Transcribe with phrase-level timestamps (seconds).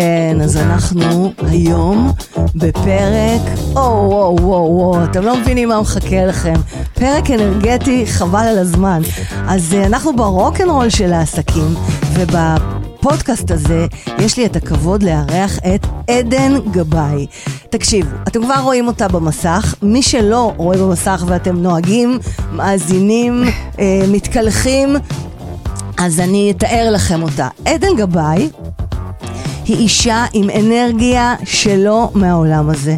[0.00, 2.12] כן, אז אנחנו היום
[2.54, 3.40] בפרק,
[3.76, 6.54] או וואו וואו וואו, אתם לא מבינים מה מחכה לכם.
[6.94, 9.02] פרק אנרגטי חבל על הזמן.
[9.48, 11.74] אז uh, אנחנו ברוקנרול של העסקים,
[12.12, 13.86] ובפודקאסט הזה
[14.18, 17.26] יש לי את הכבוד לארח את עדן גבאי.
[17.70, 22.18] תקשיבו, אתם כבר רואים אותה במסך, מי שלא רואה במסך ואתם נוהגים,
[22.52, 24.96] מאזינים, uh, מתקלחים,
[25.98, 27.48] אז אני אתאר לכם אותה.
[27.64, 28.48] עדן גבאי
[29.66, 32.96] היא אישה עם אנרגיה שלא מהעולם הזה.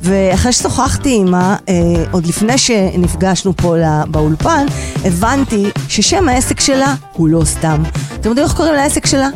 [0.00, 1.74] ואחרי ששוחחתי עימה, אה,
[2.10, 3.74] עוד לפני שנפגשנו פה
[4.06, 4.66] באולפן,
[5.04, 7.82] הבנתי ששם העסק שלה הוא לא סתם.
[8.14, 9.28] אתם יודעים איך קוראים לעסק שלה?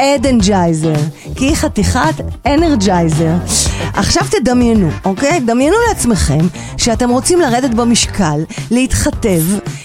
[0.00, 0.94] עדנג'ייזר,
[1.34, 2.14] כי היא חתיכת
[2.46, 3.34] energizer.
[3.94, 5.40] עכשיו תדמיינו, אוקיי?
[5.40, 6.46] דמיינו לעצמכם
[6.76, 9.42] שאתם רוצים לרדת במשקל, להתחתב,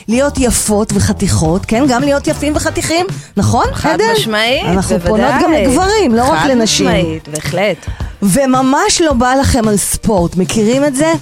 [0.07, 1.83] להיות יפות וחתיכות, כן?
[1.89, 3.05] גם להיות יפים וחתיכים,
[3.37, 3.65] נכון?
[3.73, 4.03] חד עדן?
[4.17, 5.09] משמעית, אנחנו בוודאי.
[5.11, 6.87] פונות גם לגברים, לא רק לנשים.
[6.87, 7.77] חד משמעית, בהחלט.
[8.21, 11.13] וממש לא בא לכם על ספורט, מכירים את זה?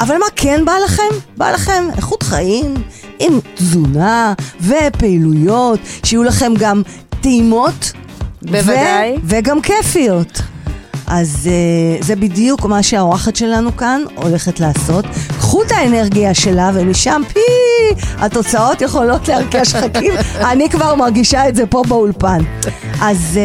[0.00, 1.02] אבל מה כן בא לכם?
[1.36, 2.74] בא לכם איכות חיים,
[3.18, 6.82] עם תזונה ופעילויות, שיהיו לכם גם
[7.20, 7.92] טעימות.
[8.42, 9.12] בוודאי.
[9.12, 10.42] ו- וגם כיפיות.
[11.10, 15.04] אז uh, זה בדיוק מה שהאורחת שלנו כאן הולכת לעשות.
[15.38, 17.40] קחו את האנרגיה שלה ומשם פי,
[18.18, 20.12] התוצאות יכולות להרקיע שחקים.
[20.50, 22.38] אני כבר מרגישה את זה פה באולפן.
[23.00, 23.38] אז,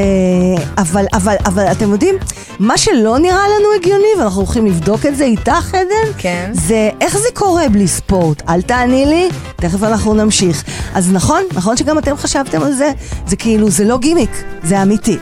[0.57, 2.15] uh, אבל, אבל, אבל אתם יודעים,
[2.59, 6.51] מה שלא נראה לנו הגיוני, ואנחנו הולכים לבדוק את זה איתך, עדן, כן.
[6.53, 8.41] זה איך זה קורה בלי ספורט.
[8.49, 10.63] אל תעני לי, תכף אנחנו נמשיך.
[10.93, 12.91] אז נכון, נכון שגם אתם חשבתם על זה?
[13.27, 15.17] זה כאילו, זה לא גימיק, זה אמיתי.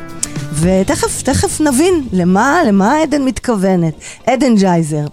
[0.60, 3.94] ותכף, תכף נבין למה, למה עדן מתכוונת.
[4.28, 5.06] עדנג'ייזר.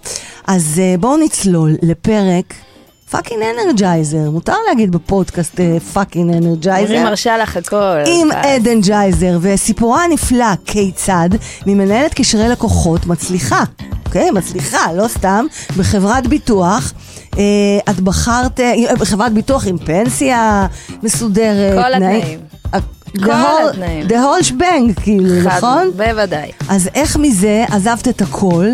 [0.47, 0.63] אז
[0.95, 2.53] uh, בואו נצלול לפרק
[3.11, 4.29] fucking energizer.
[4.31, 5.59] מותר להגיד בפודקאסט
[5.93, 6.93] fucking energizer.
[6.95, 7.75] אני מרשה לך הכל.
[8.05, 11.29] עם אז- עדנג'ייזר, וסיפורה הנפלא כיצד
[11.67, 13.63] ממנהלת קשרי לקוחות מצליחה,
[14.11, 14.31] אוקיי?
[14.31, 15.45] מצליחה, לא סתם,
[15.77, 16.93] בחברת ביטוח.
[17.37, 17.43] אה,
[17.89, 20.67] את בחרת, אה, בחברת ביטוח עם פנסיה
[21.03, 21.73] מסודרת.
[21.85, 22.39] כל תנאי- התנאים.
[23.19, 24.07] כל whole- התנאים.
[24.07, 25.91] The whole shebang, כאילו, חד- נכון?
[25.97, 26.51] בוודאי.
[26.69, 28.65] אז איך מזה עזבת את הכל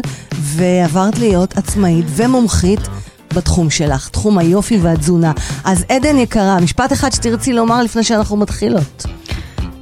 [0.41, 2.79] ועברת להיות עצמאית ומומחית
[3.33, 5.31] בתחום שלך, תחום היופי והתזונה.
[5.63, 9.05] אז עדן יקרה, משפט אחד שתרצי לומר לפני שאנחנו מתחילות.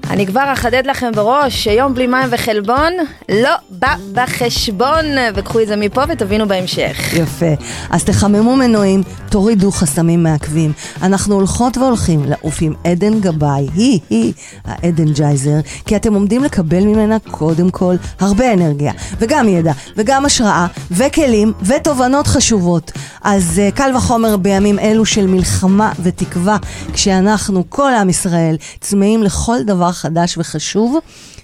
[0.09, 2.93] אני כבר אחדד לכם בראש שיום בלי מים וחלבון
[3.29, 5.05] לא בא בחשבון,
[5.35, 7.13] וקחו את זה מפה ותבינו בהמשך.
[7.13, 7.45] יפה.
[7.89, 10.73] אז תחממו מנועים, תורידו חסמים מעכבים.
[11.01, 14.33] אנחנו הולכות והולכים לעוף עם עדן גבאי, היא, היא,
[14.65, 20.67] העדן ג'ייזר, כי אתם עומדים לקבל ממנה קודם כל הרבה אנרגיה, וגם ידע, וגם השראה,
[20.91, 22.91] וכלים, ותובנות חשובות.
[23.23, 26.57] אז uh, קל וחומר בימים אלו של מלחמה ותקווה,
[26.93, 30.97] כשאנחנו, כל עם ישראל, צמאים לכל דבר חדש וחשוב,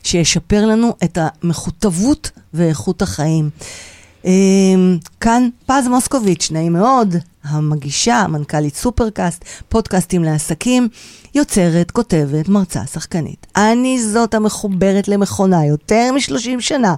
[0.04, 3.50] שישפר לנו את המכותבות ואיכות החיים.
[4.26, 10.90] אמ, כאן פז מוסקוביץ', נעים מאוד, המגישה, מנכ"לית סופרקאסט, פודקאסטים לעסקים,
[11.36, 13.48] יוצרת, כותבת, מרצה, שחקנית.
[13.56, 16.96] אני זאת המחוברת למכונה יותר מ-30 שנה.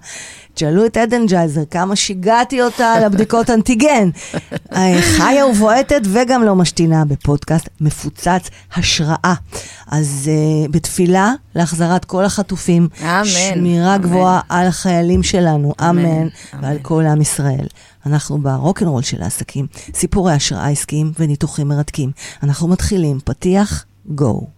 [0.54, 4.10] תשאלו את עדן ג'ייזר כמה שיגעתי אותה לבדיקות אנטיגן.
[4.76, 9.34] אה, חיה ובועטת וגם לא משתינה בפודקאסט מפוצץ השראה.
[9.88, 12.88] אז uh, בתפילה להחזרת כל החטופים.
[13.02, 14.04] אמן, שמירה אמן.
[14.04, 16.28] גבוהה על החיילים שלנו, אמן, אמן.
[16.62, 17.68] ועל כל עם ישראל.
[18.06, 22.12] אנחנו ברוקנרול של העסקים, סיפורי השראה עסקיים וניתוחים מרתקים.
[22.44, 24.52] אנחנו מתחילים, פתיח, go.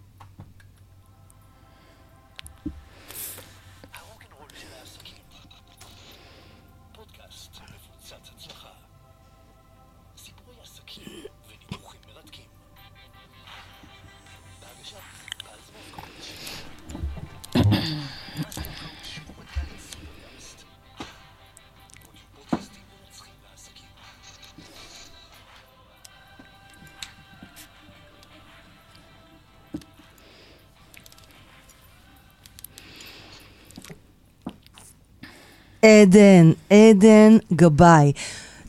[35.85, 38.11] עדן, עדן גבאי.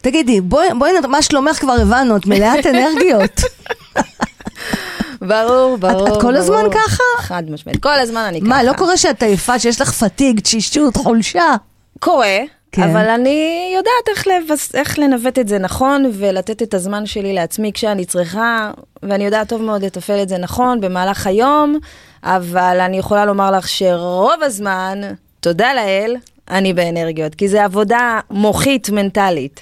[0.00, 3.40] תגידי, בואי, בואי, מה שלומך כבר הבנו, את מלאת אנרגיות.
[5.20, 6.08] ברור, ברור.
[6.08, 6.72] את כל הזמן ברור.
[6.72, 7.02] ככה?
[7.18, 7.82] חד משמעית.
[7.82, 8.48] כל הזמן אני ככה.
[8.48, 11.54] מה, לא קורה שאת עייפה, שיש לך פתיג, תשישות, חולשה?
[12.00, 12.38] קורה,
[12.72, 12.82] כן.
[12.82, 14.74] אבל אני יודעת איך, לבס...
[14.74, 18.70] איך לנווט את זה נכון ולתת את הזמן שלי לעצמי כשאני צריכה,
[19.02, 21.78] ואני יודעת טוב מאוד לתפעל את זה נכון במהלך היום,
[22.22, 25.00] אבל אני יכולה לומר לך שרוב הזמן,
[25.40, 26.16] תודה לאל,
[26.50, 29.60] אני באנרגיות, כי זה עבודה מוחית מנטלית.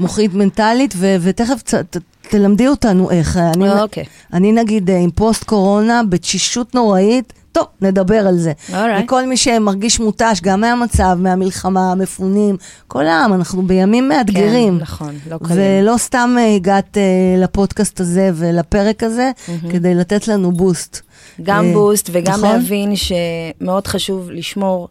[0.00, 1.96] מוחית מנטלית, ו- ותכף ת-
[2.28, 3.36] תלמדי אותנו איך.
[3.36, 4.04] אני, אוקיי.
[4.32, 8.52] אני נגיד אה, עם פוסט קורונה, בתשישות נוראית, טוב, נדבר על זה.
[8.70, 8.74] Alright.
[9.04, 12.56] וכל מי שמרגיש מותש, גם מהמצב, מהמלחמה, המפונים,
[12.88, 14.76] כל העם, אנחנו בימים מאתגרים.
[14.76, 15.60] כן, נכון, לא קלים.
[15.82, 17.02] ולא סתם אה, הגעת אה,
[17.42, 19.30] לפודקאסט הזה ולפרק הזה,
[19.70, 21.00] כדי לתת לנו בוסט.
[21.42, 22.52] גם אה, בוסט וגם נכון?
[22.52, 24.88] להבין שמאוד חשוב לשמור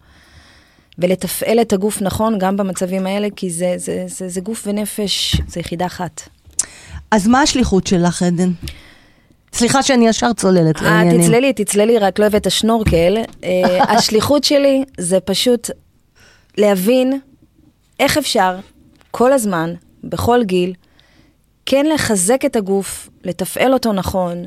[0.99, 5.59] ולתפעל את הגוף נכון גם במצבים האלה, כי זה, זה, זה, זה גוף ונפש, זה
[5.59, 6.21] יחידה אחת.
[7.11, 8.51] אז מה השליחות שלך, עדן?
[9.53, 11.21] סליחה שאני ישר צוללת אה, לעניינים.
[11.21, 13.17] תצללי, תצללי, רק לא הבאת שנורקל.
[13.43, 15.69] אה, השליחות שלי זה פשוט
[16.57, 17.19] להבין
[17.99, 18.55] איך אפשר
[19.11, 20.73] כל הזמן, בכל גיל,
[21.65, 24.45] כן לחזק את הגוף, לתפעל אותו נכון,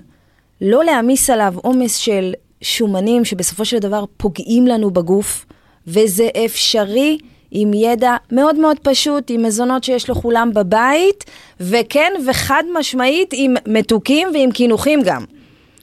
[0.61, 5.47] לא להעמיס עליו עומס של שומנים שבסופו של דבר פוגעים לנו בגוף,
[5.89, 7.19] וזה אפשרי
[7.51, 11.25] עם ידע מאוד מאוד פשוט, עם מזונות שיש לכולם בבית,
[11.61, 15.25] וכן וחד משמעית עם מתוקים ועם קינוחים גם.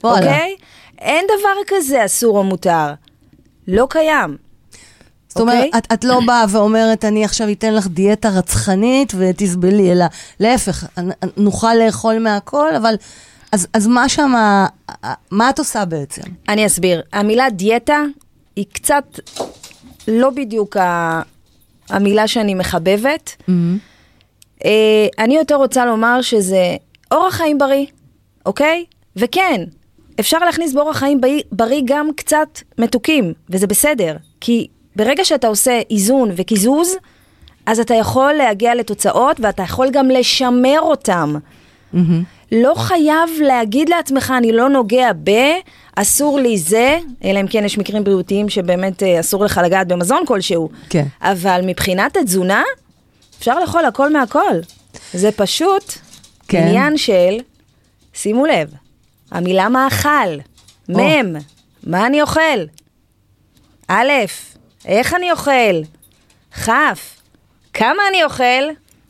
[0.04, 0.18] וואלה.
[0.18, 0.56] אוקיי?
[0.98, 2.92] אין דבר כזה אסור או מותר.
[3.68, 4.36] לא קיים.
[5.28, 5.70] זאת אומרת, אוקיי?
[5.78, 10.04] את, את לא באה ואומרת, אני עכשיו אתן לך דיאטה רצחנית ותסבלי, אלא
[10.40, 10.84] להפך,
[11.36, 12.94] נוכל לאכול מהכל, אבל...
[13.52, 14.32] אז, אז מה שם,
[15.30, 16.22] מה את עושה בעצם?
[16.48, 17.02] אני אסביר.
[17.12, 18.02] המילה דיאטה
[18.56, 19.04] היא קצת
[20.08, 21.22] לא בדיוק ה...
[21.90, 23.36] המילה שאני מחבבת.
[24.64, 26.76] אה, אני יותר רוצה לומר שזה
[27.12, 27.86] אורח חיים בריא,
[28.46, 28.84] אוקיי?
[29.16, 29.64] וכן,
[30.20, 31.20] אפשר להכניס באורח חיים
[31.52, 34.16] בריא, גם קצת מתוקים, וזה בסדר.
[34.40, 34.66] כי
[34.96, 36.96] ברגע שאתה עושה איזון וקיזוז,
[37.66, 41.34] אז אתה יכול להגיע לתוצאות ואתה יכול גם לשמר אותם.
[42.52, 45.30] לא חייב להגיד לעצמך, אני לא נוגע ב,
[45.96, 50.22] אסור לי זה, אלא אם כן יש מקרים בריאותיים שבאמת אה, אסור לך לגעת במזון
[50.26, 50.68] כלשהו.
[50.90, 51.04] כן.
[51.20, 52.62] אבל מבחינת התזונה,
[53.38, 54.60] אפשר לאכול הכל מהכל.
[55.12, 55.92] זה פשוט
[56.48, 56.62] כן.
[56.62, 57.36] עניין של,
[58.14, 58.70] שימו לב,
[59.30, 60.36] המילה מאכל,
[60.88, 61.32] מ',
[61.86, 62.58] מה אני אוכל?
[63.88, 64.10] א',
[64.84, 65.82] איך אני אוכל?
[66.64, 66.70] כ',
[67.74, 68.64] כמה אני אוכל?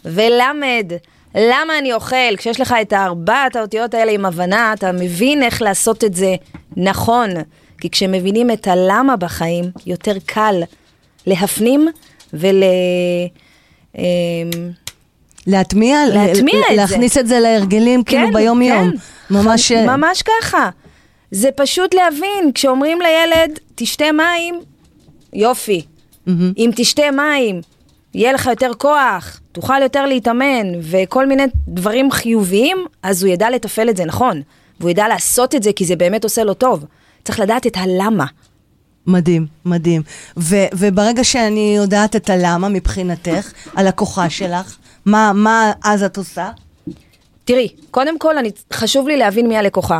[0.04, 0.92] ולמד,
[1.36, 2.36] למה אני אוכל?
[2.36, 6.34] כשיש לך את ארבעת האותיות האלה עם הבנה, אתה מבין איך לעשות את זה
[6.76, 7.30] נכון.
[7.80, 10.62] כי כשמבינים את הלמה בחיים, יותר קל
[11.26, 11.88] להפנים
[12.34, 12.62] ול...
[13.98, 14.02] אמ,
[15.46, 15.98] להטמיע?
[16.14, 16.76] להטמיע ל- את זה.
[16.76, 18.90] להכניס את זה להרגלים, כאילו ביום-יום.
[19.30, 19.72] ממש...
[19.72, 20.70] חד- ממש ככה.
[21.30, 24.60] זה פשוט להבין, כשאומרים לילד, תשתה מים,
[25.32, 25.82] יופי.
[26.26, 26.52] מהמם.
[26.58, 27.60] אם תשתה מים,
[28.16, 33.90] יהיה לך יותר כוח, תוכל יותר להתאמן, וכל מיני דברים חיוביים, אז הוא ידע לתפעל
[33.90, 34.42] את זה נכון.
[34.80, 36.84] והוא ידע לעשות את זה כי זה באמת עושה לו טוב.
[37.24, 38.24] צריך לדעת את הלמה.
[39.06, 40.02] מדהים, מדהים.
[40.36, 46.50] ו- וברגע שאני יודעת את הלמה מבחינתך, הלקוחה שלך, מה, מה אז את עושה?
[47.44, 49.98] תראי, קודם כל אני, חשוב לי להבין מי הלקוחה.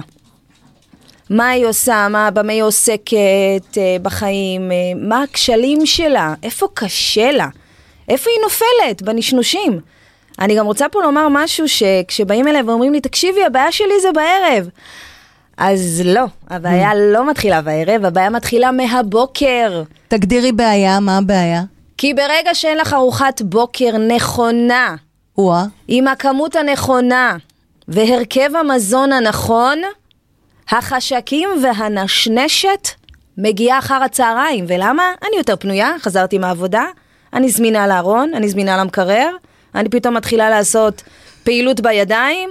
[1.30, 4.76] מה היא עושה, מה, במה היא עוסקת אה, בחיים, אה,
[5.08, 7.48] מה הכשלים שלה, איפה קשה לה,
[8.08, 9.80] איפה היא נופלת בנשנושים.
[10.38, 14.68] אני גם רוצה פה לומר משהו שכשבאים אליי ואומרים לי, תקשיבי, הבעיה שלי זה בערב.
[15.56, 19.82] אז לא, הבעיה לא מתחילה בערב, הבעיה מתחילה מהבוקר.
[20.08, 21.62] תגדירי בעיה, מה הבעיה?
[21.98, 24.94] כי ברגע שאין לך ארוחת בוקר נכונה,
[25.38, 25.60] וואה.
[25.60, 27.36] עם עם הכמות הנכונה
[27.88, 29.78] והרכב המזון הנכון,
[30.70, 32.88] החשקים והנשנשת
[33.38, 34.64] מגיעה אחר הצהריים.
[34.68, 35.12] ולמה?
[35.22, 36.84] אני יותר פנויה, חזרתי מהעבודה,
[37.36, 39.30] אני זמינה לארון, אני זמינה למקרר,
[39.74, 41.02] אני פתאום מתחילה לעשות
[41.44, 42.50] פעילות בידיים,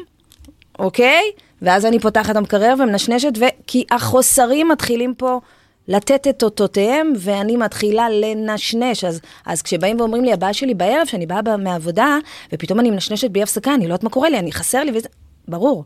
[0.79, 1.23] אוקיי?
[1.61, 3.31] ואז אני פותחת המקרר ומנשנשת.
[3.67, 5.39] כי החוסרים מתחילים פה
[5.87, 9.03] לתת את אותותיהם, ואני מתחילה לנשנש.
[9.03, 12.17] אז, אז כשבאים ואומרים לי, הבעיה שלי בערב, שאני באה מהעבודה,
[12.53, 15.09] ופתאום אני מנשנשת בלי הפסקה, אני לא יודעת מה קורה לי, אני חסר לי וזה...
[15.47, 15.83] ברור.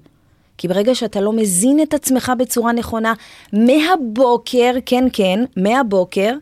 [0.57, 3.13] כי ברגע שאתה לא מזין את עצמך בצורה נכונה,
[3.53, 6.33] מהבוקר, כן, כן, מהבוקר,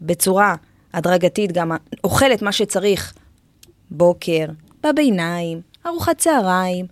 [0.00, 0.54] בצורה
[0.94, 1.72] הדרגתית גם
[2.04, 3.14] אוכל את מה שצריך
[3.90, 4.46] בוקר,
[4.82, 6.86] בביניים, ארוחת צהריים,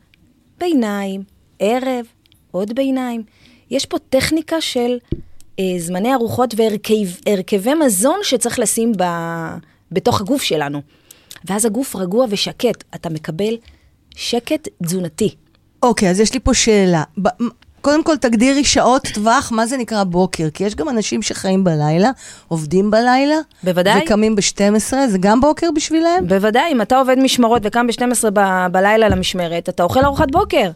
[0.59, 1.23] ביניים,
[1.59, 2.07] ערב,
[2.51, 3.23] עוד ביניים.
[3.71, 4.99] יש פה טכניקה של
[5.59, 6.55] אה, זמני ארוחות
[7.27, 9.05] והרכבי מזון שצריך לשים ב,
[9.93, 10.83] בתוך הגוף שלנו.
[11.45, 13.57] ואז הגוף רגוע ושקט, אתה מקבל
[14.17, 15.35] שקט תזונתי.
[15.83, 17.03] אוקיי, אז יש לי פה שאלה.
[17.83, 20.49] קודם כל תגדירי שעות טווח, מה זה נקרא בוקר?
[20.55, 22.11] כי יש גם אנשים שחיים בלילה,
[22.49, 23.37] עובדים בלילה.
[23.65, 24.03] בוודאי.
[24.05, 26.27] וקמים ב-12, זה גם בוקר בשבילם?
[26.29, 30.71] בוודאי, אם אתה עובד משמרות וקם ב-12 ב- בלילה למשמרת, אתה אוכל ארוחת בוקר.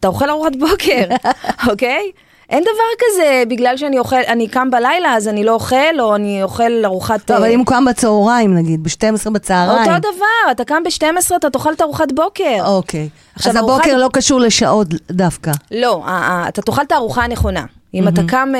[0.00, 1.04] אתה אוכל ארוחת בוקר,
[1.70, 2.10] אוקיי?
[2.52, 6.42] אין דבר כזה, בגלל שאני אוכל, אני קם בלילה אז אני לא אוכל, או אני
[6.42, 7.20] אוכל ארוחת...
[7.24, 9.92] טוב, אבל אה, אם הוא קם בצהריים, נגיד, ב-12 בצהריים.
[9.92, 12.58] אותו דבר, אתה קם ב-12, אתה תאכל את ארוחת בוקר.
[12.64, 13.08] אוקיי.
[13.46, 15.52] אז הבוקר לא קשור לשעות דווקא.
[15.70, 17.64] לא, אה, אה, אתה תאכל את הארוחה הנכונה.
[17.94, 18.52] אם אתה קם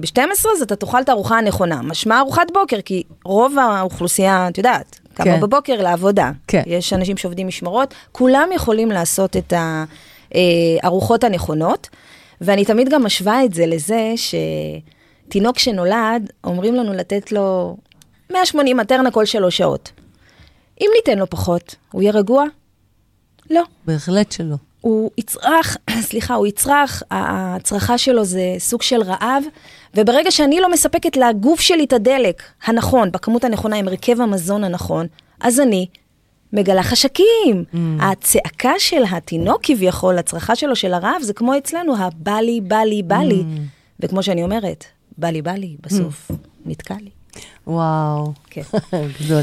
[0.00, 1.82] ב-12, אז אתה תאכל את הארוחה הנכונה.
[1.82, 5.40] משמע ארוחת בוקר, כי רוב האוכלוסייה, את יודעת, קמה כן.
[5.40, 6.30] בבוקר לעבודה.
[6.48, 6.62] כן.
[6.66, 9.52] יש אנשים שעובדים משמרות, כולם יכולים לעשות את
[10.82, 11.88] הארוחות הנכונות,
[12.40, 14.14] ואני תמיד גם משווה את זה לזה
[15.26, 17.76] שתינוק שנולד, אומרים לנו לתת לו
[18.32, 19.92] 180 מטרנה כל שלוש שעות.
[20.80, 22.44] אם ניתן לו פחות, הוא יהיה רגוע?
[23.50, 23.62] לא.
[23.86, 24.56] בהחלט שלא.
[24.80, 25.76] הוא יצרח,
[26.08, 29.44] סליחה, הוא יצרח, הצרחה שלו זה סוג של רעב,
[29.94, 35.06] וברגע שאני לא מספקת לגוף שלי את הדלק הנכון, בכמות הנכונה, עם הרכב המזון הנכון,
[35.40, 35.86] אז אני
[36.52, 37.64] מגלה חשקים.
[37.72, 37.76] Mm.
[38.00, 43.02] הצעקה של התינוק כביכול, הצרחה שלו של הרעב, זה כמו אצלנו, הבא לי, בא לי,
[43.02, 43.40] בא לי.
[43.40, 43.60] Mm.
[44.00, 44.84] וכמו שאני אומרת,
[45.18, 46.30] בא לי, בא לי, בסוף
[46.66, 47.10] נתקע לי.
[47.66, 48.32] וואו.
[48.50, 48.62] כן.
[49.20, 49.42] גדול.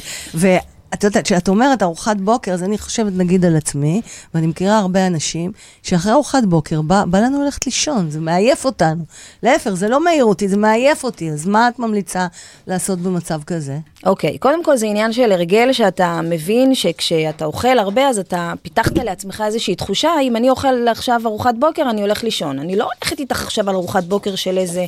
[0.92, 4.02] ואת יודעת, כשאת אומרת ארוחת בוקר, אז אני חושבת נגיד על עצמי,
[4.34, 5.52] ואני מכירה הרבה אנשים,
[5.84, 9.04] שאחרי ארוחת בוקר בא, בא לנו ללכת לישון, זה מעייף אותנו.
[9.44, 11.30] להפך, זה לא מעיר אותי, זה מעייף אותי.
[11.32, 12.28] אז מה את ממליצה
[12.68, 13.78] לעשות במצב כזה?
[14.06, 18.98] אוקיי, קודם כל זה עניין של הרגל שאתה מבין שכשאתה אוכל הרבה, אז אתה פיתחת
[18.98, 22.60] לעצמך איזושהי תחושה, אם אני אוכל עכשיו ארוחת בוקר, אני הולך לישון.
[22.60, 24.86] אני לא הולכת איתך עכשיו על ארוחת בוקר של איזה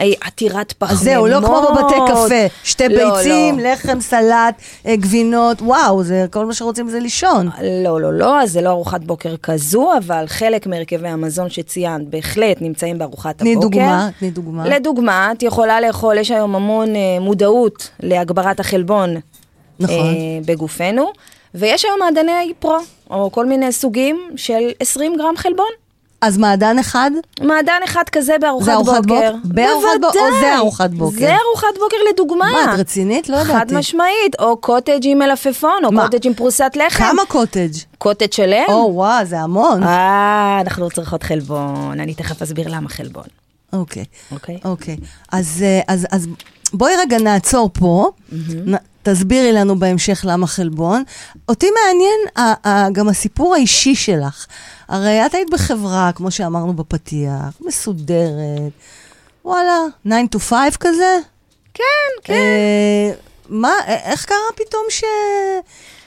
[0.00, 1.04] אה, עתירת פחמימות.
[1.04, 2.46] זהו, לא כמו בבתי קפה.
[2.64, 3.70] שתי לא, ביצים, לא.
[3.70, 4.54] לחם, סלט,
[4.86, 4.96] אה,
[5.38, 7.48] גבינות, וואו, זה, כל מה שרוצים זה לישון.
[7.84, 12.56] לא, לא, לא, אז זה לא ארוחת בוקר כזו, אבל חלק מהרכבי המזון שציינת בהחלט
[12.60, 13.68] נמצאים בארוחת תני הבוקר.
[13.68, 14.68] דוגמה, תני דוגמה.
[14.68, 19.14] לדוגמה, את יכולה לאכול, יש היום המון אה, מודעות להגברת החלבון
[19.80, 19.96] נכון.
[19.96, 21.06] אה, בגופנו,
[21.54, 22.78] ויש היום מעדני פרו,
[23.10, 25.70] או כל מיני סוגים של 20 גרם חלבון.
[26.20, 27.10] אז מעדן אחד?
[27.40, 29.00] מעדן אחד כזה בארוחת בוקר.
[29.02, 30.40] בוק- בארוחת בוק- או.
[30.40, 31.18] זה ארוחת בוקר?
[31.18, 32.52] זה ארוחת בוקר לדוגמה.
[32.52, 33.28] מה, את רצינית?
[33.28, 33.52] לא ידעתי.
[33.52, 36.02] חד משמעית, או קוטג' עם מלפפון, או מה?
[36.08, 37.04] קוטג' עם פרוסת לחם.
[37.04, 37.70] כמה קוטג'?
[37.98, 38.64] קוטג' שלם?
[38.68, 39.82] או, וואו, זה המון.
[39.82, 43.24] אה, אנחנו לא צריכות חלבון, אני תכף אסביר למה חלבון.
[43.72, 44.04] אוקיי.
[44.32, 44.58] אוקיי.
[44.64, 44.96] אוקיי.
[45.32, 46.26] אז, אה, אז, אז
[46.72, 48.10] בואי רגע נעצור פה,
[48.66, 51.02] נ, תסבירי לנו בהמשך למה חלבון.
[51.48, 52.50] אותי מעניין
[52.92, 54.46] גם הסיפור האישי שלך.
[54.88, 58.72] הרי את היית בחברה, כמו שאמרנו בפתיח, מסודרת,
[59.44, 59.78] וואלה,
[60.08, 61.18] 9 to 5 כזה?
[61.74, 61.82] כן,
[62.24, 62.32] כן.
[62.34, 63.10] אה,
[63.48, 65.04] מה, א- איך קרה פתאום ש...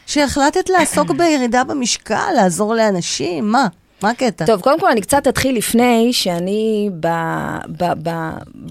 [0.05, 3.51] שהחלטת לעסוק בירידה במשקל, לעזור לאנשים?
[3.51, 3.67] מה?
[4.03, 4.45] מה הקטע?
[4.45, 6.89] טוב, קודם כל אני קצת אתחיל לפני שאני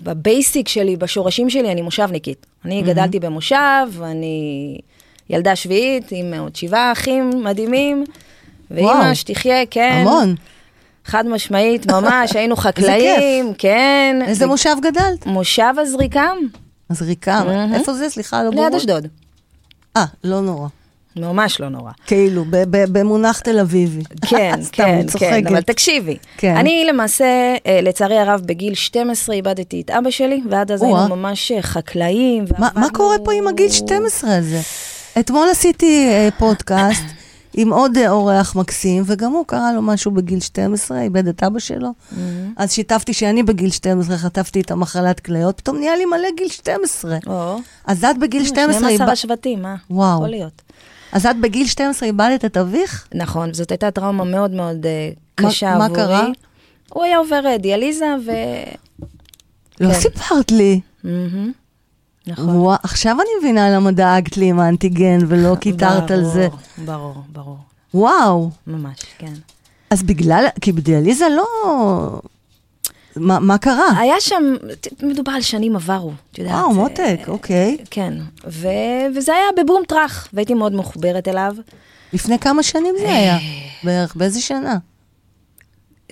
[0.03, 2.47] בבייסיק שלי, בשורשים שלי, אני מושבניקית.
[2.65, 4.79] אני גדלתי במושב, אני
[5.31, 8.05] ילדה שביעית עם עוד שבעה אחים מדהימים,
[8.71, 9.15] ואימא.
[9.15, 10.03] שתחיה, כן.
[10.07, 10.35] המון.
[11.05, 14.19] חד משמעית, ממש, היינו חקלאים, כן.
[14.27, 15.27] איזה מושב גדלת?
[15.27, 16.37] מושב הזריקם,
[16.89, 17.43] אז ריקם.
[17.47, 17.75] מהמם.
[17.75, 18.09] איפה זה?
[18.11, 18.77] סליחה, לא ליד ברור.
[18.77, 19.07] אשדוד.
[19.97, 20.69] אה, לא נורא.
[21.17, 21.91] ממש לא נורא.
[22.07, 24.03] כאילו, במונח תל אביבי.
[24.31, 25.47] כן, כן, כן.
[25.47, 26.17] אבל תקשיבי.
[26.37, 26.57] כן.
[26.57, 30.83] אני למעשה, אה, לצערי הרב, בגיל 12 איבדתי את אבא שלי, ועד אז.
[30.83, 32.45] היינו ממש אה, חקלאים.
[32.59, 34.61] מה, קורה פה עם הגיל 12 הזה?
[35.19, 37.03] אתמול עשיתי אה, פודקאסט
[37.55, 41.59] עם עוד אה, אורח מקסים, וגם הוא קרה לו משהו בגיל 12, איבד את אבא
[41.59, 41.89] שלו.
[42.57, 47.19] אז שיתפתי שאני בגיל 12 חטפתי את המחלת כליות, פתאום נהיה לי מלא גיל 12.
[47.27, 49.09] או, אז את בגיל 12 12 איבדת...
[49.09, 49.77] השבטים, מה?
[49.91, 50.17] וואו.
[50.19, 50.63] יכול להיות.
[51.13, 53.09] אז את בגיל 12 איבדת את אביך?
[53.15, 56.01] נכון, זאת הייתה טראומה מאוד מאוד אה, מה- קשה מה עבורי.
[56.03, 56.27] קרה?
[56.93, 58.31] הוא היה עובר אה, דיאליזה ו...
[59.81, 60.01] לא כן.
[60.01, 60.81] סיפרת לי.
[61.05, 61.53] מהמם.
[62.27, 62.49] נכון.
[62.49, 66.49] וואו, עכשיו אני מבינה למה דאגת לי עם האנטיגן ולא קיטרת על זה.
[66.85, 67.59] ברור, ברור,
[67.95, 68.51] וואו.
[68.67, 69.33] ממש, כן.
[69.91, 71.47] אז בגלל, כי בדיאליזה לא...
[73.17, 73.99] מה, מה קרה?
[73.99, 74.55] היה שם,
[75.03, 76.55] מדובר על שנים עברו, את יודעת.
[76.55, 77.77] וואו, אה, מותק, אוקיי.
[77.91, 78.15] כן,
[78.49, 78.69] ו...
[79.17, 81.55] וזה היה בבום טראח, והייתי מאוד מחוברת אליו.
[82.13, 83.39] לפני כמה שנים זה היה?
[83.85, 84.79] בערך, באיזה שנה?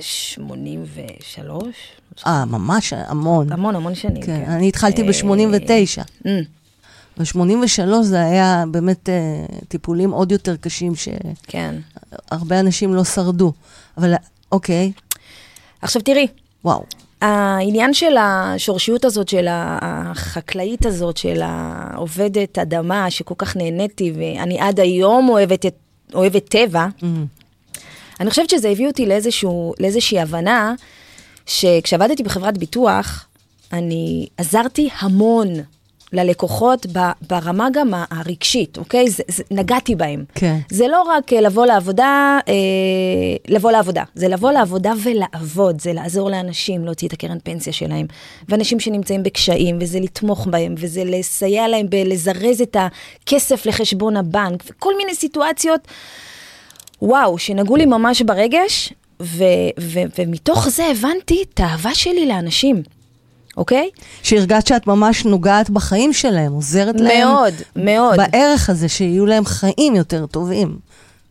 [0.00, 1.66] 83,
[2.26, 3.52] אה, ממש המון.
[3.52, 4.22] המון המון שנים.
[4.22, 6.26] כן, כן, אני התחלתי אה, ב-89.
[6.26, 6.40] אמ,
[7.18, 10.92] ב-83 זה היה באמת אה, טיפולים עוד יותר קשים,
[11.42, 11.74] כן.
[12.30, 13.52] שהרבה אנשים לא שרדו.
[13.98, 14.14] אבל
[14.52, 14.92] אוקיי,
[15.82, 16.26] עכשיו תראי,
[16.64, 16.84] וואו.
[17.20, 24.80] העניין של השורשיות הזאת, של החקלאית הזאת, של העובדת אדמה, שכל כך נהניתי, ואני עד
[24.80, 25.74] היום אוהבת, את,
[26.14, 27.26] אוהבת טבע, אמ,
[28.20, 30.74] אני חושבת שזה הביא אותי לאיזשהו, לאיזושהי הבנה,
[31.46, 33.26] שכשעבדתי בחברת ביטוח,
[33.72, 35.48] אני עזרתי המון
[36.12, 39.10] ללקוחות ב- ברמה גם הרגשית, אוקיי?
[39.10, 40.24] זה, זה, נגעתי בהם.
[40.34, 40.58] כן.
[40.70, 42.54] זה לא רק אה, לבוא לעבודה, אה,
[43.48, 48.06] לבוא לעבודה, זה לבוא לעבודה ולעבוד, זה לעזור לאנשים להוציא את הקרן פנסיה שלהם,
[48.48, 54.96] ואנשים שנמצאים בקשיים, וזה לתמוך בהם, וזה לסייע להם בלזרז את הכסף לחשבון הבנק, וכל
[54.96, 55.80] מיני סיטואציות,
[57.02, 59.44] וואו, שנגעו לי ממש ברגש, ו-
[59.80, 62.82] ו- ומתוך זה הבנתי את האהבה שלי לאנשים.
[63.56, 63.88] אוקיי?
[64.22, 67.28] שהרגשת שאת ממש נוגעת בחיים שלהם, עוזרת להם.
[67.28, 68.16] מאוד, מאוד.
[68.16, 70.78] בערך הזה, שיהיו להם חיים יותר טובים.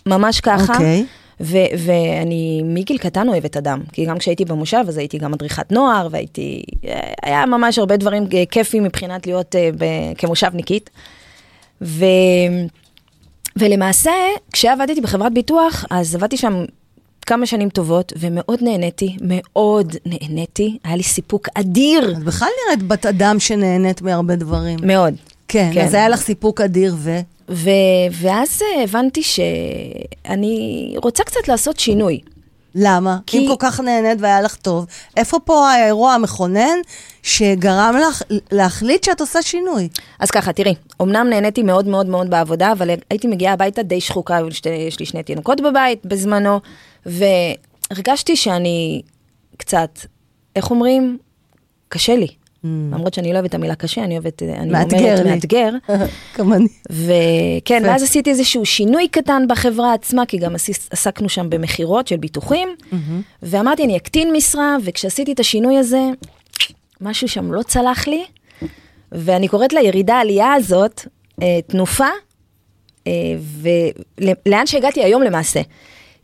[0.06, 0.74] ממש ככה.
[0.74, 1.06] אוקיי.
[1.42, 6.08] ו- ואני מגיל קטן אוהבת אדם, כי גם כשהייתי במושב אז הייתי גם מדריכת נוער,
[6.12, 6.64] והייתי,
[7.24, 10.90] היה ממש הרבה דברים כיפים מבחינת להיות uh, ב- כמושבניקית.
[11.82, 12.06] ו...
[13.60, 14.12] ולמעשה,
[14.54, 16.66] כשעבדתי בחברת ביטוח, אז עבדתי שם
[17.26, 23.06] כמה שנים טובות, ומאוד נהניתי, מאוד נהניתי, היה לי סיפוק אדיר, את בכלל נראית בת
[23.06, 24.80] אדם שנהנית מהרבה דברים.
[24.84, 25.14] מאוד.
[25.48, 25.82] כן, כן.
[25.86, 27.20] אז היה לך סיפוק אדיר ו...
[27.50, 27.70] ו-
[28.12, 32.20] ואז הבנתי שאני רוצה קצת לעשות שינוי.
[32.80, 33.18] למה?
[33.28, 34.86] כי- אם כל כך נהנית והיה לך טוב,
[35.18, 36.78] איפה פה האירוע המכונן
[37.24, 39.90] שגרם לך להחליט שאת עושה שינוי?
[40.20, 44.40] אז ככה, תראי, אמנם נהניתי מאוד מאוד מאוד בעבודה, אבל הייתי מגיעה הביתה די שחוקה,
[44.88, 46.60] יש לי שני תינוקות בבית בזמנו,
[47.06, 49.02] והרגשתי שאני
[49.58, 50.00] קצת,
[50.56, 51.18] איך אומרים?
[51.90, 52.28] קשה לי.
[52.94, 55.26] למרות שאני לא אוהבת את המילה קשה, אני אוהבת, אני אומרת.
[55.26, 55.70] מאתגר.
[56.54, 56.68] אני.
[56.90, 57.84] וכן.
[57.86, 60.56] ואז עשיתי איזשהו שינוי קטן בחברה עצמה, כי גם
[60.92, 62.70] עסקנו שם במכירות של ביטוחים,
[63.44, 66.02] ואמרתי, אני אקטין משרה, וכשעשיתי את השינוי הזה,
[67.02, 68.24] משהו שם לא צלח לי,
[69.12, 71.08] ואני קוראת לירידה העלייה הזאת,
[71.42, 72.08] אה, תנופה,
[73.08, 73.12] אה,
[74.18, 75.62] ולאן שהגעתי היום למעשה.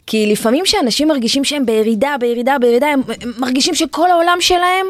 [0.07, 4.85] כי לפעמים שאנשים מרגישים שהם בירידה, בירידה, בירידה, הם, הם מרגישים שכל העולם שלהם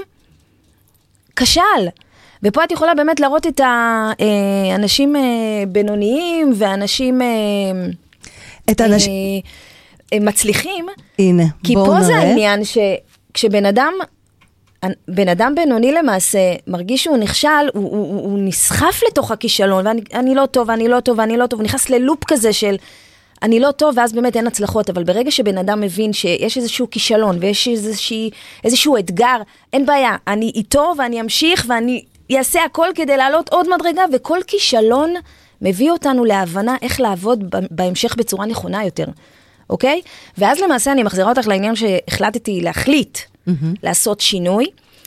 [1.35, 1.87] כשל.
[2.43, 5.15] ופה את יכולה באמת להראות את האנשים
[5.67, 7.27] בינוניים ואנשים אה,
[8.71, 9.11] את האנשים...
[9.11, 9.49] אה,
[10.13, 10.85] אה, מצליחים,
[11.19, 12.03] הנה, כי בואו פה נראה.
[12.03, 13.93] זה העניין שכשבן אדם,
[15.07, 20.35] בן אדם בינוני למעשה מרגיש שהוא נכשל, הוא, הוא, הוא, נסחף לתוך הכישלון, ואני אני
[20.35, 22.75] לא טוב, אני לא טוב, אני לא טוב, הוא נכנס ללופ כזה של
[23.43, 27.37] אני לא טוב, ואז באמת אין הצלחות, אבל ברגע שבן אדם מבין שיש איזשהו כישלון
[27.39, 28.29] ויש איזושהי,
[28.63, 29.37] איזשהו אתגר,
[29.73, 32.03] אין בעיה, אני איתו ואני אמשיך ואני
[32.37, 35.13] אעשה הכל כדי לעלות עוד מדרגה, וכל כישלון
[35.61, 39.05] מביא אותנו להבנה איך לעבוד בהמשך בצורה נכונה יותר,
[39.69, 40.01] אוקיי?
[40.37, 43.17] ואז למעשה אני מחזירה אותך לעניין שהחלטתי להחליט
[43.83, 44.65] לעשות שינוי.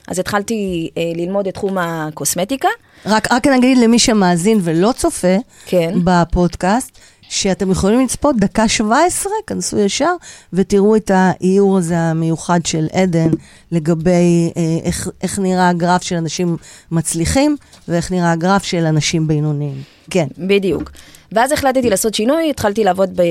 [0.09, 2.69] אז התחלתי אה, ללמוד את תחום הקוסמטיקה.
[3.07, 5.95] רק, רק נגיד למי שמאזין ולא צופה כן.
[6.05, 10.15] בפודקאסט, שאתם יכולים לצפות דקה 17, כנסו ישר
[10.53, 13.31] ותראו את האיור הזה המיוחד של עדן
[13.73, 16.57] לגבי אה, איך, איך נראה הגרף של אנשים
[16.91, 17.57] מצליחים
[17.89, 19.83] ואיך נראה הגרף של אנשים בינוניים.
[20.11, 20.27] כן.
[20.39, 20.91] בדיוק.
[21.33, 23.27] ואז החלטתי לעשות שינוי, התחלתי לעבוד, ב, אה,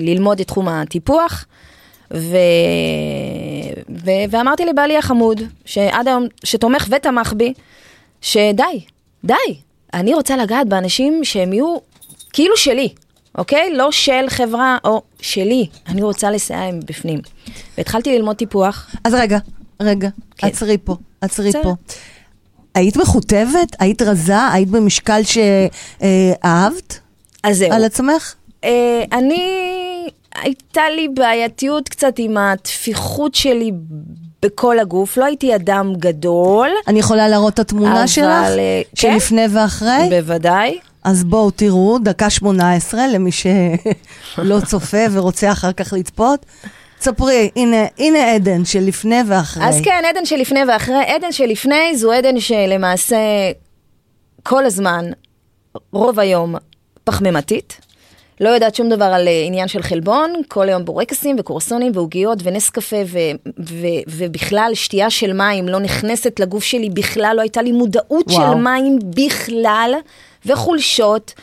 [0.00, 1.44] ללמוד את תחום הטיפוח,
[2.14, 2.36] ו...
[4.04, 4.10] ו...
[4.30, 7.52] ואמרתי לבעלי החמוד, שעד היום, שתומך ותמך בי,
[8.20, 8.84] שדי,
[9.24, 9.34] די,
[9.94, 11.76] אני רוצה לגעת באנשים שהם יהיו
[12.32, 12.88] כאילו שלי,
[13.38, 13.74] אוקיי?
[13.74, 17.20] לא של חברה או שלי, אני רוצה לסייע להם בפנים.
[17.78, 18.90] והתחלתי ללמוד טיפוח.
[19.04, 19.38] אז רגע,
[19.80, 20.46] רגע, כן.
[20.46, 21.52] עצרי פה, עצרי.
[21.62, 21.74] פה.
[22.74, 23.76] היית מכותבת?
[23.78, 24.48] היית רזה?
[24.52, 27.00] היית במשקל שאהבת
[27.42, 27.72] אז זהו.
[27.72, 28.34] על עצמך?
[28.64, 33.72] אה, אני, הייתה לי בעייתיות קצת עם התפיחות שלי
[34.42, 38.26] בכל הגוף, לא הייתי אדם גדול, אני יכולה להראות את התמונה אבל, שלך?
[38.26, 39.12] אה, כן.
[39.12, 40.08] שלפני ואחרי?
[40.10, 40.78] בוודאי.
[41.06, 46.46] אז בואו תראו, דקה 18 למי שלא צופה ורוצה אחר כך לצפות.
[47.00, 49.68] ספרי, הנה, הנה עדן של לפני ואחרי.
[49.68, 53.16] אז כן, עדן שלפני ואחרי, עדן שלפני זו עדן שלמעשה
[54.42, 55.04] כל הזמן,
[55.92, 56.54] רוב היום,
[57.04, 57.80] פחמימתית.
[58.40, 62.70] לא יודעת שום דבר על אה, עניין של חלבון, כל היום בורקסים וקורסונים ועוגיות ונס
[62.70, 63.18] קפה ו-
[63.68, 68.52] ו- ובכלל שתייה של מים לא נכנסת לגוף שלי בכלל, לא הייתה לי מודעות וואו.
[68.52, 69.94] של מים בכלל,
[70.46, 71.34] וחולשות.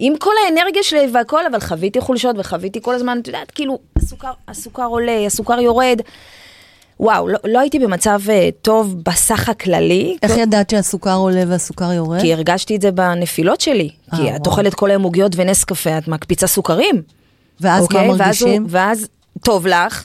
[0.00, 4.30] עם כל האנרגיה שלי והכל, אבל חוויתי חולשות וחוויתי כל הזמן, את יודעת, כאילו, הסוכר,
[4.48, 6.00] הסוכר עולה, הסוכר יורד.
[7.00, 8.30] וואו, לא, לא הייתי במצב uh,
[8.62, 12.20] טוב בסך הכללי, איך ידעת שהסוכר עולה והסוכר יורד?
[12.20, 13.88] כי הרגשתי את זה בנפילות שלי.
[14.12, 14.36] אה, כי וואו.
[14.36, 17.02] את אוכלת כל היום עוגיות ונס קפה, את מקפיצה סוכרים.
[17.60, 18.06] ואז אוקיי?
[18.06, 18.62] מה ואז, מרגישים?
[18.62, 19.08] הוא- ואז
[19.44, 20.04] טוב לך,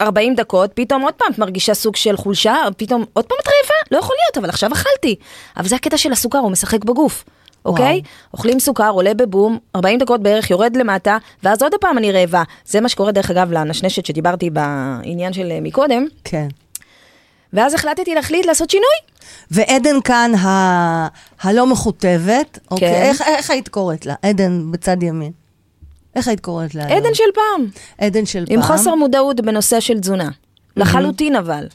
[0.00, 3.74] 40 דקות, פתאום עוד פעם את מרגישה סוג של חולשה, פתאום עוד פעם את רעבה?
[3.90, 5.16] לא יכול להיות, אבל עכשיו אכלתי.
[5.56, 7.24] אבל זה הקטע של הסוכר, הוא משחק בגוף.
[7.64, 8.02] אוקיי?
[8.34, 12.42] אוכלים סוכר, עולה בבום, 40 דקות בערך, יורד למטה, ואז עוד פעם אני רעבה.
[12.66, 16.48] זה מה שקורה דרך אגב לנשנשת שדיברתי בעניין של אה, מקודם, כן.
[17.52, 18.94] ואז החלטתי להחליט לעשות שינוי.
[19.50, 21.08] ועדן כאן, ה...
[21.42, 22.88] הלא מכותבת, אוקיי?
[22.88, 23.02] כן.
[23.02, 24.14] איך, איך היית קוראת לה?
[24.22, 25.32] עדן בצד ימין.
[26.16, 26.96] איך היית קוראת לה היום?
[26.98, 27.66] עדן של פעם,
[27.98, 28.62] עדן של עם פעם.
[28.62, 30.28] חוסר מודעות בנושא של תזונה.
[30.76, 31.66] לחלוטין אבל,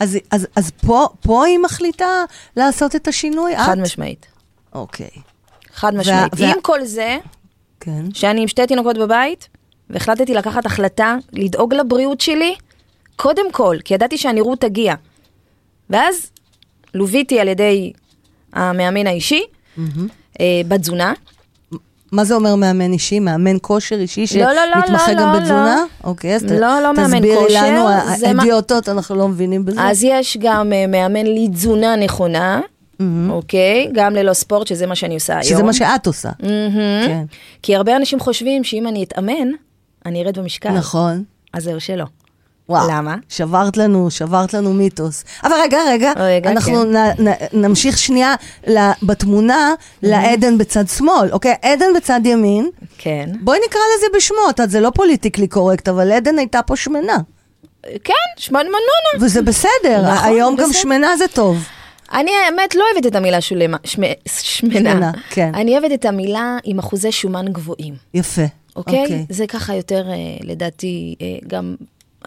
[0.00, 2.24] אז, אז, אז פה, פה היא מחליטה
[2.56, 3.56] לעשות את השינוי?
[3.56, 3.78] חד את?
[3.78, 4.26] משמעית.
[4.74, 5.08] אוקיי.
[5.74, 6.32] חד משמעית.
[6.36, 7.16] וה- עם כל זה,
[7.80, 8.04] כן.
[8.14, 9.48] שאני עם שתי תינוקות בבית,
[9.90, 12.54] והחלטתי לקחת החלטה לדאוג לבריאות שלי,
[13.16, 14.94] קודם כל, כי ידעתי שהנראות תגיע.
[15.90, 16.30] ואז
[16.94, 17.92] לוויתי על ידי
[18.52, 19.42] המאמן האישי,
[20.40, 21.12] אה, בתזונה.
[22.12, 23.20] מה זה אומר מאמן אישי?
[23.20, 25.76] מאמן כושר אישי לא, לא, לא, שמתמחה לא, גם לא, בתזונה?
[26.04, 26.08] לא.
[26.10, 28.42] אוקיי, אז ת- לא, לא מאמן תסבירי כושר, לנו, זה מה-
[28.88, 29.80] אנחנו לא מבינים בזה.
[29.82, 32.60] אז יש גם אה, מאמן לתזונה נכונה,
[33.30, 33.90] אוקיי?
[33.92, 35.44] גם ללא ספורט, שזה מה שאני עושה היום.
[35.44, 36.30] שזה מה שאת עושה.
[36.42, 37.06] מהמם.
[37.06, 37.24] כן.
[37.62, 39.48] כי הרבה אנשים חושבים שאם אני אתאמן,
[40.06, 40.70] אני ארד במשקל.
[40.70, 41.24] נכון.
[41.52, 42.04] אז זהו שלא.
[42.68, 42.88] וואו.
[42.90, 43.16] למה?
[43.28, 45.24] שברת לנו, שברת לנו מיתוס.
[45.44, 46.96] אבל רגע, רגע, רגע, אנחנו כן.
[46.96, 48.34] נ, נ, נמשיך שנייה
[49.02, 51.54] בתמונה לעדן בצד שמאל, אוקיי?
[51.62, 53.30] עדן בצד ימין, כן.
[53.40, 57.16] בואי נקרא לזה בשמות, אז זה לא פוליטיקלי קורקט, אבל עדן הייתה פה שמנה,
[58.04, 58.80] כן, שמנמנונה.
[59.20, 60.80] וזה בסדר, נכון, היום גם בסדר.
[60.80, 61.64] שמנה זה טוב.
[62.12, 64.92] אני האמת לא אוהבת את המילה שולמה, שמ, שמנה.
[64.92, 65.54] שמנה, כן.
[65.54, 68.42] אני אוהבת את המילה עם אחוזי שומן גבוהים, יפה.
[68.76, 69.26] אוקיי?
[69.28, 71.74] זה ככה יותר, אה, לדעתי, אה, גם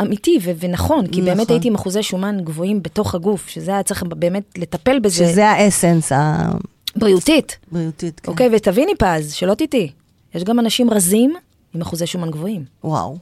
[0.02, 1.56] אמיתי ו- ונכון, כי באמת נכון.
[1.56, 6.12] הייתי עם אחוזי שומן גבוהים בתוך הגוף, שזה היה צריך באמת לטפל בזה שזה האסנס
[6.96, 7.58] בריאותית.
[7.72, 8.32] הבריאותית, כן.
[8.32, 9.92] אוקיי, ותביני פז, שלא תטעי,
[10.36, 11.36] יש גם אנשים רזים
[11.76, 13.18] עם אחוזי שומן גבוהים, וואו.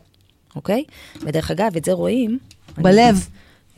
[0.56, 0.84] אוקיי?
[1.22, 2.40] ודרך אגב, את זה רואים.
[2.78, 3.28] בלב,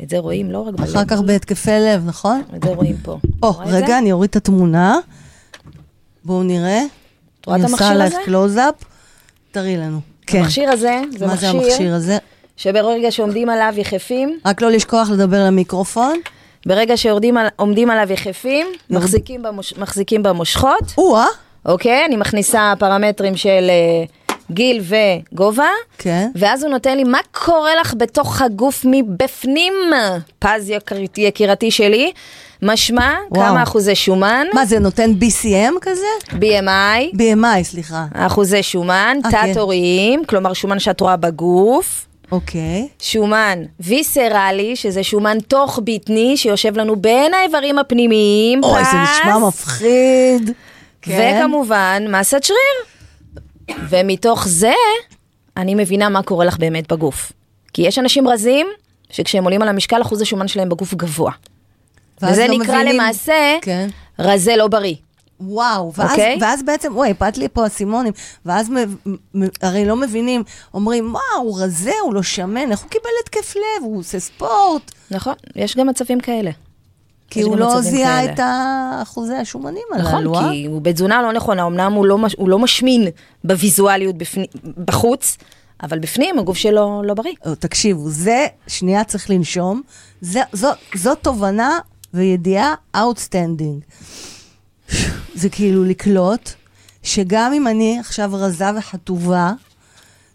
[0.03, 2.41] את זה רואים לא רק בלב, אחר כך בהתקפי לב, נכון?
[2.55, 3.17] את זה רואים פה.
[3.43, 3.67] או, את?
[3.67, 4.97] רגע, אני אוריד את התמונה.
[6.25, 6.81] בואו נראה.
[7.47, 8.21] רואה את אני עושה המכשיר עלייך הזה?
[8.25, 8.75] קלוז-אפ.
[9.51, 9.99] תראי לנו.
[10.27, 10.39] כן.
[10.39, 12.17] המכשיר הזה, זה מה זה מכשיר המכשיר הזה?
[12.57, 16.19] שברגע שעומדים עליו יחפים, רק לא לשכוח לדבר למיקרופון.
[16.65, 18.67] ברגע שעומדים על- עומדים עליו יחפים,
[19.77, 21.25] מחזיקים במושכות, או-אה,
[21.65, 22.05] אוקיי?
[22.05, 24.05] אני מכניסה פרמטרים של אה,
[24.51, 24.81] גיל
[25.33, 26.29] וגובה, כן.
[26.35, 29.73] ואז הוא נותן לי מה קורה לך בתוך הגוף מבפנים,
[30.39, 32.11] פז יקרתי- יקירתי שלי,
[32.61, 33.45] משמע וואו.
[33.45, 36.05] כמה אחוזי שומן, מה זה נותן BCM כזה?
[36.31, 38.05] BMI, BMI, סליחה.
[38.13, 39.53] אחוזי שומן, אה, כן.
[39.53, 42.87] תת-הוריים, כלומר שומן שאת רואה בגוף, אוקיי.
[42.99, 49.37] שומן ויסרלי, שזה שומן תוך בטני, שיושב לנו בין האיברים הפנימיים, אוי, זה פז, נשמע
[49.47, 50.51] מפחיד.
[51.01, 51.37] כן.
[51.41, 52.57] וכמובן, מסת שריר.
[53.89, 54.73] ומתוך זה,
[55.57, 57.31] אני מבינה מה קורה לך באמת בגוף.
[57.73, 58.67] כי יש אנשים רזים,
[59.09, 61.31] שכשהם עולים על המשקל, אחוז השומן שלהם בגוף גבוה.
[62.21, 63.87] וזה לא נקרא מבינים- למעשה כן.
[64.19, 64.95] רזה לא בריא.
[65.39, 66.37] וואו, ואז, אוקיי?
[66.41, 68.13] ואז בעצם, וואי, הפעת לי פה אסימונים,
[68.45, 68.75] ואז מ,
[69.35, 73.55] מ, הרי לא מבינים, אומרים, מה, הוא רזה, הוא לא שמן, איך הוא קיבל התקף
[73.55, 76.51] לב, הוא עושה ספורט, נכון, יש גם מצבים כאלה.
[77.29, 78.25] כי הוא לא זיהה.
[78.25, 78.39] את
[79.01, 80.49] אחוזי השומנים נכון, הללו, אה?
[80.51, 83.07] כי הוא בתזונה לא נכונה, אמנם הוא לא, מש- הוא לא משמין
[83.43, 84.45] בוויזואליות בפני,
[84.85, 85.37] בחוץ,
[85.83, 87.33] אבל בפנים הגוף שלו לא בריא.
[87.45, 89.81] או, תקשיבו, זה, שנייה צריך לנשום,
[90.21, 91.79] זה, זו, זו תובנה
[92.13, 93.81] וידיעה outstanding.
[95.35, 96.49] זה כאילו לקלוט
[97.03, 99.51] שגם אם אני עכשיו רזה וחטובה,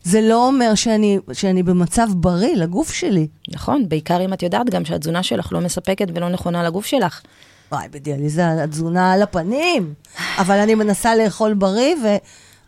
[0.05, 3.29] זה לא אומר שאני, שאני במצב בריא לגוף שלי.
[3.49, 7.21] נכון, בעיקר אם את יודעת גם שהתזונה שלך לא מספקת ולא נכונה לגוף שלך.
[7.73, 9.95] וואי, בדיאליזה התזונה על הפנים,
[10.39, 12.17] אבל אני מנסה לאכול בריא, ו...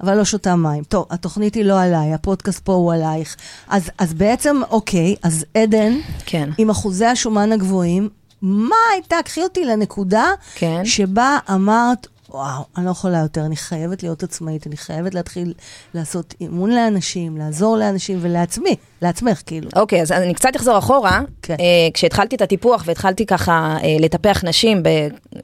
[0.00, 0.84] אבל לא שותה מים.
[0.84, 3.36] טוב, התוכנית היא לא עליי, הפודקאסט פה הוא עלייך.
[3.68, 5.92] אז, אז בעצם, אוקיי, אז עדן,
[6.26, 6.50] כן.
[6.58, 8.08] עם אחוזי השומן הגבוהים,
[8.42, 10.84] מה הייתה, קחי אותי לנקודה, כן.
[10.84, 15.54] שבה אמרת, וואו, אני לא יכולה יותר, אני חייבת להיות עצמאית, אני חייבת להתחיל
[15.94, 19.70] לעשות אימון לאנשים, לעזור לאנשים ולעצמי, לעצמך, כאילו.
[19.76, 21.20] אוקיי, אז אני קצת אחזור אחורה.
[21.42, 21.56] כן.
[21.60, 24.82] אה, כשהתחלתי את הטיפוח והתחלתי ככה אה, לטפח נשים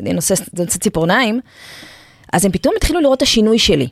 [0.03, 0.35] בנושא
[0.66, 1.40] ציפורניים,
[2.33, 3.88] אז הם פתאום התחילו לראות את השינוי שלי,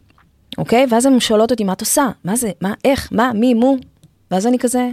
[0.59, 0.87] אוקיי?
[0.91, 2.09] ואז הן שואלות אותי, מה את עושה?
[2.25, 2.51] מה זה?
[2.61, 2.75] מה?
[2.85, 3.09] איך?
[3.13, 3.33] מה?
[3.35, 3.55] מי?
[3.55, 3.77] מו?
[4.31, 4.89] ואז אני כזה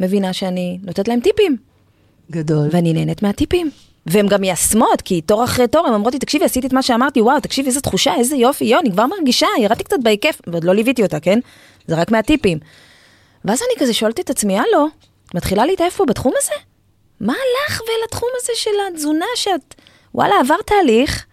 [0.00, 1.56] מבינה שאני נותנת להם טיפים,
[2.30, 2.68] גדול.
[2.70, 3.70] ואני נהנית מהטיפים.
[4.06, 7.20] והן גם מיישמות, כי תור אחרי תור, הן אומרות לי, תקשיבי, עשיתי את מה שאמרתי,
[7.20, 10.74] וואו, תקשיבי, איזה תחושה, איזה יופי, יו, אני כבר מרגישה, ירדתי קצת בהיקף, ועוד לא
[10.74, 11.38] ליוויתי אותה, כן?
[11.86, 12.58] זה רק מהטיפים.
[13.44, 14.88] ואז אני כזה שואלת את עצמי, הלו,
[15.34, 16.52] מתחילה להתעייף פה בתחום הזה?
[17.20, 17.32] מה
[17.68, 19.74] לך ולתחום הזה של התזונה שאת,
[20.14, 21.24] וואלה, עברת תהליך,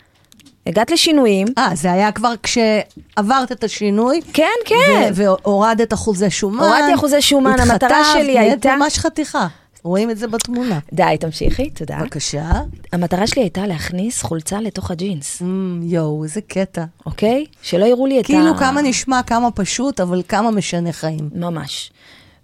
[0.68, 4.22] הגעת לשינויים, אה, זה היה כבר כשעברת את השינוי.
[4.34, 5.12] כן, כן.
[5.16, 6.64] והורדת אחוזי שומן.
[6.64, 9.48] הורדתי אחוזי שומן, המטרה שלי הייתה- ממש חתיכה.
[9.84, 10.80] רואים את זה בתמונה.
[10.94, 11.98] די, תמשיכי, תודה.
[12.02, 12.52] בבקשה.
[12.94, 16.84] המטרה שלי הייתה להכניס חולצה לתוך הג'ינס, אמ, יואו, איזה קטע.
[17.06, 17.46] אוקיי?
[17.62, 18.28] שלא יראו לי את ה...
[18.28, 21.30] כאילו כמה נשמע, כמה פשוט, אבל כמה משנה חיים.
[21.36, 21.92] ממש.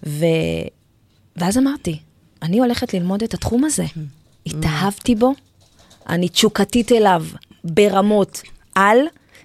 [0.05, 0.25] ו...
[1.35, 1.99] ואז אמרתי,
[2.41, 3.85] אני הולכת ללמוד את התחום הזה.
[4.45, 5.33] התאהבתי בו,
[6.09, 7.23] אני תשוקתית אליו
[7.63, 8.41] ברמות
[8.75, 8.99] על,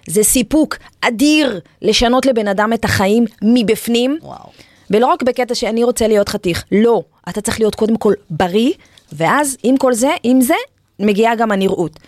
[0.07, 4.17] זה סיפוק אדיר לשנות לבן אדם את החיים מבפנים.
[4.21, 4.49] וואו.
[4.89, 8.71] ולא רק בקטע שאני רוצה להיות חתיך, לא, אתה צריך להיות קודם כל בריא,
[9.13, 10.55] ואז עם כל זה, עם זה,
[10.99, 11.99] מגיעה גם הנראות.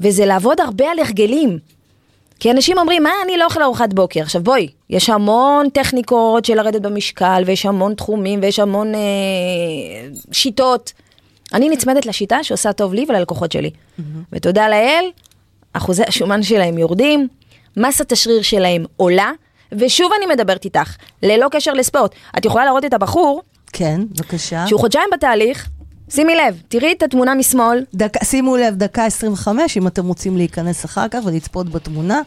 [0.00, 1.58] וזה לעבוד הרבה על הרגלים.
[2.40, 4.20] כי אנשים אומרים, מה, אני לא אוכל ארוחת בוקר.
[4.20, 9.00] עכשיו בואי, יש המון טכניקות של לרדת במשקל, ויש המון תחומים, ויש המון אה,
[10.32, 10.92] שיטות.
[11.52, 13.70] אני נצמדת לשיטה שעושה טוב לי וללקוחות שלי.
[14.32, 15.04] ותודה לאל,
[15.72, 17.28] אחוזי השומן שלהם יורדים,
[17.76, 19.32] מסת השריר שלהם עולה,
[19.78, 22.14] ושוב אני מדברת איתך, ללא קשר לספורט.
[22.38, 24.66] את יכולה להראות את הבחור כן, בבקשה.
[24.66, 25.68] שהוא חודשיים בתהליך,
[26.10, 30.84] שימי לב, תראי את התמונה משמאל, דקה, שימו לב, דקה 25, אם אתם רוצים להיכנס
[30.84, 32.20] אחר כך ולצפות בתמונה.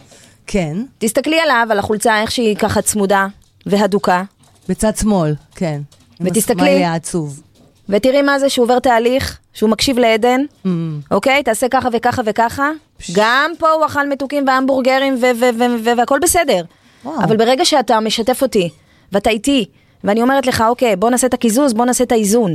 [0.47, 3.27] כן, תסתכלי עליו, על החולצה, איך שהיא ככה צמודה
[3.65, 4.23] והדוקה,
[4.69, 5.81] בצד שמאל, כן.
[6.19, 6.69] עם ותסתכלי.
[6.69, 7.41] הסמאי העצוב.
[7.89, 10.69] ותראי מה זה שהוא עובר תהליך, שהוא מקשיב לעדן, Mm.
[11.11, 11.43] אוקיי?
[11.43, 12.69] תעשה ככה וככה וככה.
[13.13, 15.15] גם פה הוא אכל מתוקים והמבורגרים
[15.97, 16.63] והכל בסדר.
[17.05, 17.23] וואו.
[17.23, 18.69] אבל ברגע שאתה משתף אותי,
[19.11, 19.65] ואתה איתי,
[20.03, 22.53] ואני אומרת לך, אוקיי, בוא נעשה את הקיזוז, בוא נעשה את האיזון.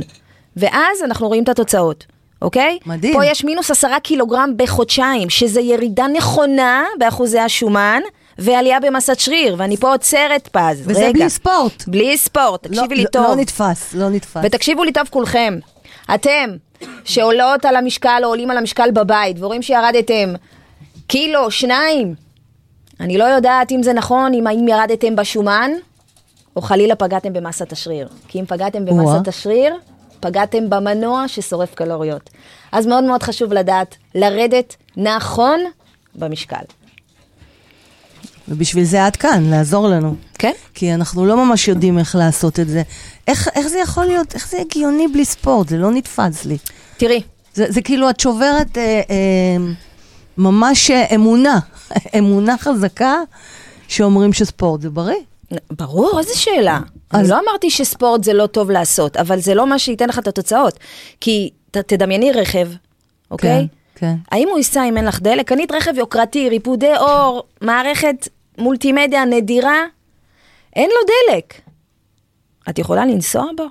[0.57, 2.05] ואז אנחנו רואים את התוצאות,
[2.41, 2.77] אוקיי?
[2.85, 3.13] מדהים.
[3.13, 8.01] פה יש מינוס עשרה קילוגרם בחודשיים, שזה ירידה נכונה באחוזי השומן,
[8.37, 10.81] ועלייה במסת שריר, ואני פה עוצרת פז.
[10.85, 11.11] וזה רגע.
[11.13, 11.83] בלי ספורט.
[11.87, 13.25] בלי ספורט, תקשיבי לא, לי לא- טוב.
[13.27, 14.41] לא נתפס, לא נתפס.
[14.45, 15.59] ותקשיבו לי טוב כולכם,
[16.13, 16.49] אתם
[17.03, 20.33] שעולות על המשקל או עולים על המשקל בבית ורואים שירדתם
[21.07, 22.15] קילו, שניים,
[22.99, 25.71] אני לא יודעת אם זה נכון, אם האם ירדתם בשומן,
[26.55, 28.09] או חלילה פגעתם במסת השריר.
[28.27, 29.27] כי אם פגעתם במסת.
[29.27, 29.75] השריר,
[30.19, 32.29] פגעתם במנוע ששורף קלוריות.
[32.71, 35.59] אז מאוד מאוד חשוב לדעת לרדת נכון
[36.15, 36.63] במשקל.
[38.47, 40.15] ובשביל זה את כאן, לעזור לנו.
[40.39, 40.51] כן?
[40.73, 42.81] כי אנחנו לא ממש יודעים איך לעשות את זה.
[43.27, 45.69] איך, איך זה יכול להיות, איך זה הגיוני בלי ספורט?
[45.69, 46.57] זה לא נתפס לי.
[46.97, 47.21] תראי,
[47.53, 49.57] זה, זה כאילו, את שוברת אה, אה,
[50.37, 51.59] ממש אה, אמונה,
[52.19, 53.15] אמונה חזקה
[53.87, 55.15] שאומרים שספורט זה בריא.
[55.71, 56.79] ברור, איזה שאלה.
[57.09, 60.19] אז- אני לא אמרתי שספורט זה לא טוב לעשות, אבל זה לא מה שייתן לך
[60.19, 60.79] את התוצאות.
[61.21, 62.67] כי ת, תדמייני רכב,
[63.31, 63.67] אוקיי?
[63.95, 64.15] כן.
[64.31, 65.47] האם הוא ייסע אם אין לך דלק?
[65.47, 69.81] קנית רכב יוקרתי, ריפודי אור, מערכת מולטימדיה נדירה,
[70.75, 71.53] אין לו דלק.
[72.69, 73.63] את יכולה לנסוע בו?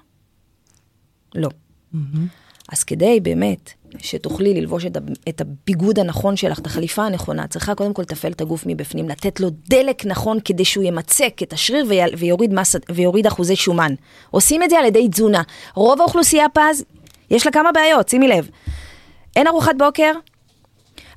[1.35, 1.48] לא.
[2.72, 4.96] אז כדי באמת שתוכלי ללבוש את,
[5.28, 9.40] את הביגוד הנכון שלך, את החליפה הנכונה, צריכה קודם כל לתפעל את הגוף מבפנים, לתת
[9.40, 11.87] לו דלק נכון כדי שהוא ימצק את השריר
[12.18, 13.94] ויוריד, מס, ויוריד אחוזי שומן.
[14.31, 15.42] עושים את זה על ידי תזונה.
[15.74, 16.85] רוב האוכלוסייה פז,
[17.31, 18.48] יש לה כמה בעיות, שימי לב.
[19.37, 20.12] אין ארוחת בוקר,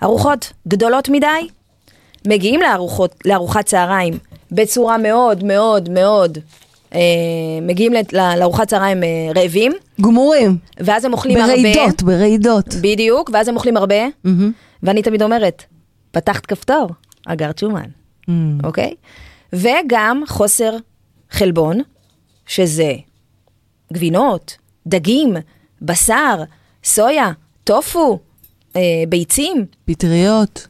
[0.03, 1.47] ארוחות גדולות מדי,
[2.27, 4.13] מגיעים לארוחות, לארוחת צהריים
[4.51, 6.38] בצורה מאוד מאוד מאוד,
[7.62, 8.01] מגיעים ל-
[8.39, 10.58] לארוחת צהריים אה, רעבים, גמורים.
[10.79, 11.53] ואז הם אוכלים הרבה.
[11.55, 12.65] ברעידות, ברעידות.
[12.81, 14.51] בדיוק, ואז הם אוכלים הרבה, מהמם.
[14.84, 15.63] ואני תמיד אומרת,
[16.12, 16.89] פתחת כפתור,
[17.27, 17.86] אגרת שומן,
[18.23, 18.29] Mm.
[18.63, 18.93] אוקיי?
[19.53, 20.75] וגם חוסר
[21.31, 21.79] חלבון,
[22.47, 22.93] שזה
[23.93, 25.34] גבינות, דגים,
[25.81, 26.43] בשר,
[26.84, 27.31] סויה,
[27.63, 28.19] טופו,
[28.75, 30.67] אה, ביצים, פטריות,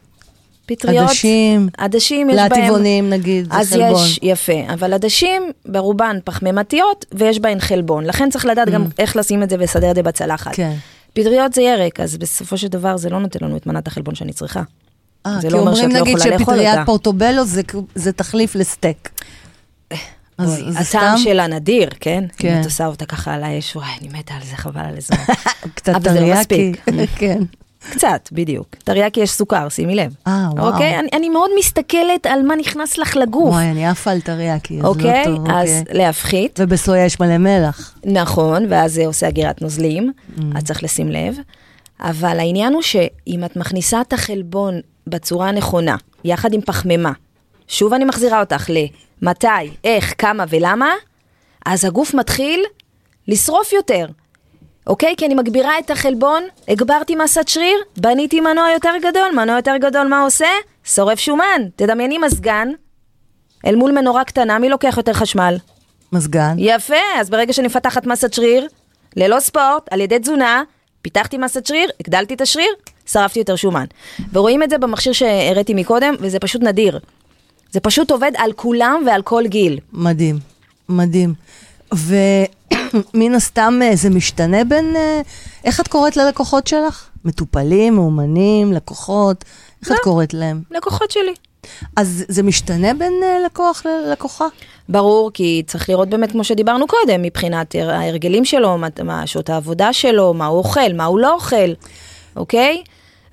[0.65, 1.09] פטריות.
[1.09, 2.61] עדשים, עדשים יש בהם.
[2.61, 4.05] לעטבונים נגיד, זה אז חלבון.
[4.05, 9.43] יש, יפה, אבל עדשים ברובן פחמימתיות ויש בהן חלבון, לכן צריך לדעת גם איך לשים
[9.43, 10.51] את זה ולסדר את זה בצלחת.
[10.51, 10.55] Mm.
[10.55, 10.73] כן.
[11.13, 14.33] פטריות זה ירק, אז בסופו של דבר זה לא נותן לנו את מנת החלבון שאני
[14.33, 14.61] צריכה.
[15.25, 16.79] אה, כי לא אומר אומרים לא נגיד שפטריית.
[16.85, 17.61] פורטובלו זה,
[17.95, 19.09] זה תחליף לסטייק.
[20.37, 22.23] אז בואי, זה הטעם סתם שלה נדיר, כן?
[22.37, 22.53] כן.
[22.53, 25.17] אם את עושה אותה ככה על האש, וואי, אני מתה על זה, חבל על הזמן.
[25.75, 26.71] קצת אבל זה לא טריאקי.
[26.71, 27.09] מספיק.
[27.19, 27.43] כן.
[27.91, 28.75] קצת, בדיוק.
[28.83, 30.15] תריאקי יש סוכר, שימי לב.
[30.27, 30.71] אה, וואו.
[30.73, 30.99] אוקיי?
[30.99, 33.49] אני, אני מאוד מסתכלת על מה נכנס לך לגוף.
[33.53, 35.23] וואי, אני עפה על טריאקי, אז לא אוקיי?
[35.25, 35.45] טוב.
[35.51, 35.97] אז אוקיי.
[35.97, 36.59] להפחית.
[36.63, 37.93] ובסויה יש מלא מלח.
[38.05, 40.41] נכון, ואז זה עושה אגירת נוזלים, Mm.
[40.55, 41.35] אז צריך לשים לב.
[41.99, 47.11] אבל העניין הוא שאם את מכניסה את החלבון בצורה הנכונה, יחד עם פחמימה,
[47.67, 48.69] שוב אני מחזירה אותך
[49.21, 49.47] למתי,
[49.83, 50.89] איך, כמה ולמה,
[51.65, 52.63] אז הגוף מתחיל
[53.27, 54.05] לשרוף יותר.
[54.87, 55.15] אוקיי?
[55.17, 60.07] כי אני מגבירה את החלבון, הגברתי מסת שריר, בניתי מנוע יותר גדול, מנוע יותר גדול,
[60.07, 60.47] מה עושה?
[60.83, 61.61] שורף שומן.
[61.75, 62.67] תדמייני מזגן,
[63.65, 65.57] אל מול מנורה קטנה, מי לוקח יותר חשמל?
[66.11, 66.55] מזגן.
[66.57, 68.67] יפה, אז ברגע שאני מפתחת מסת שריר,
[69.15, 70.63] ללא ספורט, על ידי תזונה,
[71.01, 72.73] פיתחתי מסת שריר, הגדלתי את השריר,
[73.05, 73.85] שרפתי יותר שומן.
[74.33, 76.99] ורואים את זה במכשיר שהראיתי מקודם, וזה פשוט נדיר.
[77.71, 79.79] זה פשוט עובד על כולם ועל כל גיל.
[79.93, 80.39] מדהים,
[80.89, 81.33] מדהים.
[83.13, 84.95] ומן הסתם אה, זה משתנה בין...
[84.95, 85.21] אה,
[85.63, 87.09] איך את קוראת ללקוחות שלך?
[87.25, 89.43] מטופלים, מאומנים, לקוחות?
[89.81, 90.03] איך את לא.
[90.03, 90.61] קוראת להם?
[90.71, 91.33] לקוחות שלי.
[91.95, 94.45] אז זה משתנה בין אה, לקוח ללקוחה?
[94.89, 99.93] ברור, כי צריך לראות באמת, כמו שדיברנו קודם, מבחינת הר- ההרגלים שלו, מה שעות העבודה
[99.93, 101.73] שלו, מה הוא אוכל, מה הוא לא אוכל,
[102.35, 102.83] אוקיי?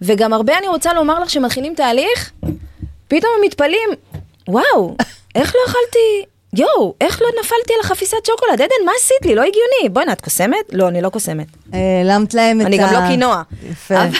[0.02, 2.30] וגם הרבה אני רוצה לומר לך שמתחילים תהליך,
[3.08, 3.88] פתאום הם מתפלאים,
[4.48, 4.96] וואו,
[5.34, 6.24] איך לא אכלתי,
[6.56, 8.52] יואו, איך לא נפלתי על החפיסת שוקולד?
[8.54, 9.34] עדן, מה עשית לי?
[9.34, 9.88] לא הגיוני.
[9.92, 10.56] בוא'נה, את קוסמת?
[10.72, 11.46] לא, אני לא קוסמת.
[11.72, 12.68] העלמת להם את ה...
[12.68, 13.42] אני גם לא קינוע.
[13.70, 13.94] יפה.
[14.02, 14.10] אבל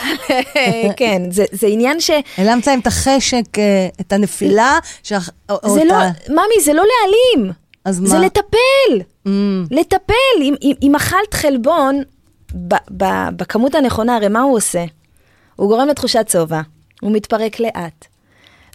[0.97, 2.11] כן, זה, זה עניין ש...
[2.37, 4.79] העלמת להם את החשק, אה, את הנפילה.
[5.49, 5.97] זה לא,
[6.29, 7.53] ממי, זה לא להעלים.
[7.85, 8.25] אז זה מה?
[8.25, 9.01] לטפל.
[9.27, 9.31] Mm,
[9.71, 10.57] לטפל.
[10.83, 12.03] אם, אכלת חלבון,
[13.37, 14.85] בכמות הנכונה, הרי מה הוא עושה?
[15.57, 16.61] הוא גורם לתחושת שובע,
[17.01, 18.05] הוא מתפרק לאט.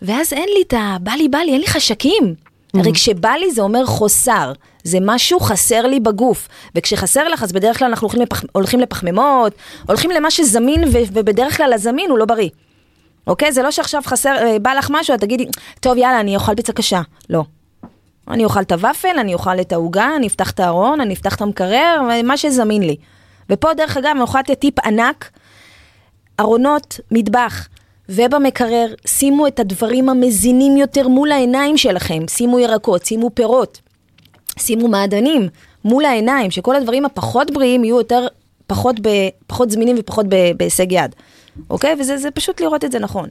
[0.01, 0.97] ואז אין לי את ה...
[1.01, 2.35] בא לי, בא לי, אין לי חשקים.
[2.73, 4.51] הרי כשבא לי זה אומר חוסר,
[4.83, 6.47] זה משהו חסר לי בגוף.
[6.75, 9.53] וכשחסר לך, אז בדרך כלל אנחנו הולכים, לפח, הולכים לפחמימות,
[9.87, 12.49] הולכים למה שזמין, ו, ובדרך כלל הזמין הוא לא בריא.
[13.27, 13.51] אוקיי?
[13.51, 15.45] זה לא שעכשיו חסר, אה, בא לך משהו, את תגידי,
[15.79, 17.01] טוב, יאללה, אני אוכל פיצה קשה.
[17.29, 17.43] לא.
[18.27, 21.41] אני אוכל את הוואפל, אני אוכל את העוגה, אני אפתח את הארון, אני אפתח את
[21.41, 22.95] המקרר, מה שזמין לי.
[23.49, 25.29] ופה, דרך אגב, אני יכולה לתת טיפ ענק,
[26.39, 27.67] ארונות, מטבח.
[28.09, 32.23] ובמקרר, שימו את הדברים המזינים יותר מול העיניים שלכם.
[32.29, 33.81] שימו ירקות, שימו פירות,
[34.59, 35.49] שימו מעדנים
[35.85, 38.27] מול העיניים, שכל הדברים הפחות בריאים יהיו יותר,
[38.67, 39.09] פחות, ב,
[39.47, 40.25] פחות זמינים ופחות
[40.57, 41.15] בהישג יד.
[41.69, 41.95] אוקיי?
[41.99, 43.29] וזה זה פשוט לראות את זה נכון.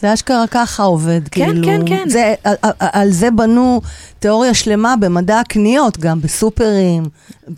[0.00, 1.64] זה אשכרה ככה עובד, כן, כאילו.
[1.64, 2.08] כן, כן.
[2.08, 3.80] זה, על, על, על זה בנו
[4.18, 7.02] תיאוריה שלמה במדע הקניות, גם בסופרים,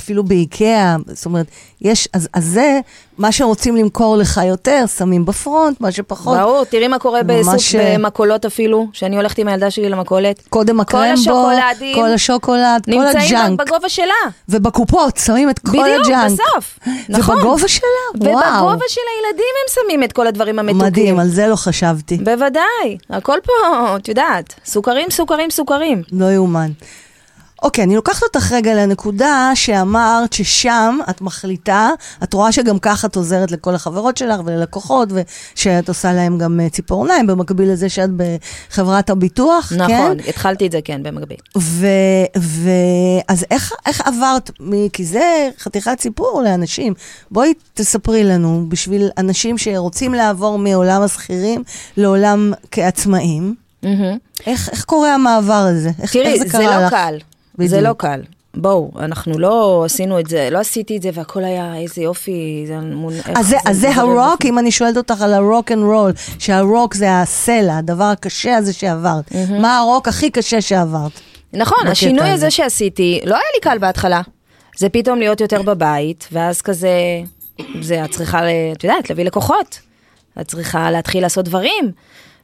[0.01, 1.47] אפילו באיקאה, זאת אומרת,
[1.81, 2.81] יש, אז, אז זה,
[3.19, 6.39] מה שרוצים למכור לך יותר, שמים בפרונט, מה שפחות.
[6.39, 10.43] ברור, תראי מה קורה ממש, בסופ, אה, במכולות אפילו, שאני הולכת עם הילדה שלי למכולת.
[10.49, 13.61] קודם כל הקרמבו, השוקולדים כל השוקולד, כל נמצאים הג'אנק.
[13.61, 14.15] בגובה שלה.
[14.49, 16.33] ובקופות שמים את כל בדיוק, הג'אנק.
[16.33, 16.79] בסוף.
[17.09, 17.37] נכון.
[17.37, 17.89] ובגובה שלה,
[18.21, 18.37] וואו.
[18.37, 20.87] ובגובה של הילדים הם שמים את כל הדברים המתוקים.
[20.87, 22.17] מדהים, על זה לא חשבתי.
[22.17, 23.53] בוודאי, הכל פה,
[23.97, 26.03] את יודעת, סוכרים, סוכרים, סוכרים.
[26.13, 26.71] לא יאומן.
[27.65, 31.91] אוקיי, אני לוקחת אותך רגע לנקודה שאמרת ששם את מחליטה,
[32.23, 36.69] את רואה שגם ככה את עוזרת לכל החברות שלך וללקוחות, ושאת עושה להם גם אה,
[36.69, 39.77] ציפורניים, במקביל לזה שאת בחברת הביטוח, כן?
[39.77, 41.37] נכון, התחלתי את זה, כן, במקביל.
[41.59, 41.87] ו...
[42.39, 42.71] ו...
[43.29, 44.89] אז איך, איך עברת, מ...
[44.89, 46.95] כי זה חתיכת סיפור לאנשים.
[47.31, 51.63] בואי תספרי לנו, בשביל אנשים שרוצים לעבור מעולם השכירים
[51.97, 54.17] לעולם כעצמאים, מהמם.
[54.47, 55.91] איך, איך קורה המעבר הזה?
[56.03, 56.91] איך, תראי, איך זה זה קרה לא לך?
[56.91, 57.19] קל.
[57.55, 57.71] בדיוק.
[57.71, 58.21] זה לא קל.
[58.57, 62.79] בואו, אנחנו לא עשינו את זה, לא עשיתי את זה והכל היה איזה יופי, זה.
[63.29, 64.45] איך אז זה, זה זורם הרוק.
[64.45, 69.33] אם אני שואלת אותך על הרוק אנד רול, שהרוק זה הסלע, הדבר הקשה הזה שעברת.
[69.61, 71.13] מה הרוק הכי קשה שעברת?
[71.53, 72.51] נכון, השינוי הזה.
[72.51, 74.21] שעשיתי, לא היה לי קל בהתחלה.
[74.79, 76.91] זה פתאום להיות יותר בבית, ואז כזה,
[77.81, 78.41] זה, את צריכה,
[78.73, 79.81] את יודעת, להביא לקוחות.
[80.41, 81.93] את צריכה להתחיל לעשות דברים.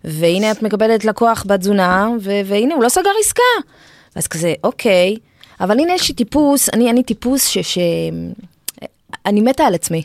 [0.04, 3.42] והנה את מקבלת לקוח בתזונה, והנה הוא לא סגר עסקה.
[4.14, 5.16] אז כזה, אוקיי,
[5.60, 7.58] אבל הנה יש לי טיפוס, אני, אני טיפוס ש...
[7.58, 7.78] ש...
[9.26, 10.02] אני מתה על עצמי,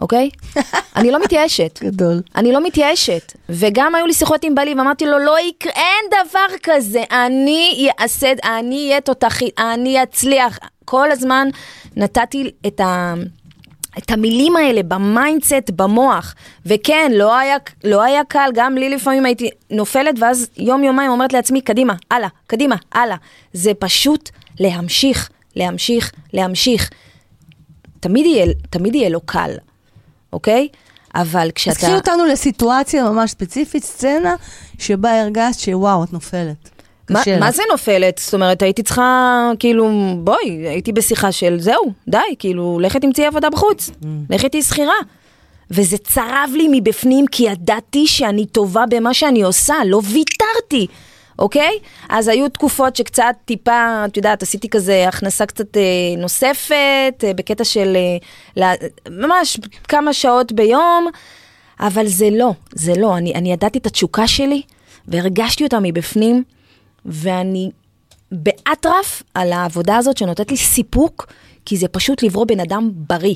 [0.00, 0.30] אוקיי?
[0.96, 1.78] אני לא מתייאשת.
[1.82, 2.22] גדול.
[2.36, 3.32] אני לא מתייאשת.
[3.48, 8.32] וגם היו לי שיחות עם בעלי ואמרתי לו, לא יקרה, אין דבר כזה, אני אעשה,
[8.44, 10.58] אני אהיה תותחית, אני אצליח.
[10.84, 11.48] כל הזמן
[11.96, 13.14] נתתי את ה...
[13.98, 16.34] את המילים האלה ב mindset, במוח.
[16.66, 21.32] וכן, לא היה, לא היה קל, גם לי לפעמים הייתי נופלת, ואז יום יומיים אומרת
[21.32, 23.16] לעצמי, קדימה, הלאה, קדימה, הלאה.
[23.52, 26.90] זה פשוט להמשיך, להמשיך, להמשיך.
[28.00, 29.50] תמיד יהיה, תמיד יהיה לו קל,
[30.32, 30.68] אוקיי?
[31.14, 31.78] אבל אז כשאתה...
[31.78, 34.34] קחי אותנו לסיטואציה ממש ספציפית, סצנה
[34.78, 36.69] שבה הרגשת שוואו, את נופלת.
[37.10, 37.54] מה, קשה מה לך.
[37.54, 38.20] זה נופלת?
[38.24, 43.50] זאת אומרת, הייתי צריכה, כאילו, בואי, הייתי בשיחה של זהו, די, כאילו, לכי תמצאי עבודה
[43.50, 44.06] בחוץ, Mm.
[44.30, 44.94] לכי תהיי שכירה.
[45.70, 50.86] וזה צרב לי מבפנים, כי ידעתי שאני טובה במה שאני עושה, לא ויתרתי,
[51.38, 51.78] אוקיי?
[52.08, 55.82] אז היו תקופות שקצת טיפה, את יודעת, עשיתי כזה הכנסה קצת אה,
[56.18, 58.16] נוספת, אה, בקטע של אה,
[58.56, 58.72] לה,
[59.10, 61.06] ממש כמה שעות ביום,
[61.80, 63.16] אבל זה לא, זה לא.
[63.16, 64.62] אני, אני ידעתי את התשוקה שלי,
[65.08, 66.42] והרגשתי אותה מבפנים,
[67.06, 67.70] ואני
[68.32, 71.26] באטרף על העבודה הזאת שנותנת לי סיפוק,
[71.64, 73.34] כי זה פשוט לברוא בן אדם בריא.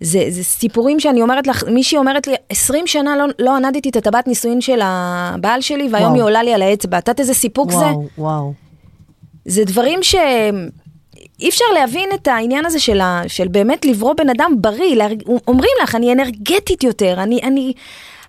[0.00, 3.96] זה, זה סיפורים שאני אומרת לך, מישהי אומרת לי, 20 שנה לא, לא ענדתי את
[3.96, 6.14] הטבעת נישואין של הבעל שלי, והיום וואו.
[6.14, 6.98] היא עולה לי על האצבע.
[6.98, 7.76] את יודעת איזה סיפוק זה?
[7.76, 8.52] וואו, וואו.
[9.44, 10.14] זה דברים ש...
[11.40, 13.22] אי אפשר להבין את העניין הזה של, ה...
[13.26, 15.22] של באמת לברוא בן אדם בריא, להרג...
[15.48, 17.72] אומרים לך, אני אנרגטית יותר, אני, אני,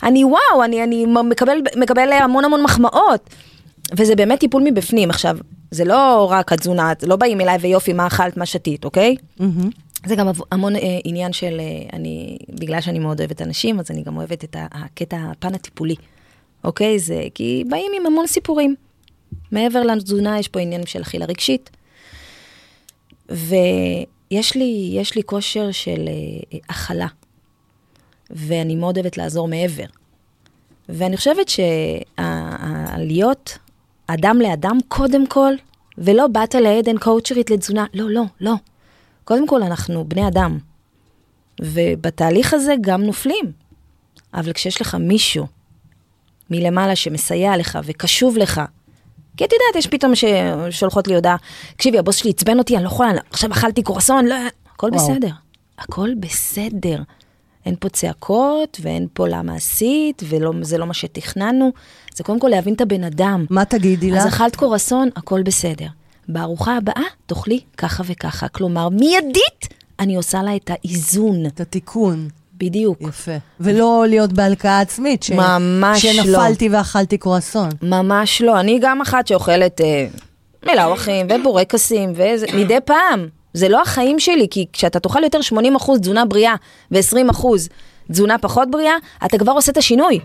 [0.03, 3.29] אני וואו, אני, אני מקבל, מקבל המון המון מחמאות.
[3.97, 5.09] וזה באמת טיפול מבפנים.
[5.09, 5.37] עכשיו,
[5.71, 9.15] זה לא רק התזונה, לא באים אליי ויופי, מה אכלת, מה שתית, אוקיי?
[9.39, 9.69] מהמם.
[10.05, 14.03] זה גם המון אה, עניין של, אה, אני, בגלל שאני מאוד אוהבת אנשים, אז אני
[14.03, 15.95] גם אוהבת את הקטע, הפן הטיפולי,
[16.63, 16.99] אוקיי?
[16.99, 18.75] זה כי באים עם המון סיפורים.
[19.51, 21.69] מעבר לתזונה, יש פה עניין של אכילה רגשית.
[23.29, 27.07] ויש לי, יש לי כושר של אה, הכלה,
[28.29, 29.85] ואני מאוד אוהבת לעזור מעבר.
[30.89, 31.49] ואני חושבת
[32.17, 33.57] שהלהיות
[34.13, 35.53] אדם לאדם קודם כל,
[35.97, 38.53] ולא באת לעדן קואוצ'רית לתזונה, לא, לא, לא.
[39.23, 40.57] קודם כל, אנחנו בני אדם,
[41.61, 43.51] ובתהליך הזה גם נופלים.
[44.33, 45.47] אבל כשיש לך מישהו
[46.49, 48.61] מלמעלה שמסייע לך וקשוב לך,
[49.37, 51.35] כי את יודעת, יש פתאום ששולחות לי הודעה,
[51.75, 54.35] תקשיבי, הבוס שלי עצבן אותי, אני לא יכולה, עכשיו אכלתי קורסון, לא,
[54.73, 55.13] הכל וואו.
[55.13, 55.29] בסדר,
[55.77, 57.01] הכל בסדר.
[57.65, 61.71] אין פה צעקות, ואין פה למה עשית, וזה לא מה שתכננו.
[62.15, 63.45] זה קודם כל להבין את הבן אדם.
[63.49, 64.33] מה תגידי אז לך?
[64.33, 65.87] אכלת קורסון, הכל בסדר.
[66.27, 68.47] בארוחה הבאה תאכלי ככה וככה.
[68.47, 69.67] כלומר, מיידית
[69.99, 71.45] אני עושה לה את האיזון.
[71.45, 72.27] את התיקון.
[72.57, 73.01] בדיוק.
[73.01, 73.31] יפה.
[73.59, 75.23] ולא להיות בהלקאה עצמית.
[75.23, 75.31] ש...
[75.31, 76.23] ממש לא.
[76.23, 77.69] שנפלתי ואכלתי קרואסון.
[77.81, 78.59] ממש לא.
[78.59, 80.07] אני גם אחת שאוכלת אה,
[80.65, 83.27] מלאווחים ובורקסים וזה, מדי פעם.
[83.53, 85.39] זה לא החיים שלי, כי כשאתה תאכל יותר
[85.77, 86.55] 80% תזונה בריאה
[86.91, 87.45] ו-20%
[88.11, 88.93] תזונה פחות בריאה,
[89.25, 90.19] אתה כבר עושה את השינוי,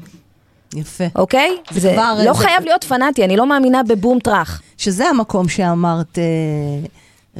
[0.74, 1.04] יפה.
[1.16, 1.56] אוקיי?
[1.70, 4.62] זה זה כבר- לא זה- חייב להיות פנאטי, אני לא מאמינה בבום טראח.
[4.78, 6.24] שזה המקום שאמרת, אה,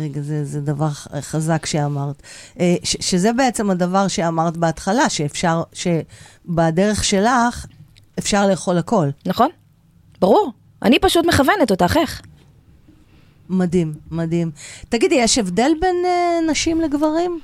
[0.03, 0.89] רגע, זה, זה דבר
[1.21, 2.23] חזק שאמרת,
[2.61, 7.67] אה, ש, שזה בעצם הדבר שאמרת בהתחלה, שאפשר, שבדרך שלך
[8.19, 9.09] אפשר לאכול הכל.
[9.27, 9.49] נכון?
[10.21, 10.53] ברור.
[10.83, 12.23] אני פשוט מכוונת אותך, איך?
[13.51, 14.51] מדהים, מדהים.
[14.89, 17.41] תגידי, יש הבדל בין אה, נשים לגברים?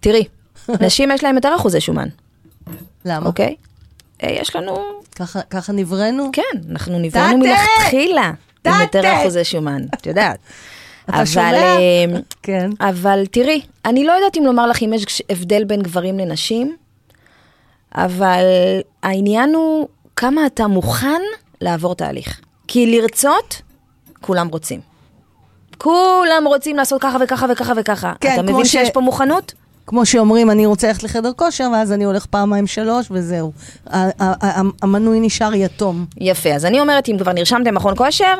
[0.00, 0.24] תראי,
[0.68, 2.08] נשים יש להן יותר אחוזי שומן,
[3.04, 3.26] למה?
[3.26, 3.54] אוקיי?
[4.22, 4.78] אה, יש לנו,
[5.16, 6.30] ככה, ככה נבראנו?
[6.32, 7.38] כן, אנחנו נבראנו!
[7.38, 8.32] מלכתחילה
[8.66, 9.20] עם יותר!
[9.20, 10.38] אחוזי שומן, את יודעת.
[11.10, 11.52] אתה שומע?
[11.52, 12.04] אה,
[12.42, 12.70] כן.
[12.80, 16.76] אבל תראי, אני לא יודעת אם לומר לך אם יש הבדל בין גברים לנשים,
[17.94, 18.44] אבל
[19.02, 21.22] העניין הוא כמה אתה מוכן
[21.60, 22.40] לעבור תהליך.
[22.68, 23.62] כי לרצות,
[24.24, 24.80] כולם רוצים.
[25.78, 28.12] כולם רוצים לעשות ככה וככה וככה וככה.
[28.20, 29.52] כן, אתה מבין ש- שיש פה מוכנות?
[29.86, 33.52] כמו שאומרים, אני רוצה ללכת לחדר כושר, ואז אני הולך פעמיים שלוש, וזהו.
[34.82, 36.06] המנוי נשאר יתום.
[36.20, 38.34] יפה, אז אני אומרת, אם כבר נרשמתם מכון כושר,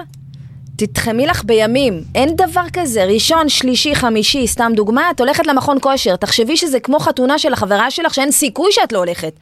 [0.77, 2.03] תתחמי לך בימים.
[2.15, 6.99] אין דבר כזה, ראשון, שלישי, חמישי, סתם דוגמה, את הולכת למכון כושר, תחשבי שזה כמו
[6.99, 9.33] חתונה של החברה שלך, שאין סיכוי שאת לא הולכת.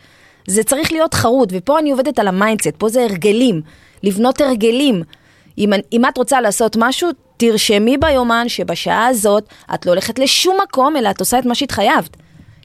[0.46, 3.60] זה צריך להיות חרוט, ופה אני עובדת על ה mindset, פה זה הרגלים,
[4.02, 5.02] לבנות הרגלים.
[5.58, 9.44] אם, אם את רוצה לעשות משהו, תרשמי ביומן שבשעה הזאת
[9.74, 12.16] את לא הולכת לשום מקום, אלא את עושה את מה שהתחייבת.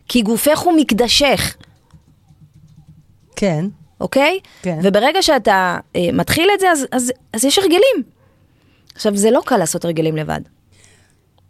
[0.09, 1.55] כי גופך הוא מקדשך.
[3.35, 3.65] כן.
[4.01, 4.39] אוקיי?
[4.61, 4.79] כן.
[4.83, 8.03] וברגע שאתה אה, מתחיל את זה, אז, אז, אז יש הרגלים.
[8.95, 10.39] עכשיו, זה לא קל לעשות הרגלים לבד.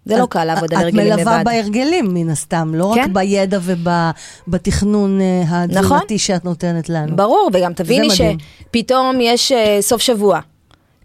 [0.05, 1.15] זה לא את- קל לעבוד על את הרגלים לבד.
[1.17, 3.13] מלווה בהרגלים, מן הסתם, לא רק כן.
[3.13, 3.59] בידע
[4.47, 6.17] ובתכנון התזונתי נכון.
[6.17, 7.15] שאת נותנת לנו.
[7.15, 8.07] ברור, וגם תביני.
[8.09, 10.39] שפתאום יש אה, סוף שבוע.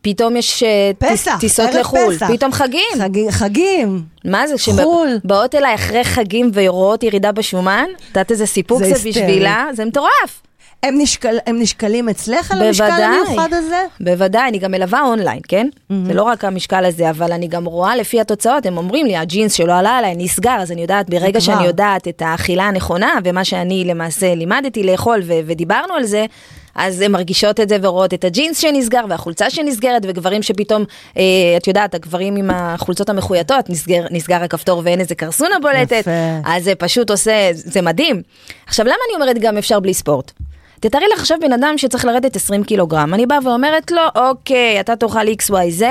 [0.03, 2.27] פתאום יש אה, פסח, טיסות לחו"ל, פסח.
[2.33, 2.81] פתאום חגים.
[2.99, 3.31] חגים.
[3.31, 4.03] חגים.
[4.25, 5.19] מה זה, חו"ל.
[5.25, 7.85] שבאות אליי אחרי חגים ורואות ירידה בשומן?
[7.97, 9.09] את יודעת איזה סיפוק זה זה.
[9.09, 9.67] בשבילה?
[9.73, 10.43] זה מטורף.
[10.83, 13.05] הם, נשקל, הם נשקלים אצלך על המשקל בוודאי.
[13.05, 13.85] המיוחד הזה?
[14.01, 15.69] בוודאי, אני גם מלווה אונליין, כן?
[16.07, 19.53] זה לא רק המשקל הזה, אבל אני גם רואה לפי התוצאות, הם אומרים לי, הג'ינס
[19.53, 21.41] שלא עלה עליי נסגר, אז אני יודעת, ברגע.
[21.41, 26.27] שאני יודעת את האכילה הנכונה, ומה שאני למעשה לימדתי לאכול, ו- ודיברנו על זה,
[26.75, 30.85] אז הן מרגישות את זה ורואות את הג'ינס שנסגר, והחולצה שנסגרת, וגברים שפתאום,
[31.17, 31.23] אה,
[31.57, 36.11] את יודעת, הגברים עם החולצות המחויטות, נסגר, נסגר הכפתור ואין איזה קרסונה בולטת, יפה.
[36.45, 38.23] אז זה פשוט עושה, זה מדהים.
[38.67, 40.33] עכשיו, למה אני אומרת גם אפשר בלי ספורט?
[40.81, 44.97] תתארי לך עכשיו בן אדם שצריך לרדת 20 קילוגרם, אני באה ואומרת לו, אוקיי, אתה
[44.97, 45.83] תאכל XYZ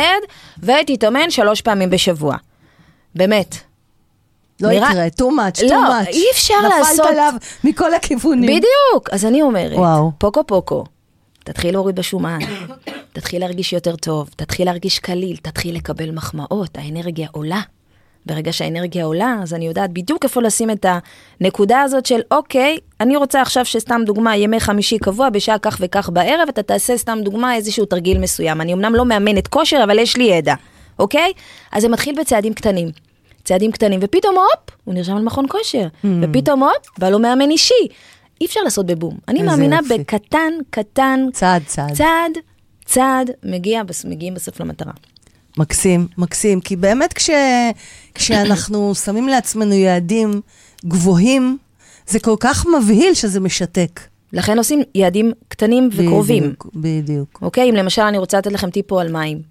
[0.59, 2.35] ותתאמן שלוש פעמים בשבוע.
[3.15, 3.70] באמת.
[4.61, 6.07] לא נראה- יקרה, too much, too לא, much.
[6.07, 7.33] אי אפשר לעשות- נפלת עליו
[7.63, 8.49] מכל הכיוונים.
[8.49, 10.11] בדיוק, אז אני אומרת, וואו.
[10.17, 10.83] פוקו פוקו,
[11.43, 12.39] תתחיל להוריד בשומן,
[13.13, 17.61] תתחיל להרגיש יותר טוב, תתחיל להרגיש קליל, תתחיל לקבל מחמאות, האנרגיה עולה.
[18.25, 20.85] ברגע שהאנרגיה עולה, אז אני יודעת בדיוק איפה לשים את
[21.41, 26.09] הנקודה הזאת של, אוקיי, אני רוצה עכשיו שסתם דוגמה, ימי חמישי קבוע בשעה כך וכך
[26.09, 28.61] בערב, אתה תעשה סתם דוגמה איזשהו תרגיל מסוים.
[28.61, 30.53] אני אמנם לא מאמנת כושר, אבל יש לי ידע,
[30.99, 31.31] אוקיי?
[31.71, 32.89] אז זה מתחיל בצעדים קטנים.
[33.51, 36.07] צעדים קטנים, ופתאום הופ, הוא נרשם על מכון כושר, Hmm.
[36.21, 37.73] ופתאום הופ, בא לו מאמן אישי.
[38.41, 39.17] אי אפשר לעשות בבום.
[39.27, 39.97] אני מאמינה יופי.
[39.97, 41.93] בקטן, קטן, צעד, צעד.
[41.93, 42.31] צעד,
[42.85, 44.91] צעד, מגיע, מגיעים בסוף למטרה.
[45.57, 46.61] מקסים, מקסים.
[46.61, 47.29] כי באמת כש,
[48.15, 50.41] כשאנחנו שמים לעצמנו יעדים
[50.85, 51.57] גבוהים,
[52.07, 53.99] זה כל כך מבהיל שזה משתק.
[54.33, 56.43] לכן עושים יעדים קטנים וקרובים.
[56.43, 57.39] בדיוק, בדיוק.
[57.41, 57.69] אוקיי?
[57.69, 59.50] אם למשל אני רוצה לתת לכם טיפ פה על מים.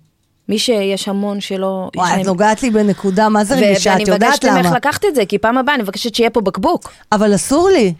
[0.50, 1.90] מי שיש המון שלא...
[1.96, 3.90] וואי, את נוגעת לי בנקודה, מה זה רגישה?
[3.90, 4.76] ואני את יודעת מבקשת ממך למה.
[4.76, 7.94] לקחת את זה, כי פעם הבאה אני מבקשת שיהיה פה בקבוק, אבל אסור לי,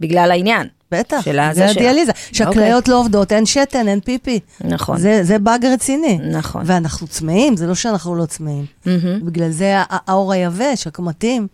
[0.00, 0.66] בגלל העניין.
[0.92, 1.20] בטח.
[1.52, 1.66] זה.
[1.66, 2.12] הדיאליזה.
[2.32, 4.40] שהכליות לא עובדות, אין שתן, אין פיפי.
[4.60, 4.98] נכון.
[4.98, 6.18] זה, זה באג רציני.
[6.30, 6.62] נכון.
[6.66, 8.64] ואנחנו צמאים, זה לא שאנחנו לא צמאים.
[8.86, 9.26] מהמם.
[9.26, 11.46] בגלל זה הא- האור היבש, הקמטים.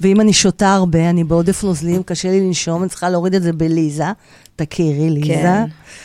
[0.00, 3.52] ואם אני שותה הרבה, אני בעודף נוזלים, קשה לי לנשום, אני צריכה להוריד את זה
[3.52, 4.04] בליזה.
[4.64, 5.34] תכירי, ליזה.
[5.34, 5.64] כן,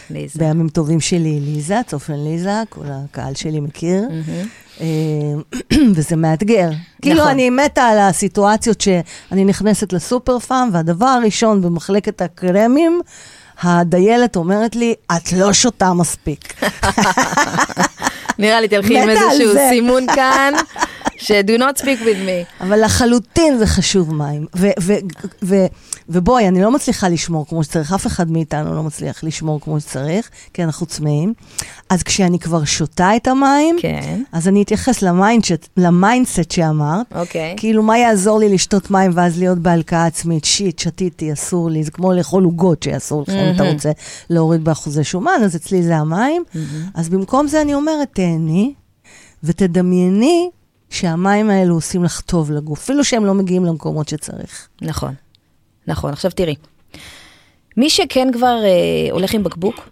[0.10, 0.40] ליזה.
[0.40, 4.04] בימים טובים שלי, ליזה, צופן ליזה, כל הקהל שלי מכיר.
[4.82, 4.86] אה,
[5.96, 6.70] וזה מאתגר.
[7.02, 7.28] כאילו, נכון.
[7.30, 13.02] אני מתה על הסיטואציות שאני נכנסת לסופר פארם, והדבר הראשון במחלקת הקרמים,
[13.62, 16.54] הדיילת אומרת לי, את לא שותה מספיק.
[18.40, 19.54] נראה לי תלכי עם איזשהו.
[19.70, 20.54] סימון כאן,
[21.18, 22.64] ש-do not speak with me.
[22.64, 24.46] אבל לחלוטין זה חשוב מים.
[26.10, 30.30] ובואי, אני לא מצליחה לשמור כמו שצריך, אף אחד מאיתנו לא מצליח לשמור כמו שצריך,
[30.54, 31.34] כי אנחנו צמאים.
[31.90, 34.24] אז כשאני כבר שותה את המים, כן.
[34.32, 37.06] אז אני אתייחס ל mindset, ל mindset שאמרת.
[37.16, 37.56] אוקיי.
[37.58, 40.46] כאילו, מה יעזור לי לשתות מים ואז להיות בהלקאה עצמית?
[40.46, 43.64] shit, שתיתי, אסור לי, זה כמו לאכול עוגות שאסור לך, אם אתה.
[43.64, 43.92] רוצה
[44.30, 46.44] להוריד באחוזי שומן, אז אצלי זה המים.
[46.94, 48.74] אז במקום זה אני אומרת, תהני
[49.44, 50.50] ותדמייני
[50.94, 54.68] שהמים האלו עושים לך טוב לגוף, אפילו שהם לא מגיעים למקומות שצריך.
[54.82, 55.14] נכון,
[55.88, 56.14] נכון.
[56.14, 56.56] עכשיו תראי,
[57.78, 59.90] מי שכן כבר אה, הולך עם בקבוק,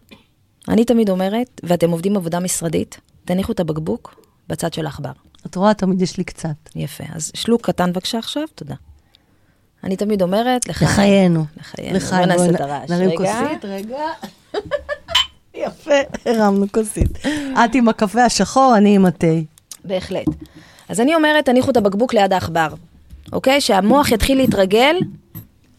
[0.70, 5.12] אני תמיד אומרת, ואתם עובדים עבודה משרדית, תניחו את הבקבוק בצד של העכבר.
[5.46, 6.70] את רואה, תמיד יש לי קצת.
[6.76, 7.04] יפה.
[7.14, 8.76] אז שלוק קטן בבקשה עכשיו, תודה.
[9.84, 10.84] אני תמיד אומרת, לך...
[10.84, 11.46] לחיינו.
[11.58, 11.96] לחיינו.
[11.96, 12.28] לחיים.
[12.28, 12.90] בוא נעשה את הרעש.
[12.90, 13.18] נרים.
[13.18, 13.98] כוסית, רגע.
[15.66, 15.94] יפה,
[16.26, 17.26] הרמנו כוסית.
[17.66, 19.28] את עם הקפה השחור, אני עם התה.
[19.86, 20.28] בהחלט.
[20.92, 22.68] אז אני אומרת, תניחו את הבקבוק ליד העכבר,
[23.34, 23.62] אוקיי?
[23.62, 24.96] שהמוח יתחיל להתרגל,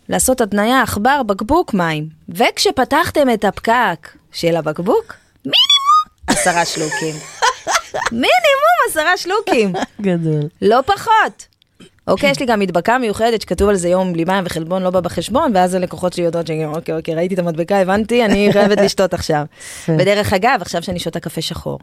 [0.09, 2.09] לעשות התניה עכבר, בקבוק, מים.
[2.29, 7.15] וכשפתחתם את הפקק של הבקבוק, מינימום עשרה שלוקים.
[8.13, 10.43] מינימום עשרה שלוקים, גדול.
[10.63, 11.47] לא פחות.
[12.07, 15.01] אוקיי, יש לי גם מדבקה מיוחדת שכתוב על זה יום בלי מים וחלבון לא בא
[15.01, 19.15] בחשבון, ואז הלקוחות שלי יודעות שגם, אוקיי, אוקיי, ראיתי את המדבקה, הבנתי, אני חייבת לשתות
[19.15, 19.45] עכשיו.
[19.89, 21.79] ודרך אגב, עכשיו שאני שותה קפה שחור,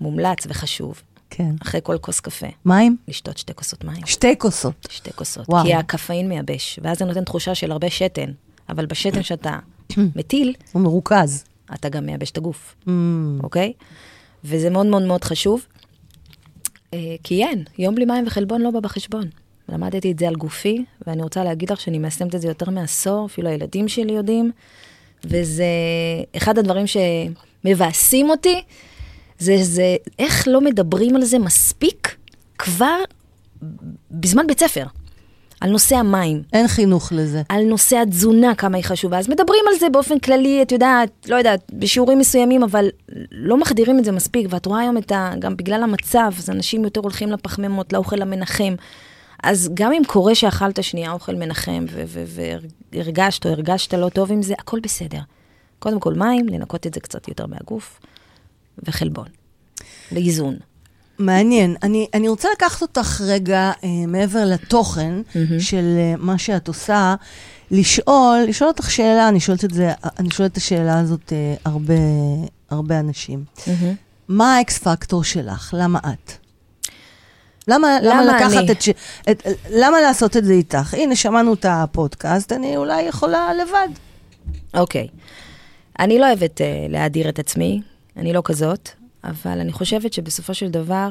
[0.00, 1.02] מומלץ וחשוב,
[1.36, 1.54] כן.
[1.62, 2.96] אחרי כל כוס קפה, מים?
[3.08, 4.06] לשתות שתי כוסות מים.
[4.06, 4.86] שתי כוסות.
[4.90, 5.48] שתי כוסות.
[5.48, 5.64] וואו.
[5.64, 8.30] כי הקפאין מייבש, ואז זה נותן תחושה של הרבה שתן,
[8.68, 9.58] אבל בשתן שאתה
[9.96, 11.44] מטיל, הוא מרוכז.
[11.74, 12.90] אתה גם מייבש את הגוף, Mm,
[13.42, 13.72] אוקיי?
[14.44, 15.66] וזה מאוד מאוד מאוד חשוב,
[16.94, 19.24] אה, כי אין, יום בלי מים וחלבון לא בא בחשבון.
[19.68, 23.26] למדתי את זה על גופי, ואני רוצה להגיד לך שאני מיישמת את זה יותר מעשור,
[23.26, 24.50] אפילו הילדים שלי יודעים,
[25.24, 25.64] וזה
[26.36, 28.62] אחד הדברים שמבאסים אותי,
[29.38, 32.16] זה, זה איך לא מדברים על זה מספיק
[32.58, 32.96] כבר
[34.10, 34.86] בזמן בית ספר,
[35.60, 36.42] על נושא המים.
[36.52, 37.42] אין חינוך לזה.
[37.48, 39.18] על נושא התזונה, כמה היא חשובה.
[39.18, 42.88] אז מדברים על זה באופן כללי, את יודעת, לא יודעת, בשיעורים מסוימים, אבל
[43.30, 44.46] לא מחדירים את זה מספיק.
[44.50, 45.32] ואת רואה היום את ה...
[45.38, 48.74] גם בגלל המצב, אז אנשים יותר הולכים לפחמימות, לאוכל המנחם.
[49.42, 51.84] אז גם אם קורה שאכלת שנייה אוכל מנחם,
[52.92, 55.20] והרגשת או הרגשת לא טוב עם זה, הכל בסדר.
[55.78, 58.00] קודם כל מים, לנקות את זה קצת יותר מהגוף,
[58.86, 59.26] וחלבון.
[60.12, 60.56] לאיזון.
[61.18, 61.76] מעניין.
[61.82, 65.60] אני, אני רוצה לקחת אותך רגע אה, מעבר לתוכן מהמם.
[65.60, 67.14] של אה, מה שאת עושה,
[67.70, 71.94] לשאול, לשאול אותך שאלה, אני שואלת את זה, אני שואלת את השאלה הזאת אה, הרבה,
[72.70, 73.44] הרבה אנשים.
[74.28, 75.74] מה האקס פקטור שלך?
[75.78, 76.32] למה את?
[77.68, 78.72] למה, למה, למה לקחת אני?
[78.72, 78.88] את, ש...
[79.30, 79.46] את...
[79.70, 80.94] למה לעשות את זה איתך?
[80.94, 83.88] הנה, שמענו את הפודקאסט, אני אולי יכולה לבד.
[84.74, 85.08] אוקיי.
[85.98, 87.82] אני לא אוהבת uh, להאדיר את עצמי,
[88.16, 88.88] אני לא כזאת,
[89.24, 91.08] אבל אני חושבת שבסופו של דבר,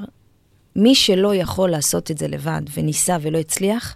[0.76, 3.96] מי שלא יכול לעשות את זה לבד וניסה ולא הצליח,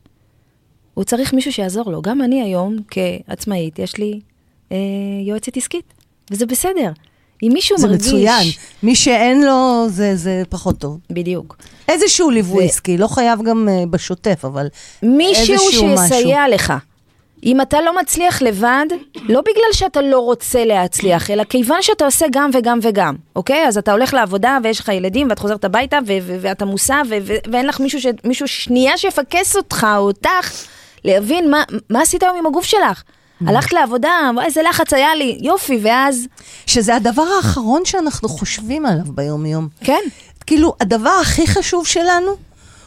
[0.94, 2.02] הוא צריך מישהו שיעזור לו.
[2.02, 4.20] גם אני היום, כעצמאית, יש לי
[4.72, 4.78] אה,
[5.28, 5.94] יועצת עסקית,
[6.32, 6.92] וזה בסדר.
[7.44, 8.08] אם מישהו זה מרגיש...
[8.08, 8.48] מצוין.
[8.84, 11.00] מי שאין לו, זה, זה פחות טוב.
[11.10, 11.58] בדיוק.
[11.88, 14.68] איזשהו ליווי ו- עסקי, לא חייב גם uh, בשוטף, אבל
[15.04, 16.74] מישהו איזשהו שיסייע לך.
[17.48, 18.86] אם אתה לא מצליח לבד,
[19.16, 23.68] לא בגלל שאתה לא רוצה להצליח, אלא כיוון שאתה עושה גם וגם וגם, אוקיי?
[23.68, 27.18] אז אתה הולך לעבודה ויש לך ילדים ואת חוזרת הביתה ו- ו- ואתה מוסע ו-
[27.24, 30.66] ו- ואין לך מישהו, ש- מישהו שנייה שיפקס אותך או אותך,
[31.06, 33.04] להבין מה, מה עשית היום עם הגוף שלך.
[33.48, 36.28] הלכת לעבודה, וואי, איזה לחץ היה לי, יופי, ואז,
[36.66, 39.68] שזה הדבר האחרון שאנחנו חושבים עליו ביום-יום.
[39.84, 40.02] כן,
[40.46, 42.32] כאילו, הדבר הכי חשוב שלנו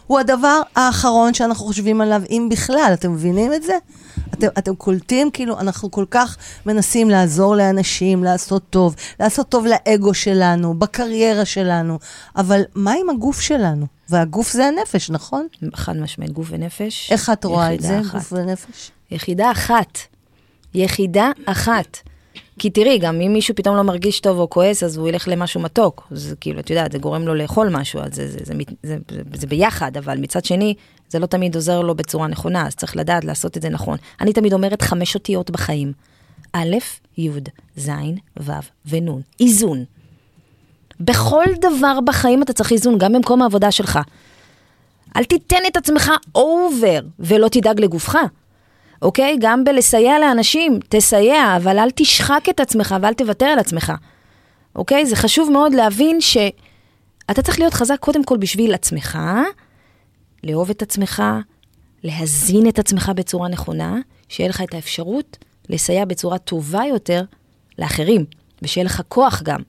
[0.06, 2.90] הוא הדבר האחרון שאנחנו חושבים עליו, אם בכלל.
[2.94, 3.74] אתם מבינים את זה?
[4.34, 10.14] אתם, אתם קולטים, כאילו, אנחנו כל כך מנסים לעזור לאנשים, לעשות טוב, לעשות טוב לאגו
[10.14, 11.98] שלנו, בקריירה שלנו,
[12.36, 13.86] אבל מה עם הגוף שלנו?
[14.10, 15.46] והגוף זה הנפש, נכון?
[15.74, 17.12] חד משמעית, גוף ונפש.
[17.12, 18.14] איך את רואה את זה, אחת.
[18.14, 18.90] גוף ונפש?
[19.10, 19.98] יחידה אחת.
[20.74, 21.96] יחידה אחת.
[22.58, 25.60] כי תראי, גם אם מישהו פתאום לא מרגיש טוב או כועס, אז הוא ילך למשהו
[25.60, 26.06] מתוק.
[26.10, 28.96] זה כאילו, את יודעת, זה גורם לו לאכול משהו, אז זה, זה, זה, מת- זה,
[29.10, 30.74] זה, זה ביחד, אבל מצד שני,
[31.10, 33.98] זה לא תמיד עוזר לו בצורה נכונה, אז צריך לדעת לעשות את זה נכון.
[34.20, 35.92] אני תמיד אומרת חמש אותיות בחיים.
[36.52, 36.76] א',
[37.18, 37.30] י',
[37.76, 37.90] ז',
[38.40, 38.52] ו'
[38.86, 39.20] ונ'.
[39.40, 39.84] איזון.
[41.00, 43.98] בכל דבר בחיים אתה צריך איזון, גם במקום העבודה שלך.
[45.16, 48.18] אל תיתן את עצמך אובר ולא תדאג לגופך.
[49.02, 49.36] אוקיי?
[49.40, 53.92] גם בלסייע לאנשים, תסייע, אבל אל תשחק את עצמך ואל תוותר על עצמך.
[54.76, 55.06] אוקיי?
[55.06, 59.18] זה חשוב מאוד להבין שאתה צריך להיות חזק קודם כל בשביל עצמך,
[60.44, 61.22] לאהוב את עצמך,
[62.04, 65.38] להזין את עצמך בצורה נכונה, שיהיה לך את האפשרות
[65.68, 67.22] לסייע בצורה טובה יותר
[67.78, 68.24] לאחרים,
[68.62, 69.60] ושיהיה לך כוח גם,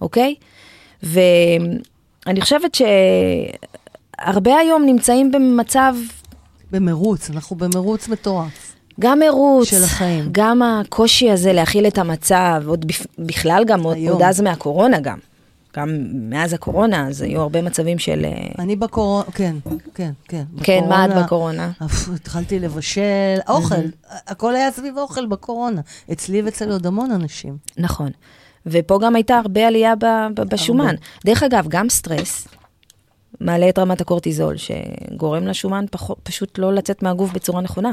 [0.00, 0.34] אוקיי?
[1.02, 2.76] ואני חושבת
[4.18, 5.94] הרבה היום נמצאים במצב,
[6.70, 8.74] במרוץ, אנחנו במרוץ מטורף.
[9.00, 10.28] גם מרוץ, של החיים.
[10.32, 14.12] גם הקושי הזה להכיל את המצב, עוד בכ- בכלל גם, היום.
[14.12, 15.18] עוד אז מהקורונה גם.
[15.76, 18.24] גם מאז הקורונה, אז היו הרבה מצבים של...
[18.24, 19.56] אה, אני בקורונה, כן,
[19.94, 20.44] כן, כן.
[20.62, 21.70] כן, מה את בקורונה,
[22.14, 23.74] התחלתי לבשל, אוכל,
[24.10, 25.80] הכל היה סביב אוכל בקורונה.
[26.12, 27.56] אצלי ואצל עוד המון אנשים.
[27.78, 28.10] נכון.
[28.66, 29.94] ופה גם הייתה הרבה עלייה
[30.34, 30.94] בשומן.
[31.24, 32.48] דרך אגב, גם סטרס
[33.40, 37.90] מעלה את רמת הקורטיזול, שגורם לשומן פח, פשוט לא לצאת מהגוף בצורה נכונה.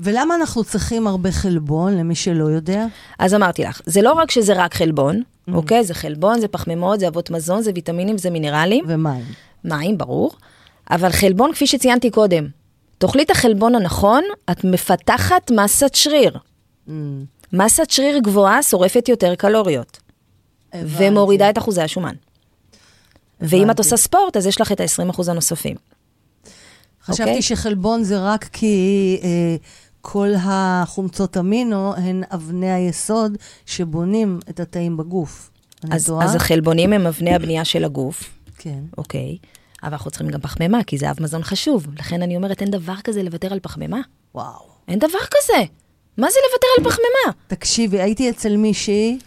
[0.00, 2.86] ולמה אנחנו צריכים הרבה חלבון, למי שלא יודע?
[3.18, 5.22] אז אמרתי לך, זה לא רק שזה רק חלבון,
[5.54, 5.84] אוקיי?
[5.84, 9.24] זה חלבון, זה פחמימות, זה אבות מזון, זה ויטמינים, זה מינרלים, ומים.
[9.64, 10.30] מים, ברור.
[10.90, 12.46] אבל חלבון, כפי שציינתי קודם,
[12.98, 16.38] תאכלי את החלבון הנכון, את מפתחת מסת שריר.
[16.88, 16.90] Mm,
[17.52, 19.98] מסת שריר גבוהה שורפת יותר קלוריות,
[20.72, 21.08] הבנתי.
[21.08, 22.14] ומורידה את אחוזי השומן.
[23.40, 23.82] ואם את הבנתי.
[23.82, 25.76] עושה ספורט, אז יש לך את ה-20% הנוספים.
[27.06, 27.42] חשבתי אוקיי?
[27.42, 29.56] שחלבון זה רק כי אה,
[30.08, 33.36] כל החומצות אמינו הן אבני היסוד
[33.66, 35.50] שבונים את התאים בגוף.
[35.90, 36.12] אז?
[36.22, 38.78] אז החלבונים הם אבני הבנייה של הגוף, כן.
[38.98, 39.38] אוקיי?
[39.82, 41.86] אבל אנחנו צריכים גם פחמימה, כי זה אב מזון חשוב.
[41.98, 44.00] לכן אני אומרת, אין דבר כזה לוותר על פחמימה.
[44.34, 44.68] וואו.
[44.88, 45.64] אין דבר כזה.
[46.16, 47.44] מה זה לוותר על פחמימה?
[47.46, 49.18] תקשיבי, הייתי אצל מישהי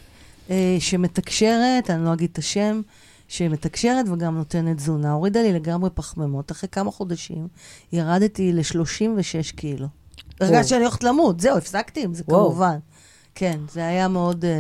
[0.50, 2.82] אה, שמתקשרת, אני לא אגיד את השם,
[3.28, 5.12] שמתקשרת וגם נותנת תזונה.
[5.12, 6.52] הורידה לי לגמרי פחמימות.
[6.52, 7.48] אחרי כמה חודשים
[7.92, 9.88] ירדתי ל-36 קילו.
[10.42, 12.50] הרגשתי שאני הולכת למות, זהו, הפסקתי עם זה וואו.
[12.50, 12.78] כמובן.
[13.36, 14.46] כן, זה היה מאוד...
[14.46, 14.52] אה,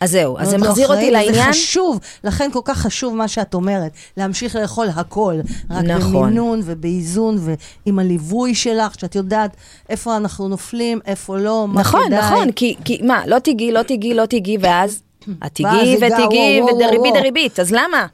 [0.00, 1.52] אז זהו, אז זה לא מחזיר אותי אחראי, וזה לעניין.
[1.52, 5.34] חשוב, לכן כל כך חשוב מה שאת אומרת, להמשיך לאכול הכל,
[5.70, 6.26] רק נכון.
[6.26, 7.38] במינון ובאיזון
[7.86, 9.56] ועם הליווי שלך, שאת יודעת
[9.88, 12.18] איפה אנחנו נופלים, איפה לא, מה נכון, כדאי.
[12.18, 15.02] נכון, כי, כי מה, לא תיגעי, לא תיגעי, לא תיגעי, ואז
[15.46, 17.14] את תיגעי זה ותיגעי, ודריבית.
[17.14, 18.06] דריבית, אז למה?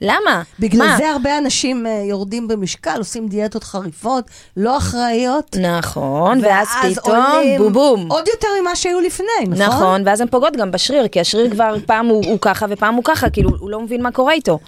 [0.00, 0.42] למה?
[0.58, 0.96] בגלל מה?
[0.96, 4.24] זה הרבה אנשים אה, יורדים במשקל, עושים דיאטות חריפות,
[4.56, 5.56] לא אחראיות.
[5.60, 8.10] נכון, ואז פתאום, עולים בובום.
[8.10, 9.66] עוד יותר ממה שהיו לפני, נכון?
[9.66, 13.04] נכון, ואז הן פוגעות גם בשריר, כי השריר כבר פעם הוא, הוא ככה ופעם הוא
[13.04, 14.58] ככה, כאילו, הוא לא מבין מה קורה איתו,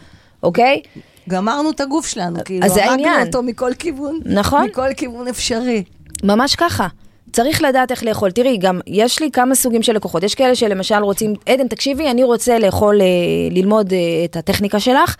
[0.42, 0.82] אוקיי?
[1.28, 3.26] גמרנו את הגוף שלנו, כאילו, הרגנו.
[3.26, 4.64] אותו מכל כיוון, נכון.
[4.64, 5.84] מכל כיוון אפשרי.
[6.22, 6.86] ממש ככה.
[7.32, 8.30] צריך לדעת איך לאכול.
[8.30, 10.22] תראי, גם יש לי כמה סוגים של לקוחות.
[10.22, 13.06] יש כאלה שלמשל רוצים, עדן, תקשיבי, אני רוצה לאכול, אה,
[13.50, 15.16] ללמוד אה, את הטכניקה שלך,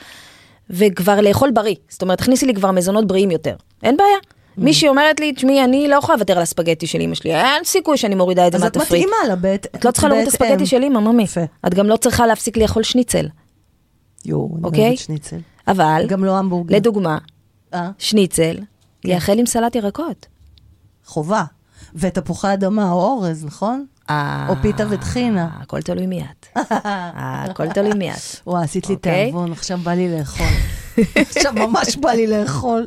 [0.70, 1.74] וכבר לאכול בריא.
[1.88, 3.54] זאת אומרת, תכניסי לי כבר מזונות בריאים יותר.
[3.82, 4.16] אין בעיה.
[4.56, 7.96] מישהי אומרת לי, תשמעי, אני לא יכולה לוותר על הספגטי של אמא שלי, אין סיכוי
[7.96, 9.04] שאני מורידה את זה אז את מהתפריט.
[9.04, 9.66] מתאימה לה בעת...
[9.76, 11.26] את לא צריכה להוריד את הספגטי של אמא, ממי.
[11.66, 13.28] את גם לא צריכה להפסיק לאכול שניצל,
[14.24, 14.82] יואו, אני אוקיי?
[14.82, 15.36] אוהבת שניצל.
[15.68, 16.76] אבל, גם לא המבורגר.
[16.76, 17.18] לדוגמה,
[17.74, 18.56] אה, שניצל,
[19.04, 20.26] יאכל עם סלט ירקות.
[21.04, 21.44] חובה.
[21.94, 23.86] ותפוחי אדמה או אורז, נכון?
[24.48, 25.48] או פיתה וטחינה.
[25.60, 26.58] הכל תלוי מי את.
[27.14, 28.16] הכל תלוי מי את.
[28.46, 29.24] וואי, עשית לי אוקיי.
[29.24, 30.46] תיאבון, עכשיו בא לי לאכול.
[31.28, 32.86] עכשיו ממש בא לי לאכול.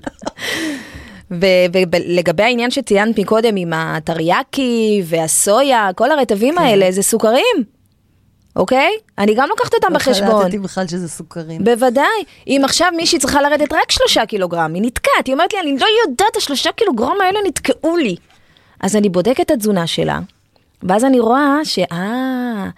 [1.32, 6.62] ולגבי העניין שציינת מקודם עם הטריאקי והסויה, כל הרטבים כן.
[6.62, 7.64] האלה זה סוכרים,
[8.56, 8.90] אוקיי?
[9.18, 10.42] אני גם לוקחת אותם לא בחשבון.
[10.42, 11.64] קלטתי בכלל שזה סוכרים.
[11.64, 12.24] בוודאי.
[12.48, 15.88] אם עכשיו מישהי צריכה לרדת רק שלושה קילוגרם, היא נתקעת, היא אומרת לי, אני לא
[16.06, 18.16] יודעת, השלושה קילוגרם האלה נתקעו לי.
[18.86, 20.20] אז אני בודקת את התזונה שלה,
[20.84, 22.70] ואז אני רואה שאה,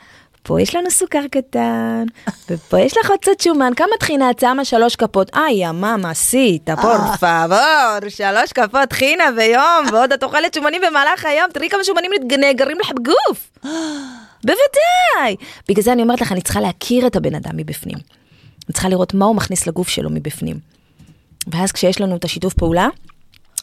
[0.44, 2.06] פה יש לנו סוכר קטן,
[2.50, 4.66] ופה יש לך עוד קצת שומן, כמה טחינה את שמה?
[4.66, 5.32] שלוש כפות.
[5.36, 11.26] איי, יא מאמה, סיטה, פור פאבור, שלוש כפות טחינה ביום, ועוד את אוכלת שומנים במהלך
[11.26, 13.50] היום, תראי כמה שומנים נאגרים לך בגוף.
[14.44, 15.36] בוודאי.
[15.70, 17.98] בגלל זה אני אומרת לך, אני צריכה להכיר את הבן אדם מבפנים.
[18.68, 20.60] אני צריכה לראות מה הוא מכניס לגוף שלו מבפנים.
[21.48, 22.88] ואז כשיש לנו את השיתוף פעולה,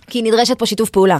[0.06, 1.18] כי נדרשת פה שיתוף פעולה.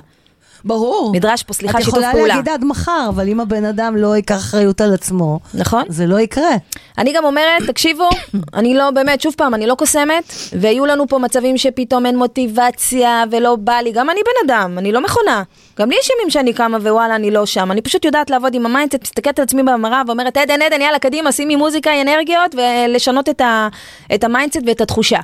[0.64, 1.12] ברור.
[1.14, 2.34] נדרש פה, סליחה, את שיתוף יכולה פעולה.
[2.34, 5.82] להגיד עד מחר, אבל אם הבן אדם לא ייקח אחריות על עצמו, נכון?
[5.88, 6.56] זה לא יקרה.
[6.98, 8.08] אני גם אומרת, תקשיבו,
[8.58, 13.24] אני לא, באמת, שוב פעם, אני לא קוסמת, ויהיו לנו פה מצבים שפתאום אין מוטיבציה
[13.30, 15.42] ולא בא לי, גם אני בן אדם, אני לא מכונה.
[15.78, 17.72] גם לי יש ימים שאני קמה ווואלה, אני לא שם.
[17.72, 20.98] אני פשוט יודעת לעבוד עם ה mindset, מסתכלת על עצמי במראה ואומרת, עדן, עדן, יאללה,
[20.98, 23.68] קדימה, שימי מוזיקה, אנרגיות, ולשנות את, ה,
[24.14, 25.18] את ה mindset ואת התחושה.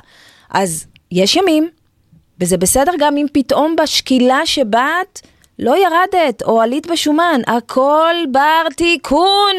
[0.49, 1.69] אז יש ימים,
[2.39, 5.21] וזה בסדר גם אם פתאום בשקילה שבאת,
[5.61, 9.55] לא ירדת, או עלית בשומן, הכל בר תיקון.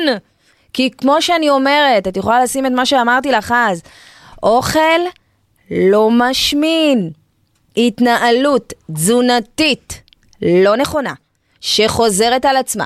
[0.72, 3.82] כי כמו שאני אומרת, את יכולה לשים את מה שאמרתי לך אז,
[4.42, 4.78] אוכל
[5.70, 7.10] לא משמין,
[7.76, 10.02] התנהלות תזונתית
[10.42, 11.12] לא נכונה,
[11.60, 12.84] שחוזרת על עצמה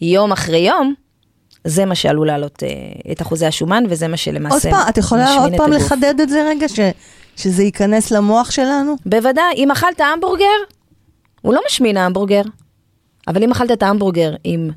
[0.00, 0.94] יום אחרי יום,
[1.64, 2.68] זה מה שעלול להעלות אה,
[3.12, 5.84] את אחוזי השומן, וזה מה שלמעשה עוד פעם, את יכולה משמין עוד את פעם הגוף.
[5.92, 6.80] לחדד את זה רגע, ש-
[7.36, 8.96] שזה ייכנס למוח שלנו?
[9.06, 10.44] בוודאי, אם אכלת המבורגר,
[11.44, 12.42] הוא לא משמין ההמבורגר.
[13.28, 14.70] אבל אם אכלת את ההמבורגר עם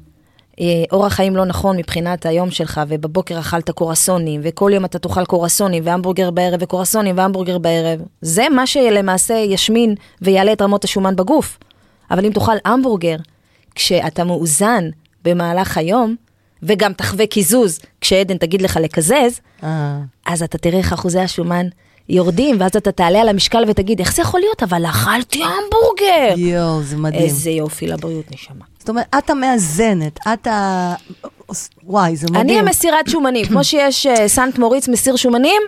[0.60, 5.26] אה, אורח חיים לא נכון מבחינת היום שלך, ובבוקר אכלת קורסונים, וכל יום אתה תאכל
[5.26, 11.58] קורסונים, והמבורגר בערב, וקורסונים, והמבורגר בערב, זה מה שלמעשה ישמין ויעלה את רמות השומן בגוף.
[12.12, 13.16] אבל אם תאכל המבורגר,
[13.76, 14.90] כשאתה מאוזן
[15.24, 16.16] במהלך היום,
[16.64, 20.00] וגם תחווה קיזוז כשעדן תגיד לך לקזז, אה.
[20.26, 21.68] אז אתה תראה איך אחוזי השומן
[22.10, 24.64] יורדים, ואז אתה תעלה על המשקל ותגיד, איך זה יכול להיות?
[24.64, 26.34] אבל אכלתי המבורגר.
[26.38, 27.24] יואו, זה מדהים.
[27.24, 28.66] איזה יופי לבריאות נשמה.
[28.80, 30.94] זאת אומרת, את המאזנת, את ה...
[31.84, 32.42] וואי, זה מדהים.
[32.42, 35.62] אני המסירת שומנים, כמו שיש אה, סנט מוריץ מסיר שומנים,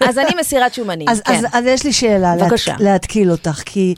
[0.00, 1.34] אז אני מסירת שומנים, אז, כן.
[1.34, 2.36] אז, אז יש לי שאלה.
[2.36, 3.94] להת, להתקיל אותך, כי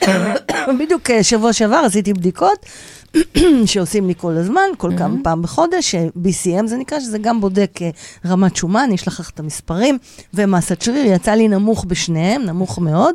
[0.80, 2.66] בדיוק אה, שבוע שעבר עשיתי בדיקות
[3.66, 7.90] שעושים לי כל הזמן, כל כמה פעם בחודש, BCM זה נקרא, שזה גם בודק אה,
[8.26, 9.98] רמת שומן, יש לך את המספרים,
[10.34, 13.14] ומסת שריר, יצא לי נמוך בשניהם, נמוך מאוד.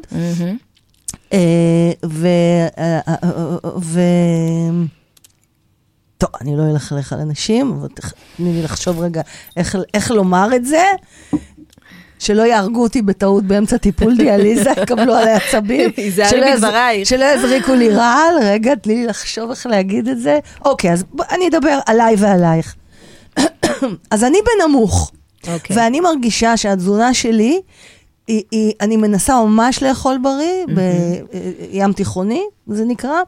[1.34, 2.28] אה, ו...
[2.78, 3.00] אה,
[3.80, 4.00] ו...
[6.18, 7.88] טוב, אני לא אלכלך על אנשים, אבל
[8.38, 9.22] תני לי לחשוב רגע
[9.58, 10.84] איך, איך לומר את זה.
[12.20, 15.90] שלא יהרגו אותי בטעות באמצע טיפול דיאליזה, יקבלו עליי עצבים.
[15.98, 17.08] היזהרי מדברייך.
[17.10, 18.36] שלא יזריקו לי רעל.
[18.42, 20.40] רגע, תני לי לחשוב איך להגיד את זה.
[20.66, 22.76] אוקיי, אז אני אדבר עליי ועלייך.
[24.12, 25.12] אז אני בנמוך,
[25.48, 25.76] אוקיי.
[25.76, 27.62] ואני מרגישה שהתזונה שלי,
[28.28, 30.66] היא, היא, אני מנסה ממש לאכול בריא,
[31.72, 33.22] בים תיכוני, זה נקרא, אה,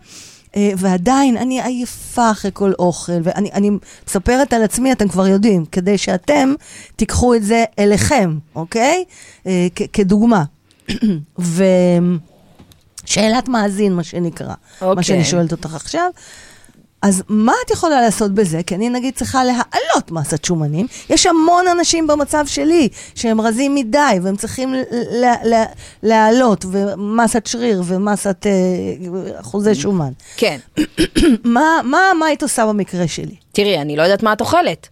[0.56, 3.72] ועדיין אני עייפה אחרי כל אוכל, ואני אני
[4.08, 6.54] מספרת על עצמי, אתם כבר יודעים, כדי שאתם
[6.96, 9.04] תיקחו את זה אליכם, אוקיי?
[9.48, 10.44] אה, כדוגמה.
[13.04, 14.48] ושאלת מאזין, מה שנקרא,
[14.82, 15.04] מה אוקיי.
[15.04, 16.10] שאני שואלת אותך עכשיו.
[17.02, 18.64] אז מה את יכולה לעשות בזה?
[18.64, 20.88] כי אני נגיד צריכה להעלות מסת שומנים.
[21.10, 24.76] יש המון אנשים במצב שלי שהם רזים מדי והם צריכים
[26.04, 30.12] להעלות, ומסת שריר ומסת אה, אחוזי שומן.
[30.38, 30.58] כן.
[31.44, 33.36] מה, מה, מה היית עושה במקרה שלי?
[33.52, 34.90] תראי, אני לא יודעת מה את אוכלת.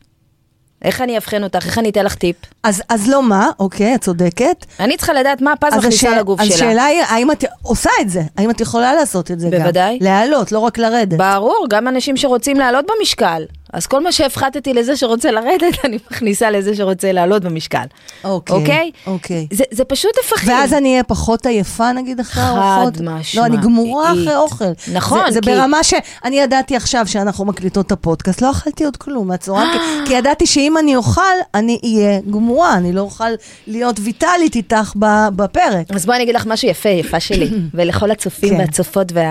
[0.86, 1.65] איך אני אבחן אותך?
[1.65, 2.36] איך אני אתן לך טיפ?
[2.63, 4.65] אז, אז לא מה, אוקיי, את צודקת.
[4.80, 6.55] אני צריכה לדעת מה אז מכניסה השאל- לגוף אז שלה.
[6.55, 8.21] השאלה היא, האם את עושה את זה?
[8.38, 9.59] האם את יכולה לעשות את זה גם?
[9.59, 9.97] בוודאי.
[10.01, 11.17] להעלות, לא רק לרדת.
[11.17, 13.43] ברור, גם אנשים שרוצים לעלות במשקל.
[13.74, 17.84] אז כל מה שהפחתתי לזה שרוצה לרדת, אני מכניסה לזה שרוצה לעלות במשקל.
[18.24, 18.91] אוקיי, אוקיי?
[19.07, 19.47] אוקיי.
[19.53, 20.49] זה, זה פשוט הפכים.
[20.49, 22.93] ואז אני אהיה פחות עייפה נגיד אחרי חד הארוחות?
[23.01, 23.36] משמעית.
[23.36, 24.65] לא, אני גמורה אחרי אוכל.
[24.93, 28.97] נכון, זה, זה כי- ברמה שאני ידעתי עכשיו שאנחנו מקליטות את הפודקאסט, לא אכלתי עוד
[28.97, 31.22] כלום מהצהריים, כי- כי ידעתי שאם אני אוכל,
[31.55, 33.30] אני אהיה גמורה, אני לא אוכל
[33.67, 34.93] להיות ויטאלית איתך
[35.36, 35.86] בפרק.
[35.95, 37.49] אז בואי אני אגיד לך משהו יפה, יפה שלי.
[37.74, 38.59] ולכל הצופים כן.
[38.59, 39.24] והצופות וה...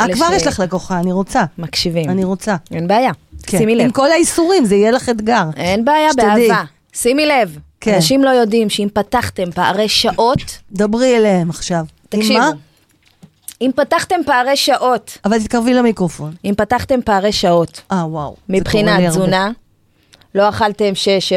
[0.00, 1.42] אה, כבר ש- יש לך לקוחה, אני רוצה.
[1.58, 2.10] מקשיבים.
[2.10, 2.56] אני רוצה.
[2.72, 3.10] אין בעיה.
[3.46, 3.58] כן.
[3.58, 3.84] שימי לב.
[3.84, 5.44] עם כל האיסורים, זה יהיה לך אתגר.
[5.56, 6.48] אין בעיה, שתדעי.
[6.48, 6.64] באהבה.
[6.92, 7.58] שימי לב.
[7.80, 7.94] כן.
[7.94, 11.84] אנשים לא יודעים שאם פתחתם פערי שעות, דברי אליהם עכשיו.
[12.08, 12.44] תקשיבו.
[13.60, 16.34] אם פתחתם פערי שעות, אבל תתקרבי למיקרופון.
[16.44, 18.36] אם פתחתם פערי שעות, אה, וואו.
[18.48, 19.08] מבחינת.
[19.08, 19.50] תזונה,
[20.34, 20.92] לא אכלתם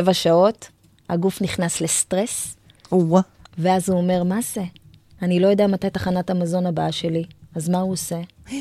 [0.07, 0.67] 6-7 שעות,
[1.09, 2.55] הגוף נכנס לסטרס,
[2.91, 3.21] או-אה.
[3.57, 4.61] ואז הוא אומר, מה זה?
[5.21, 7.23] אני לא יודע מתי תחנת המזון הבאה שלי,
[7.55, 8.19] אז מה הוא עושה?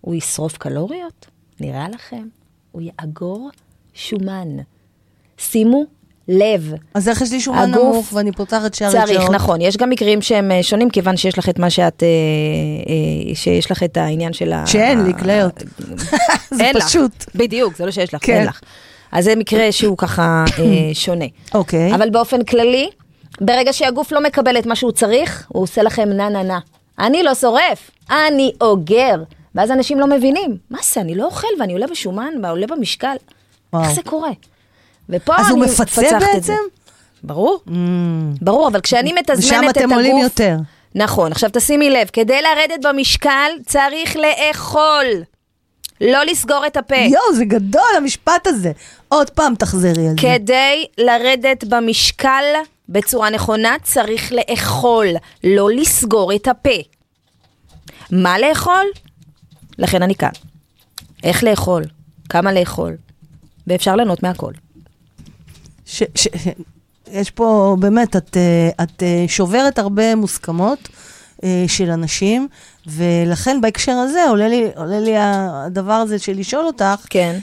[0.00, 1.26] הוא ישרוף קלוריות?
[1.60, 2.26] נראה לכם?
[2.74, 3.50] הוא יאגור
[3.94, 4.48] שומן.
[5.38, 5.84] שימו
[6.28, 6.72] לב.
[6.94, 9.06] אז איך יש לי שומן נמוך ואני פותחת שערי שעות?
[9.06, 9.60] צריך, נכון.
[9.60, 13.70] יש גם מקרים שהם אה, שונים, כיוון שיש לך את מה שאת, אה, אה, שיש
[13.70, 14.66] לך את העניין של ה...
[14.66, 15.62] שאין לי כליות.
[16.50, 16.70] זה.
[16.74, 17.24] פשוט.
[17.34, 18.32] בדיוק, זה לא שיש לך, כן.
[18.32, 18.60] אין לך.
[19.12, 20.44] אז זה מקרה שהוא ככה
[21.04, 21.26] שונה.
[21.54, 21.94] אוקיי.
[21.94, 22.88] אבל באופן כללי,
[23.40, 26.58] ברגע שהגוף לא מקבל את מה שהוא צריך, הוא עושה לכם נה נה נה.
[26.98, 29.22] אני לא שורף, אני אוגר.
[29.54, 33.14] ואז אנשים לא מבינים, מה זה, אני לא אוכל ואני עולה בשומן ועולה במשקל.
[33.72, 33.84] וואו.
[33.84, 34.30] איך זה קורה?
[35.08, 36.52] ופה אז אני הוא מפצה מפצחת את זה.
[36.52, 36.62] בעצם?
[37.22, 37.70] ברור, Mm.
[38.40, 39.78] ברור, אבל כשאני מתזמנת ושם את הגוף...
[39.78, 40.56] אתם עולים יותר.
[40.94, 45.04] נכון, עכשיו תשימי לב, כדי לרדת במשקל צריך לאכול,
[46.00, 46.96] לא לסגור את הפה.
[46.96, 48.72] יואו, זה גדול המשפט הזה.
[49.08, 50.22] עוד פעם תחזרי על זה.
[50.34, 52.44] כדי לרדת במשקל
[52.88, 55.06] בצורה נכונה צריך לאכול,
[55.44, 56.70] לא לסגור את הפה.
[58.10, 58.84] מה לאכול?
[59.78, 60.30] לכן אני כאן.
[61.24, 61.84] איך לאכול?
[62.28, 62.96] כמה לאכול?
[63.66, 64.52] ואפשר ליהנות מהכל.
[65.86, 66.28] ש, ש,
[67.12, 70.88] יש פה, באמת, את, אה, את אה, שוברת הרבה מוסכמות
[71.44, 72.48] אה, של אנשים,
[72.86, 77.38] ולכן בהקשר הזה עולה לי, עולה לי הדבר הזה של לשאול אותך, כן.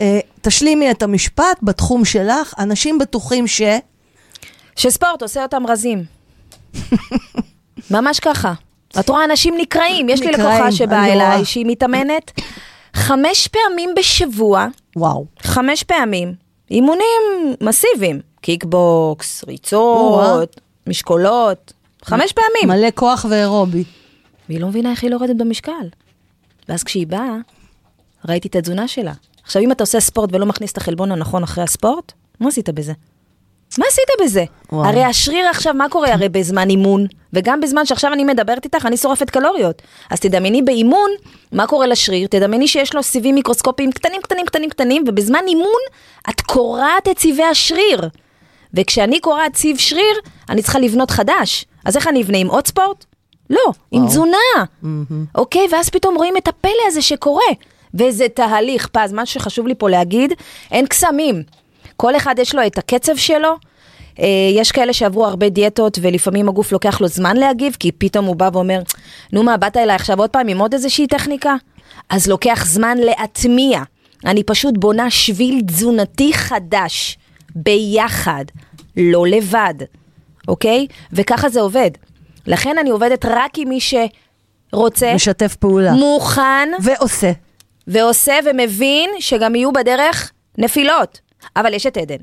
[0.40, 3.62] תשלימי את המשפט בתחום שלך, אנשים בטוחים ש...
[4.76, 6.04] שספורט עושה אותם רזים.
[7.90, 8.52] ממש ככה.
[9.00, 10.08] את רואה, אנשים נקרעים.
[10.08, 11.12] יש לי לקוחה שבאה.
[11.12, 12.40] אליי, שהיא מתאמנת
[12.94, 14.66] חמש פעמים בשבוע,
[14.96, 15.26] וואו.
[15.42, 16.34] חמש פעמים,
[16.70, 17.22] אימונים
[17.60, 19.44] מסיביים, קיקבוקס.
[19.48, 21.72] ריצות, משקולות,
[22.04, 22.78] חמש פעמים.
[22.78, 23.84] מלא כוח ואירובי.
[24.48, 25.88] והיא לא מבינה איך היא לא יורדת במשקל.
[26.68, 27.36] ואז כשהיא באה,
[28.28, 29.12] ראיתי את התזונה שלה.
[29.42, 32.92] עכשיו, אם אתה עושה ספורט ולא מכניס את החלבון הנכון אחרי הספורט, מה עשית בזה?
[33.78, 34.44] מה עשית בזה?
[34.72, 34.88] וואו.
[34.88, 37.06] הרי השריר עכשיו, מה קורה הרי בזמן אימון?
[37.32, 39.82] וגם בזמן שעכשיו אני מדברת איתך, אני שורפת קלוריות.
[40.10, 41.10] אז תדמייני באימון,
[41.52, 42.26] מה קורה לשריר?
[42.26, 45.80] תדמייני שיש לו סיבים מיקרוסקופיים קטנים, קטנים, קטנים, קטנים, ובזמן אימון
[46.30, 48.08] את קורעת את סיבי השריר.
[48.74, 50.16] וכשאני קורעת סיב שריר,
[50.48, 51.64] אני צריכה לבנות חדש.
[51.84, 53.04] אז איך אני אבנה עם עוד ספורט?
[53.50, 54.10] לא, עם וואו.
[54.10, 54.64] תזונה.
[55.34, 57.52] אוקיי, ואז פתאום רואים את הפלא הזה שקורה.
[57.94, 60.32] וזה תהליך, פז, מה שחשוב לי פה להגיד,
[60.70, 61.42] אין קסמים.
[61.96, 63.56] כל אחד יש לו את הקצב שלו.
[64.20, 68.36] אה, יש כאלה שעברו הרבה דיאטות ולפעמים הגוף לוקח לו זמן להגיב, כי פתאום הוא
[68.36, 68.80] בא ואומר,
[69.32, 71.54] נו מה, באת אליי עכשיו עוד פעם עם עוד איזושהי טכניקה?
[72.08, 73.82] אז לוקח זמן להטמיע.
[74.26, 77.18] אני פשוט בונה שביל תזונתי חדש,
[77.54, 78.44] ביחד,
[78.96, 79.74] לא לבד,
[80.48, 80.86] אוקיי?
[81.12, 81.90] וככה זה עובד.
[82.46, 85.92] לכן אני עובדת רק עם מי שרוצה, משתף פעולה.
[85.92, 87.32] מוכן, ועושה.
[87.86, 91.25] ועושה ומבין שגם יהיו בדרך נפילות.
[91.56, 92.16] אבל יש את עדן.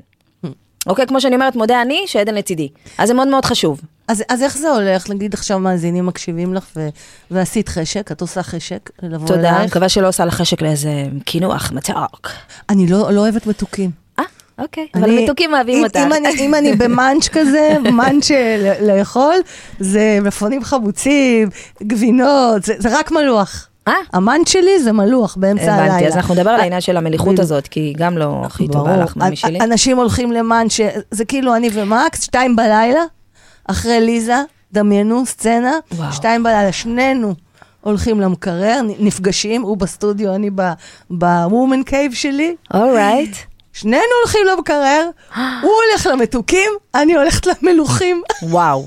[0.86, 2.68] אוקיי, כמו שאני אומרת, מודה אני, שעדן לצידי.
[2.98, 3.80] אז זה מאוד מאוד חשוב.
[4.08, 5.10] אז, אז איך זה הולך?
[5.10, 6.88] נגיד עכשיו מאזינים מקשיבים לך ו...
[7.30, 9.70] ועשית חשק, את עושה חשק לבוא תודה, אני אלייך.
[9.70, 10.90] מקווה שלא עושה לך חשק לאיזה
[11.24, 12.30] קינוח מתוק.
[12.70, 13.90] אני לא, לא אוהבת מתוקים.
[14.18, 14.24] אה,
[14.58, 15.96] אוקיי, אבל אני- המתוקים אוהבים אם, אותך.
[15.96, 18.30] אם, אני, אם אני במאנץ' כזה, מאנץ'
[18.82, 19.34] לאכול,
[19.80, 21.48] זה מלפפונים חמוצים,
[21.82, 23.68] גבינות, זה, זה רק מלוח.
[23.88, 23.94] אה?
[24.12, 25.92] המאנץ' שלי זה מלוח באמצע הלילה.
[25.94, 27.40] הבנתי, אז אנחנו נדבר על העניין של המליחות בדיוק.
[27.40, 28.96] הזאת, כי היא גם לא הכי טובה.
[28.96, 29.58] לך, ממי שלי.
[29.60, 30.72] א- אנשים הולכים למאנץ',
[31.10, 33.00] זה כאילו אני ומקס, שתיים בלילה,
[33.68, 34.36] אחרי דיאליזה,
[34.72, 36.12] דמיינו סצנה, וואו.
[36.12, 37.34] שתיים בלילה, שנינו
[37.80, 40.50] הולכים למקרר, נפגשים, הוא בסטודיו, אני
[41.10, 43.36] ב woman cave שלי, alright.
[43.72, 45.42] שנינו הולכים למקרר, הוא
[45.90, 48.22] הולך למתוקים, אני הולכת למלוחים.
[48.42, 48.86] וואו.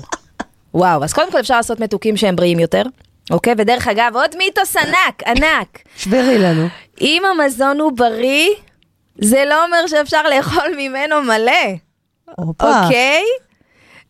[0.74, 2.82] וואו, אז קודם כל אפשר לעשות מתוקים שהם בריאים יותר,
[3.30, 3.54] אוקיי?
[3.58, 5.78] ודרך אגב, עוד מיתוס ענק, ענק.
[5.96, 6.68] שברי לנו.
[7.00, 8.48] אם המזון הוא בריא,
[9.18, 11.52] זה לא אומר שאפשר לאכול ממנו מלא,
[12.36, 12.82] הופה.
[12.84, 13.22] אוקיי?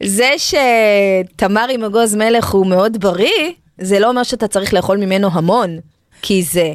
[0.02, 5.28] זה שתמר עם אגוז מלך הוא מאוד בריא, זה לא אומר שאתה צריך לאכול ממנו
[5.32, 5.78] המון,
[6.22, 6.72] כי זה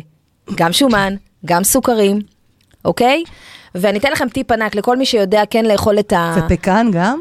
[0.56, 1.16] גם שומן,
[1.46, 2.20] גם סוכרים,
[2.86, 3.24] אוקיי?
[3.76, 6.36] ואני אתן לכם טיפ ענק לכל מי שיודע כן לאכול את ה...
[6.38, 7.20] ופקן גם?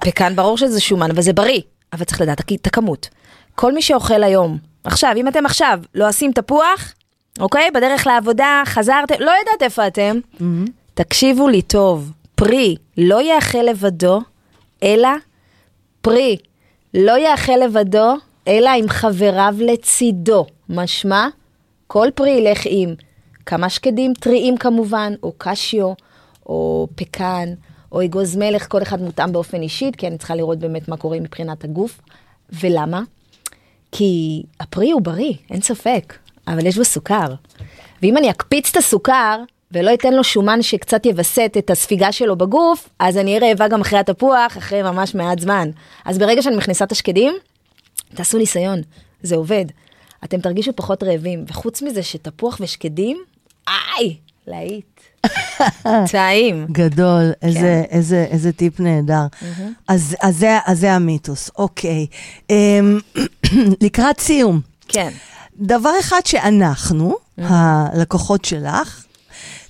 [0.00, 1.60] פקן ברור שזה שומן, אבל זה בריא,
[1.92, 3.08] אבל צריך לדעת את הכמות.
[3.60, 6.94] כל מי שאוכל היום, עכשיו, אם אתם עכשיו לועסים תפוח,
[7.40, 7.70] אוקיי?
[7.70, 10.18] בדרך לעבודה, חזרתם, לא יודעת איפה אתם,
[10.94, 14.20] תקשיבו לי טוב, פרי לא יאכל לבדו,
[14.82, 15.08] אלא
[16.00, 16.36] פרי
[16.94, 18.14] לא יאכל לבדו,
[18.48, 20.46] אלא עם חבריו לצידו.
[20.68, 21.28] משמע,
[21.86, 22.94] כל פרי ילך עם
[23.46, 25.92] כמה שקדים טריים כמובן, או קשיו,
[26.46, 27.48] או פקן,
[27.92, 31.20] או אגוז מלך, כל אחד מותאם באופן אישית, כי אני צריכה לראות באמת מה קורה
[31.20, 32.00] מבחינת הגוף.
[32.52, 33.02] ולמה?
[33.92, 36.14] כי הפרי הוא בריא, אין ספק,
[36.46, 37.34] אבל יש בו סוכר.
[38.02, 42.88] ואם אני אקפיץ את הסוכר, ולא אתן לו שומן שקצת יווסת את הספיגה שלו בגוף,
[42.98, 45.70] אז אני אהיה רעבה גם אחרי התפוח, אחרי ממש מעט זמן.
[46.04, 47.34] אז ברגע שאני מכניסה את השקדים,
[48.14, 48.80] תעשו ניסיון,
[49.22, 49.64] זה עובד.
[50.24, 53.18] אתם תרגישו פחות רעבים, וחוץ מזה שתפוח ושקדים,
[53.68, 54.16] איי,
[54.46, 54.97] להיט.
[56.10, 56.66] טעים.
[56.72, 57.46] גדול, כן.
[57.46, 59.26] איזה, איזה, איזה טיפ נהדר.
[59.88, 62.06] אז, אז, זה, אז זה המיתוס, אוקיי.
[62.50, 62.98] אמ,
[63.84, 65.10] לקראת סיום, כן.
[65.56, 69.04] דבר אחד שאנחנו, הלקוחות שלך,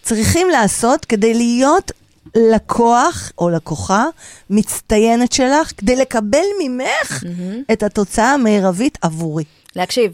[0.03, 1.93] צריכים לעשות כדי להיות
[2.37, 4.05] לקוח או לקוחה
[4.51, 7.25] מצטיינת שלך, כדי לקבל ממך
[7.73, 9.45] את התוצאה המרבית עבורי.
[9.77, 10.13] להקשיב,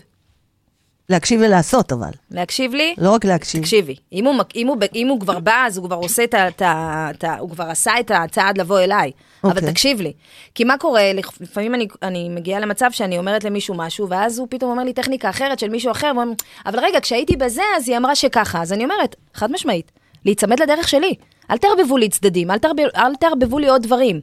[1.08, 2.94] להקשיב ולעשות אבל, להקשיב לי.
[2.98, 3.60] לא רק להקשיב.
[3.60, 6.48] תקשיבי, אם הוא, אם, הוא, אם הוא כבר בא, אז הוא כבר עושה את ה...
[6.48, 9.10] את ה- את ה- הוא כבר עשה את הצעד לבוא אליי.
[9.44, 9.70] אבל אוקיי.
[9.72, 10.12] תקשיב לי.
[10.54, 14.46] כי מה קורה, לפ- לפעמים אני, אני מגיעה למצב שאני אומרת למישהו משהו, ואז הוא
[14.50, 16.32] פתאום אומר לי טכניקה אחרת של מישהו אחר, ואומר,
[16.66, 18.62] אבל רגע, כשהייתי בזה, אז היא אמרה שככה.
[18.62, 19.92] אז אני אומרת, חד משמעית,
[20.24, 21.14] להיצמד לדרך שלי.
[21.50, 24.20] אל תערבבו לי צדדים, אל, תערב, אל תערבבו לי עוד דברים.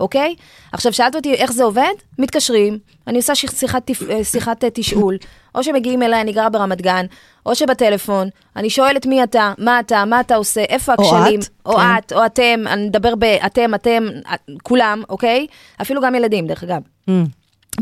[0.00, 0.34] אוקיי?
[0.72, 1.92] עכשיו, שאלת אותי איך זה עובד?
[2.18, 5.16] מתקשרים, אני עושה שיח- שיחת, אה, שיחת אה, תשאול,
[5.54, 7.06] או שמגיעים אליי, אני גרה ברמת גן,
[7.46, 11.46] או שבטלפון, אני שואלת מי אתה, מה אתה, מה אתה עושה, איפה או הכשלים, את,
[11.66, 11.82] או כן.
[11.98, 15.46] את, או אתם, אני מדבר באתם, אתם, אה, כולם, אוקיי?
[15.82, 16.80] אפילו גם ילדים, דרך אגב.
[17.08, 17.12] Mm.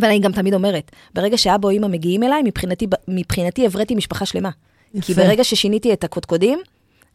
[0.00, 4.50] ואני גם תמיד אומרת, ברגע שאבא או אמא מגיעים אליי, מבחינתי, מבחינתי הבראתי משפחה שלמה.
[4.92, 5.22] כי יפה.
[5.22, 6.58] ברגע ששיניתי את הקודקודים,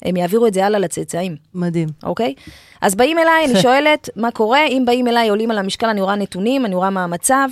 [0.01, 1.35] הם יעבירו את זה הלאה לצאצאים.
[1.55, 1.89] מדהים.
[2.03, 2.33] אוקיי?
[2.81, 6.15] אז באים אליי, אני שואלת מה קורה, אם באים אליי, עולים על המשקל, אני רואה
[6.15, 7.49] נתונים, אני רואה מה המצב,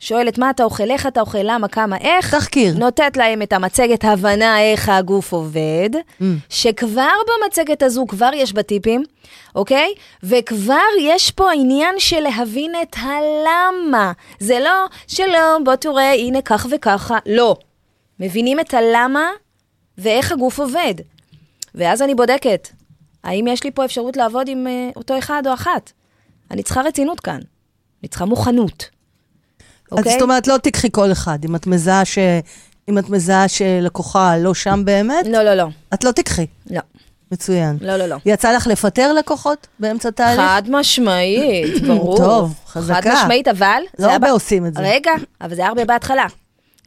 [0.00, 2.34] שואלת מה אתה אוכל, איך אתה אוכל, למה, כמה, איך.
[2.34, 2.74] תחקיר.
[2.78, 6.24] נותנת להם את המצגת, הבנה איך הגוף עובד, Mm.
[6.48, 9.02] שכבר במצגת הזו, כבר יש בה טיפים,
[9.54, 9.94] אוקיי?
[10.22, 14.12] וכבר יש פה עניין של להבין את הלמה.
[14.38, 14.70] זה לא
[15.06, 17.56] שלא, בוא תראה, הנה כך וככה, לא.
[18.20, 19.28] מבינים את הלמה,
[19.98, 20.94] ואיך הגוף עובד.
[21.74, 22.68] ואז אני בודקת,
[23.24, 25.92] האם יש לי פה אפשרות לעבוד עם אה, אותו אחד או אחת?
[26.50, 27.40] אני צריכה רצינות כאן.
[28.02, 28.88] אני צריכה מוכנות.
[29.92, 30.12] אז אוקיי?
[30.12, 31.44] זאת אומרת, לא תיקחי כל אחד.
[31.44, 32.18] אם את מזהה ש...
[32.88, 35.66] אם את מזהה שלקוחה לא שם באמת, לא, לא, לא.
[35.94, 36.46] את לא תיקחי.
[36.70, 36.80] לא.
[37.32, 37.78] מצוין.
[37.80, 38.16] לא, לא, לא.
[38.26, 40.40] יצא לך לפטר לקוחות באמצע תהליך?
[40.40, 42.16] חד משמעית, ברור.
[42.16, 43.00] טוב, חזקה.
[43.02, 43.82] חד משמעית, אבל...
[43.98, 44.82] לא הרבה עושים את זה.
[44.82, 46.26] רגע, אבל זה היה הרבה בהתחלה.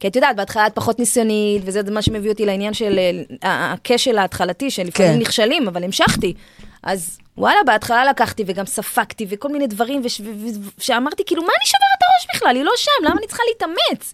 [0.04, 2.98] כי את יודעת, בהתחלה את פחות ניסיונית, וזה מה שמביא אותי לעניין של
[3.44, 5.18] אה, הכשל ההתחלתי, שלפעמים כן.
[5.18, 6.34] נכשלים, אבל המשכתי.
[6.82, 11.48] אז וואלה, בהתחלה לקחתי וגם ספגתי וכל מיני דברים, וש- ו- ו- שאמרתי, כאילו, מה
[11.48, 12.56] אני שוברת את הראש בכלל?
[12.56, 14.12] היא לא שם, למה אני צריכה להתאמץ?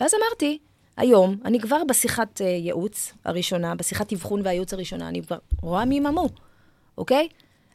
[0.00, 0.58] ואז אמרתי,
[0.96, 6.00] היום, אני כבר בשיחת אה, ייעוץ הראשונה, בשיחת אבחון והייעוץ הראשונה, אני כבר רואה מי
[6.00, 6.28] ממו,
[6.98, 7.28] אוקיי?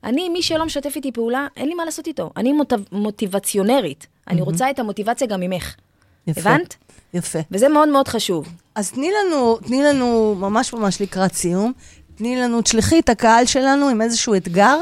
[0.04, 2.32] אני, מי שלא משתף איתי פעולה, אין לי מה לעשות איתו.
[2.38, 2.54] אני
[2.92, 4.08] מוטיבציונרית.
[4.28, 5.76] אני רוצה את המוטיבציה גם ממך.
[6.28, 6.50] יפה.
[6.50, 6.76] הבנת?
[7.14, 7.40] יפה.
[7.52, 8.48] וזה מאוד מאוד חשוב.
[8.76, 11.74] אז תני לנו, תני לנו, ממש ממש לקראת סיום,
[12.16, 14.78] תני לנו, תשלחי את הקהל שלנו עם איזשהו אתגר,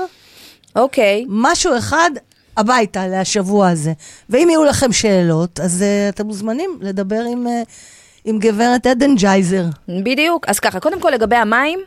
[0.75, 2.11] אוקיי, משהו אחד
[2.57, 3.93] הביתה להשבוע הזה.
[4.29, 7.69] ואם יהיו לכם שאלות, אז uh, אתם מוזמנים לדבר עם, uh,
[8.25, 9.65] עם גברת עדן ג'ייזר.
[10.03, 10.49] בדיוק.
[10.49, 11.79] אז ככה, קודם כל לגבי המים,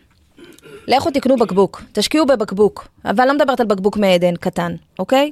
[0.87, 2.89] לכו תקנו בקבוק, תשקיעו בבקבוק.
[3.05, 5.31] אבל לא מדברת על בקבוק מעדן קטן, אוקיי?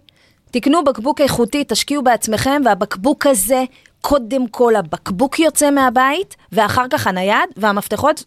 [0.50, 3.64] תקנו בקבוק איכותי, תשקיעו בעצמכם, והבקבוק הזה,
[4.02, 8.24] קודם כל הבקבוק יוצא מהבית, ואחר כך הנייד והמפתחות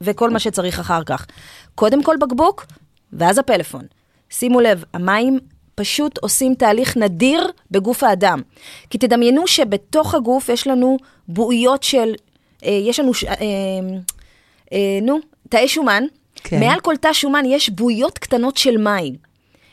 [0.00, 1.26] וכל מה שצריך אחר כך.
[1.74, 2.66] קודם כל בקבוק,
[3.12, 3.84] ואז הפלאפון.
[4.30, 5.38] שימו לב, המים
[5.74, 8.42] פשוט עושים תהליך נדיר בגוף האדם.
[8.90, 10.96] כי תדמיינו שבתוך הגוף יש לנו
[11.28, 12.14] בועיות של,
[12.64, 13.34] אה, יש לנו, אה,
[14.72, 16.04] אה, נו, תאי שומן.
[16.44, 16.60] כן.
[16.60, 19.14] מעל כל תא שומן יש בועיות קטנות של מים.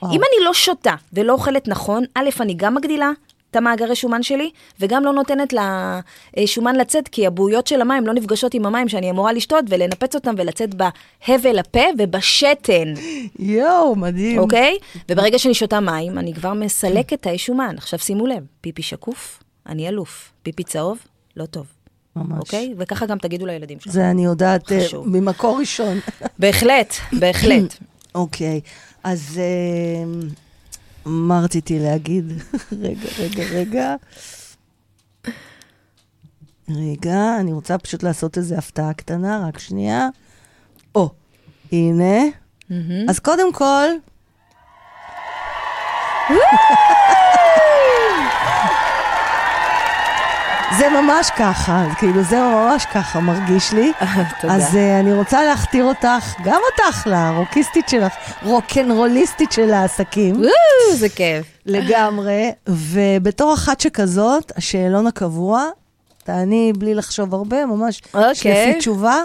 [0.02, 0.14] וואו.
[0.14, 3.12] אם אני לא שותה ולא אוכלת נכון, א', אני גם מגדילה
[3.52, 5.54] את המאגרי שומן שלי, וגם לא נותנת
[6.38, 10.36] לשומן לצאת, כי הבועיות של המים לא נפגשות עם המים שאני אמורה לשתות ולנפץ אותם
[10.38, 12.94] ולצאת בהבל הפה ובשתן,
[13.40, 14.40] יואו, מדהים.
[14.40, 14.78] אוקיי?
[15.10, 17.76] וברגע שאני שותה מים, אני כבר מסלקת תאי שומן.
[17.78, 20.32] עכשיו שימו לב, פיפי שקוף, אני אלוף.
[20.44, 20.98] פיפי צהוב,
[21.38, 21.66] לא טוב.
[22.16, 22.40] ממש.
[22.40, 22.74] אוקיי?
[22.78, 23.92] וככה גם תגידו לילדים שלכם.
[23.92, 25.10] זה אני יודעת אה, חשוב.
[25.10, 26.00] ממקור ראשון.
[26.40, 27.76] בהחלט, בהחלט.
[28.16, 28.62] אוקיי,
[29.04, 30.30] אז אה,
[31.10, 32.26] מה רציתי להגיד?
[32.82, 33.96] רגע, רגע, רגע.
[36.70, 40.10] רגע, אני רוצה פשוט לעשות איזו הפתעה קטנה, רק שנייה.
[40.96, 41.10] או,
[41.72, 42.24] הנה.
[43.10, 43.86] אז קודם כל...
[50.78, 53.92] זה ממש ככה, כאילו זה ממש ככה מרגיש לי.
[54.42, 54.54] תודה.
[54.54, 58.14] אז uh, אני רוצה להכתיר אותך, גם אותך, לרוקיסטית שלך,
[58.44, 61.46] רוקנרוליסטית של העסקים, וואו, זה כיף.
[61.66, 62.52] לגמרי.
[62.68, 65.66] ובתור אחת שכזאת, השאלון הקבוע,
[66.24, 68.36] תעני בלי לחשוב הרבה, ממש אוקיי.
[68.36, 69.16] שלפי תשובה.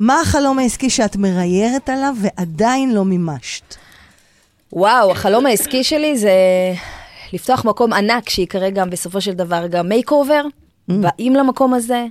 [0.00, 3.76] מה החלום העסקי שאת מריירת עליו ועדיין לא מימשת?
[4.72, 6.32] וואו, החלום העסקי שלי זה
[7.32, 10.42] לפתוח מקום ענק שיקרא גם בסופו של דבר גם makeover.
[11.00, 12.06] באים למקום הזה,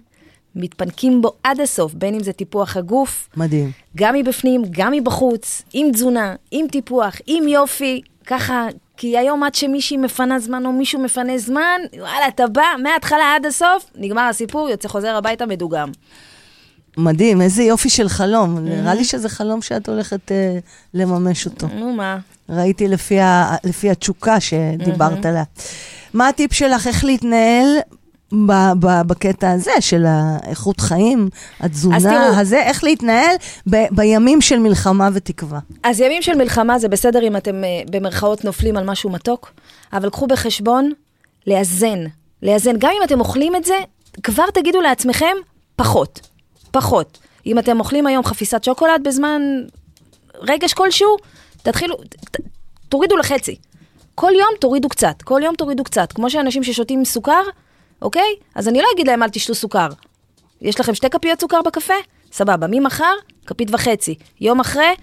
[0.55, 3.71] מתפנקים בו עד הסוף, בין אם זה טיפוח הגוף, מדהים.
[3.95, 8.67] גם מבפנים, גם מבחוץ, עם תזונה, עם טיפוח, עם יופי, ככה,
[8.97, 13.45] כי היום עד שמישהי מפנה זמן או מישהו מפנה זמן, וואלה, אתה בא מההתחלה עד
[13.45, 15.91] הסוף, נגמר הסיפור, יוצא חוזר הביתה מדוגם.
[16.97, 18.59] מדהים, איזה יופי של חלום.
[18.59, 20.59] נראה לי שזה חלום שאת הולכת אה,
[20.93, 21.67] לממש אותו.
[21.75, 22.17] נו מה,
[22.49, 25.43] ראיתי לפי, ה, לפי התשוקה שדיברת עליה.
[26.13, 27.67] מה הטיפ שלך, איך להתנהל
[28.31, 31.29] ב, ב, בקטע הזה של האיכות חיים,
[31.59, 32.39] התזונה תראו.
[32.39, 33.35] הזה, איך להתנהל
[33.69, 35.59] ב, בימים של מלחמה ותקווה?
[35.83, 39.51] אז ימים של מלחמה זה בסדר אם אתם אה, במרכאות נופלים על משהו מתוק,
[39.93, 40.91] אבל קחו בחשבון
[41.47, 41.99] לאזן,
[42.43, 42.75] לאזן.
[42.77, 43.75] גם אם אתם אוכלים את זה,
[44.23, 45.35] כבר תגידו לעצמכם,
[45.75, 46.27] פחות,
[46.71, 47.17] פחות.
[47.45, 49.41] אם אתם אוכלים היום חפיסת שוקולד בזמן
[50.41, 51.17] רגש כלשהו,
[51.63, 51.95] תתחילו,
[52.31, 52.37] ת,
[52.89, 53.55] תורידו לחצי.
[54.15, 56.11] כל יום תורידו קצת, כל יום תורידו קצת.
[56.11, 57.41] כמו שאנשים ששותים סוכר,
[58.01, 58.35] אוקיי?
[58.55, 59.87] אז אני לא אגיד להם אל תשתו סוכר.
[60.61, 61.93] יש לכם שתי כפיות סוכר בקפה?
[62.31, 62.67] סבבה.
[62.69, 63.13] ממחר,
[63.45, 64.15] כפית וחצי.
[64.41, 64.93] יום אחרי,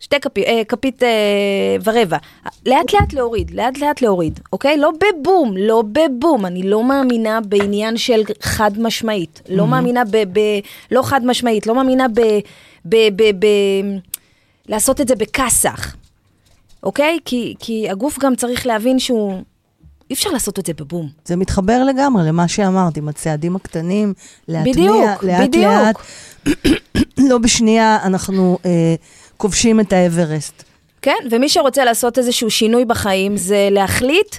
[0.00, 2.16] שתי כפי, אה, כפית אה, ורבע.
[2.66, 4.76] לאט לאט להוריד, לאט לאט להוריד, אוקיי?
[4.76, 6.46] לא בבום, לא בבום.
[6.46, 9.42] אני לא מאמינה בעניין של חד משמעית.
[9.48, 10.16] לא מאמינה ב...
[10.16, 10.40] ב
[10.90, 12.20] לא חד משמעית, לא מאמינה ב...
[12.84, 12.96] ב...
[13.16, 13.22] ב...
[13.22, 13.46] ב
[14.68, 15.96] לעשות את זה בכסח,
[16.82, 17.18] אוקיי?
[17.24, 19.42] כי, כי הגוף גם צריך להבין שהוא...
[20.10, 21.08] אי אפשר לעשות את זה בבום.
[21.24, 24.14] זה מתחבר לגמרי למה שאמרת, עם הצעדים הקטנים,
[24.48, 25.64] להטמיע, בדיוק, לאט בדיוק.
[25.64, 25.96] לאט.
[27.30, 28.94] לא בשנייה אנחנו אה,
[29.36, 30.64] כובשים את האברסט.
[31.02, 34.36] כן, ומי שרוצה לעשות איזשהו שינוי בחיים זה להחליט,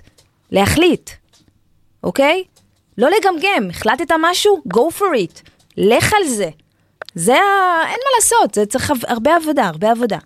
[0.52, 1.10] להחליט,
[2.04, 2.44] אוקיי?
[2.98, 4.62] לא לגמגם, החלטת משהו?
[4.74, 5.42] go for it.
[5.78, 6.50] לך על זה.
[7.16, 7.82] זה ה...
[7.84, 10.18] אין מה לעשות, זה צריך הרבה עבודה, הרבה עבודה.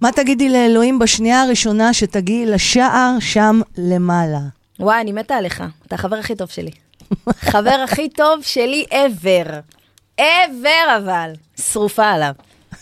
[0.00, 4.38] מה תגידי לאלוהים בשנייה הראשונה שתגיעי לשער שם למעלה?
[4.80, 6.70] וואי, אני מתה עליך, אתה החבר הכי טוב שלי.
[7.50, 9.50] חבר הכי טוב שלי ever.
[10.20, 11.32] ever אבל.
[11.72, 12.32] שרופה עליו.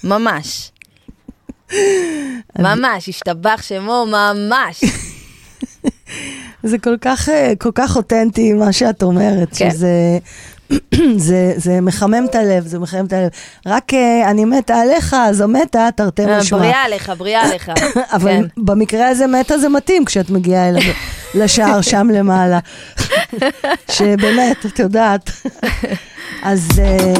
[0.04, 0.70] ממש.
[2.58, 4.84] ממש, השתבח שמו, ממש.
[6.62, 9.70] זה כל כך, אה, כל כך אותנטי מה שאת אומרת, כן.
[9.70, 10.18] שזה...
[11.16, 13.28] זה, זה מחמם את הלב, זה מחמם את הלב.
[13.66, 16.58] רק אה, אני מתה עליך, זו מתה, תרתי משמע.
[16.58, 17.72] בריאה עליך, בריאה עליך.
[18.16, 18.42] אבל כן.
[18.56, 20.82] במקרה הזה מתה זה מתאים כשאת מגיעה אליו
[21.34, 22.58] לשער שם למעלה.
[23.94, 25.30] שבאמת, את יודעת.
[26.42, 27.14] אז אה,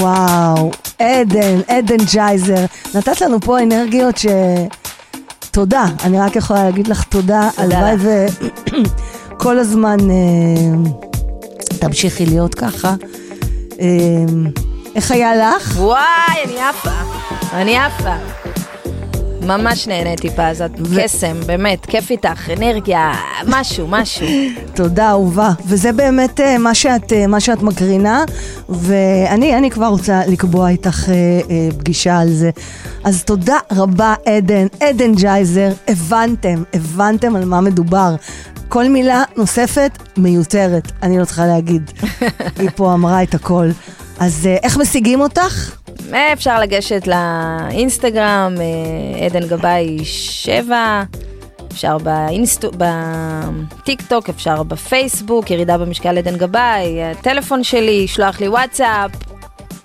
[0.00, 4.26] וואו, עדן, עדן ג'ייזר, נתת לנו פה אנרגיות ש...
[5.50, 7.48] תודה, אני רק יכולה להגיד לך תודה.
[7.56, 7.96] הלוואי
[9.32, 11.09] וכל הזמן אה,
[11.80, 12.94] תמשיכי להיות ככה.
[13.80, 13.86] אה,
[14.94, 15.76] איך היה לך?
[15.76, 16.90] וואי, אני עפה.
[17.52, 18.14] אני עפה.
[19.46, 23.12] ממש נהניתי פז, את קסם, באמת, כיף איתך, אנרגיה,
[23.46, 24.26] משהו, משהו.
[24.74, 28.24] תודה אהובה, וזה באמת אה, מה שאת, אה, מה שאת מקרינה,
[28.68, 32.50] ואני אני כבר רוצה לקבוע איתך אה, אה, פגישה על זה.
[33.04, 38.14] אז תודה רבה עדן, עדן ג'ייזר, הבנתם, הבנתם על מה מדובר.
[38.70, 41.90] כל מילה נוספת מיותרת, אני לא צריכה להגיד.
[42.58, 43.68] היא פה אמרה את הכל.
[44.20, 45.76] אז אה, איך משיגים אותך?
[46.32, 51.02] אפשר לגשת לאינסטגרם, אה, עדן גבאי 7,
[51.72, 59.10] אפשר באינסטו, בטיק טוק, אפשר בפייסבוק, ירידה במשקל עדן גבאי, הטלפון שלי, שלחו לי וואטסאפ,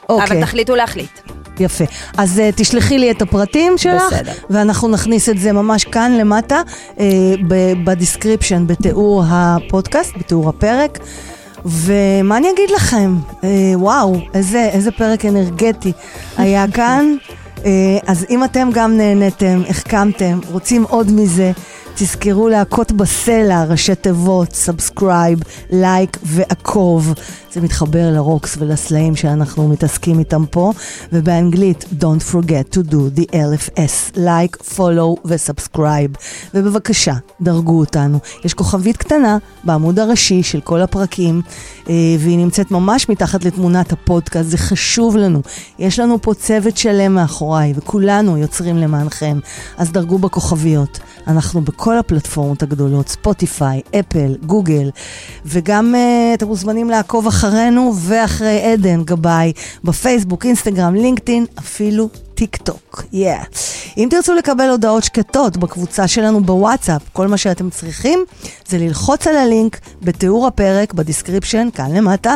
[0.09, 0.27] אוקיי.
[0.27, 1.24] אבל תחליטו להחליט.
[1.61, 1.83] יפה.
[2.17, 4.31] אז אה, תשלחי לי את הפרטים שלך, בסדר.
[4.49, 6.61] ואנחנו נכניס את זה ממש כאן למטה,
[6.95, 6.99] אה,
[7.47, 10.99] ב- ב description, בתיאור הפודקאסט, בתיאור הפרק.
[11.65, 13.15] ומה אני אגיד לכם?
[13.29, 13.45] Uh,
[13.75, 15.91] וואו, איזה, איזה פרק אנרגטי
[16.37, 17.15] היה כאן.
[18.07, 21.51] אז אם אתם גם נהניתם, החכמתם, רוצים עוד מזה,
[21.95, 27.13] תזכרו להכות בסלע, ראשי תיבות, subscribe, like ועקוב.
[27.55, 30.71] זה מתחבר ל rocks ולסלעים שאנחנו מתעסקים איתם פה,
[31.13, 36.11] ובאנגלית, Don't forget to do the LFS, like, follow ו subscribe.
[36.53, 38.19] ובבקשה, דרגו אותנו.
[38.45, 41.41] יש כוכבית קטנה בעמוד הראשי של כל הפרקים,
[41.89, 45.41] אה, והיא נמצאת ממש מתחת לתמונת הפודקאסט, זה חשוב לנו.
[45.79, 49.39] יש לנו פה צוות שלם מאחוריי, וכולנו יוצרים למענכם.
[49.77, 50.99] אז דרגו בכוכביות.
[51.27, 54.89] אנחנו בכל הפלטפורמות הגדולות, ספוטיפיי, אפל, גוגל,
[55.45, 63.03] וגם uh, אתם מוזמנים לעקוב אחרינו ואחרי עדן גבאי בפייסבוק, אינסטגרם, לינקדאין, אפילו טיק טוק.
[63.13, 63.45] Yeah.
[63.97, 68.25] אם תרצו לקבל הודעות שקטות בקבוצה שלנו בוואטסאפ, כל מה שאתם צריכים
[68.67, 72.35] זה ללחוץ על הלינק בתיאור הפרק, ב description, כאן למטה.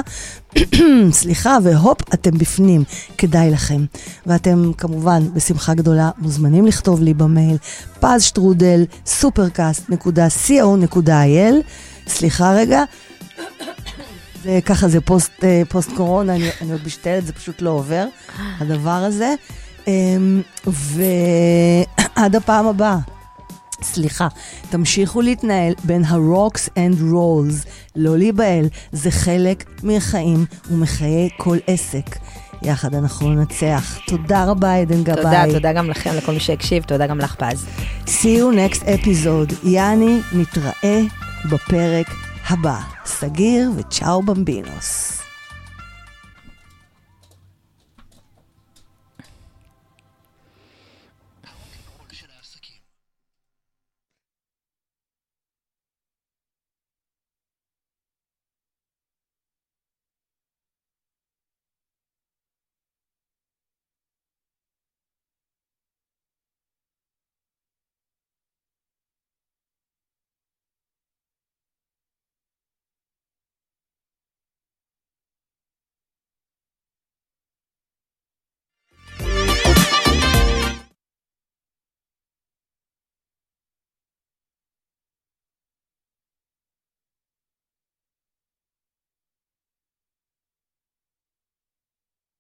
[1.12, 2.84] סליחה, והופ, אתם בפנים,
[3.18, 3.86] כדאי לכם.
[4.26, 7.58] ואתם כמובן, בשמחה גדולה, מוזמנים לכתוב לי במייל
[8.00, 11.54] פז שטרודל, סופרקאסט.co.il.
[12.08, 12.84] סליחה רגע.
[14.44, 18.06] זה ככה, זה פוסט, אה, פוסט קורונה, אני, אני עוד משתעלת, זה פשוט לא עובר,
[18.60, 19.36] הדבר הזה.
[19.88, 22.98] אמ, ועד הפעם הבאה.
[23.84, 24.28] סליחה,
[24.70, 32.16] תמשיכו להתנהל בין ה-rocks and rolls, לא להיבהל, זה חלק מהחיים ומחיי כל עסק.
[32.62, 33.98] יחד אנחנו ננצח.
[34.08, 35.24] תודה רבה, עדן גבאי.
[35.24, 37.66] תודה, תודה גם לכם, לכל מי שהקשיב, תודה גם לך פז.
[38.06, 39.68] See you next episode.
[39.68, 41.02] יאני, נתראה
[41.52, 42.08] בפרק
[42.50, 42.80] הבא.
[43.06, 45.19] סגיר וצ'או במבינוס.